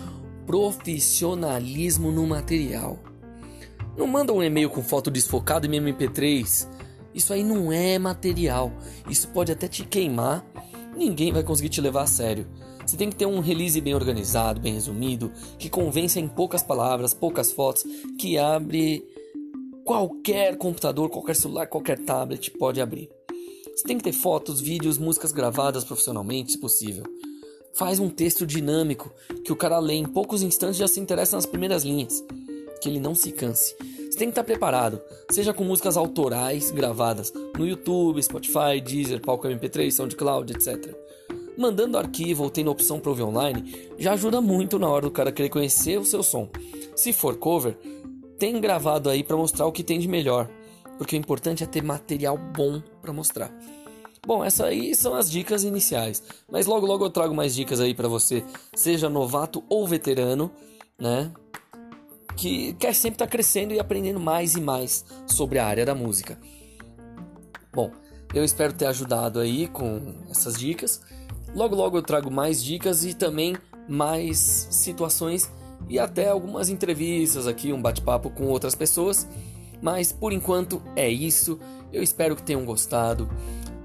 Profissionalismo 0.44 2.10
no 2.10 2.26
material. 2.26 2.98
Não 3.96 4.06
manda 4.06 4.32
um 4.32 4.42
e-mail 4.42 4.68
com 4.68 4.82
foto 4.82 5.10
desfocada 5.10 5.66
e 5.66 5.70
MP3. 5.70 6.68
Isso 7.14 7.32
aí 7.32 7.42
não 7.42 7.72
é 7.72 7.98
material. 7.98 8.70
Isso 9.08 9.28
pode 9.28 9.50
até 9.50 9.66
te 9.66 9.84
queimar. 9.84 10.44
Ninguém 10.96 11.30
vai 11.32 11.42
conseguir 11.42 11.68
te 11.68 11.80
levar 11.80 12.02
a 12.02 12.06
sério. 12.06 12.46
Você 12.86 12.96
tem 12.96 13.10
que 13.10 13.16
ter 13.16 13.26
um 13.26 13.40
release 13.40 13.80
bem 13.80 13.94
organizado, 13.94 14.60
bem 14.60 14.74
resumido, 14.74 15.30
que 15.58 15.68
convença 15.68 16.18
em 16.18 16.26
poucas 16.26 16.62
palavras, 16.62 17.12
poucas 17.12 17.52
fotos, 17.52 17.84
que 18.18 18.38
abre 18.38 19.04
qualquer 19.84 20.56
computador, 20.56 21.10
qualquer 21.10 21.36
celular, 21.36 21.66
qualquer 21.66 21.98
tablet 21.98 22.50
pode 22.52 22.80
abrir. 22.80 23.10
Você 23.74 23.84
tem 23.84 23.98
que 23.98 24.04
ter 24.04 24.12
fotos, 24.12 24.60
vídeos, 24.60 24.96
músicas 24.96 25.32
gravadas 25.32 25.84
profissionalmente, 25.84 26.52
se 26.52 26.58
possível. 26.58 27.04
Faz 27.74 27.98
um 27.98 28.08
texto 28.08 28.46
dinâmico 28.46 29.12
que 29.44 29.52
o 29.52 29.56
cara 29.56 29.78
lê 29.78 29.94
em 29.94 30.06
poucos 30.06 30.42
instantes 30.42 30.78
já 30.78 30.88
se 30.88 30.98
interessa 30.98 31.36
nas 31.36 31.44
primeiras 31.44 31.84
linhas 31.84 32.24
que 32.80 32.88
ele 32.88 33.00
não 33.00 33.14
se 33.14 33.32
canse. 33.32 33.74
Você 33.78 34.18
tem 34.18 34.28
que 34.28 34.32
estar 34.32 34.44
preparado, 34.44 35.00
seja 35.30 35.52
com 35.52 35.64
músicas 35.64 35.96
autorais 35.96 36.70
gravadas 36.70 37.32
no 37.58 37.66
YouTube, 37.66 38.22
Spotify, 38.22 38.80
Deezer, 38.82 39.20
Palco 39.20 39.46
MP3, 39.46 39.90
SoundCloud, 39.90 40.52
etc. 40.52 40.94
Mandando 41.56 41.98
arquivo 41.98 42.44
ou 42.44 42.50
tendo 42.50 42.70
opção 42.70 43.00
para 43.00 43.10
ouvir 43.10 43.22
online 43.22 43.90
já 43.98 44.12
ajuda 44.12 44.40
muito 44.40 44.78
na 44.78 44.88
hora 44.88 45.06
do 45.06 45.10
cara 45.10 45.32
querer 45.32 45.48
conhecer 45.48 45.98
o 45.98 46.04
seu 46.04 46.22
som. 46.22 46.48
Se 46.94 47.12
for 47.12 47.36
cover, 47.36 47.76
tem 48.38 48.60
gravado 48.60 49.08
aí 49.08 49.22
para 49.22 49.36
mostrar 49.36 49.66
o 49.66 49.72
que 49.72 49.82
tem 49.82 49.98
de 49.98 50.08
melhor, 50.08 50.48
porque 50.98 51.16
o 51.16 51.18
importante 51.18 51.64
é 51.64 51.66
ter 51.66 51.82
material 51.82 52.38
bom 52.38 52.82
para 53.00 53.12
mostrar. 53.12 53.50
Bom, 54.26 54.44
essas 54.44 54.66
aí 54.66 54.94
são 54.94 55.14
as 55.14 55.30
dicas 55.30 55.62
iniciais, 55.62 56.22
mas 56.50 56.66
logo 56.66 56.84
logo 56.84 57.04
eu 57.04 57.10
trago 57.10 57.34
mais 57.34 57.54
dicas 57.54 57.80
aí 57.80 57.94
para 57.94 58.08
você, 58.08 58.42
seja 58.74 59.08
novato 59.08 59.62
ou 59.68 59.86
veterano, 59.86 60.50
né? 60.98 61.30
Que 62.36 62.74
quer 62.74 62.94
sempre 62.94 63.14
estar 63.14 63.26
tá 63.26 63.30
crescendo 63.30 63.72
e 63.72 63.80
aprendendo 63.80 64.20
mais 64.20 64.54
e 64.54 64.60
mais 64.60 65.04
sobre 65.26 65.58
a 65.58 65.66
área 65.66 65.86
da 65.86 65.94
música. 65.94 66.38
Bom, 67.72 67.90
eu 68.34 68.44
espero 68.44 68.72
ter 68.72 68.86
ajudado 68.86 69.40
aí 69.40 69.68
com 69.68 70.14
essas 70.30 70.58
dicas. 70.58 71.00
Logo 71.54 71.74
logo 71.74 71.96
eu 71.96 72.02
trago 72.02 72.30
mais 72.30 72.62
dicas 72.62 73.04
e 73.04 73.14
também 73.14 73.56
mais 73.88 74.68
situações 74.70 75.50
e 75.88 75.98
até 75.98 76.28
algumas 76.28 76.68
entrevistas 76.68 77.46
aqui, 77.46 77.72
um 77.72 77.80
bate-papo 77.80 78.30
com 78.30 78.46
outras 78.46 78.74
pessoas. 78.74 79.26
Mas 79.80 80.12
por 80.12 80.32
enquanto 80.32 80.82
é 80.94 81.08
isso. 81.08 81.58
Eu 81.92 82.02
espero 82.02 82.34
que 82.34 82.42
tenham 82.42 82.64
gostado. 82.64 83.28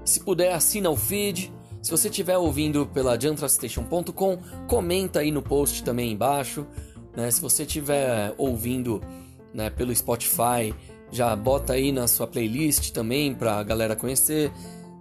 Se 0.04 0.20
puder, 0.20 0.52
assina 0.52 0.90
o 0.90 0.96
feed. 0.96 1.52
Se 1.80 1.90
você 1.90 2.08
estiver 2.08 2.36
ouvindo 2.36 2.86
pela 2.86 3.18
jantrastation.com, 3.18 4.38
comenta 4.68 5.20
aí 5.20 5.30
no 5.30 5.42
post 5.42 5.82
também 5.82 6.12
embaixo. 6.12 6.66
Né? 7.16 7.30
Se 7.30 7.40
você 7.40 7.62
estiver 7.62 8.34
ouvindo 8.38 9.02
né, 9.52 9.70
pelo 9.70 9.94
Spotify, 9.94 10.74
já 11.10 11.34
bota 11.36 11.74
aí 11.74 11.92
na 11.92 12.08
sua 12.08 12.26
playlist 12.26 12.90
também 12.90 13.34
para 13.34 13.58
a 13.58 13.62
galera 13.62 13.94
conhecer. 13.94 14.50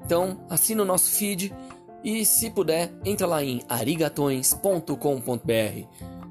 Então, 0.03 0.43
assina 0.49 0.83
o 0.83 0.85
nosso 0.85 1.11
feed 1.11 1.53
e, 2.03 2.25
se 2.25 2.49
puder, 2.49 2.91
entra 3.05 3.27
lá 3.27 3.43
em 3.43 3.61
arigatões.com.br 3.69 5.45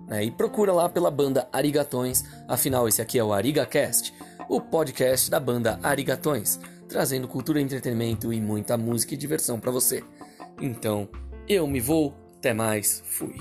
né, 0.06 0.24
e 0.24 0.30
procura 0.30 0.72
lá 0.72 0.88
pela 0.88 1.10
banda 1.10 1.48
Arigatões. 1.52 2.24
Afinal, 2.48 2.88
esse 2.88 3.00
aqui 3.00 3.18
é 3.18 3.24
o 3.24 3.32
ArigaCast, 3.32 4.12
o 4.48 4.60
podcast 4.60 5.30
da 5.30 5.38
banda 5.38 5.78
Arigatões, 5.82 6.58
trazendo 6.88 7.28
cultura, 7.28 7.60
entretenimento 7.60 8.32
e 8.32 8.40
muita 8.40 8.76
música 8.76 9.14
e 9.14 9.16
diversão 9.16 9.60
para 9.60 9.70
você. 9.70 10.02
Então, 10.60 11.08
eu 11.48 11.66
me 11.66 11.80
vou, 11.80 12.14
até 12.36 12.52
mais, 12.52 13.02
fui. 13.06 13.36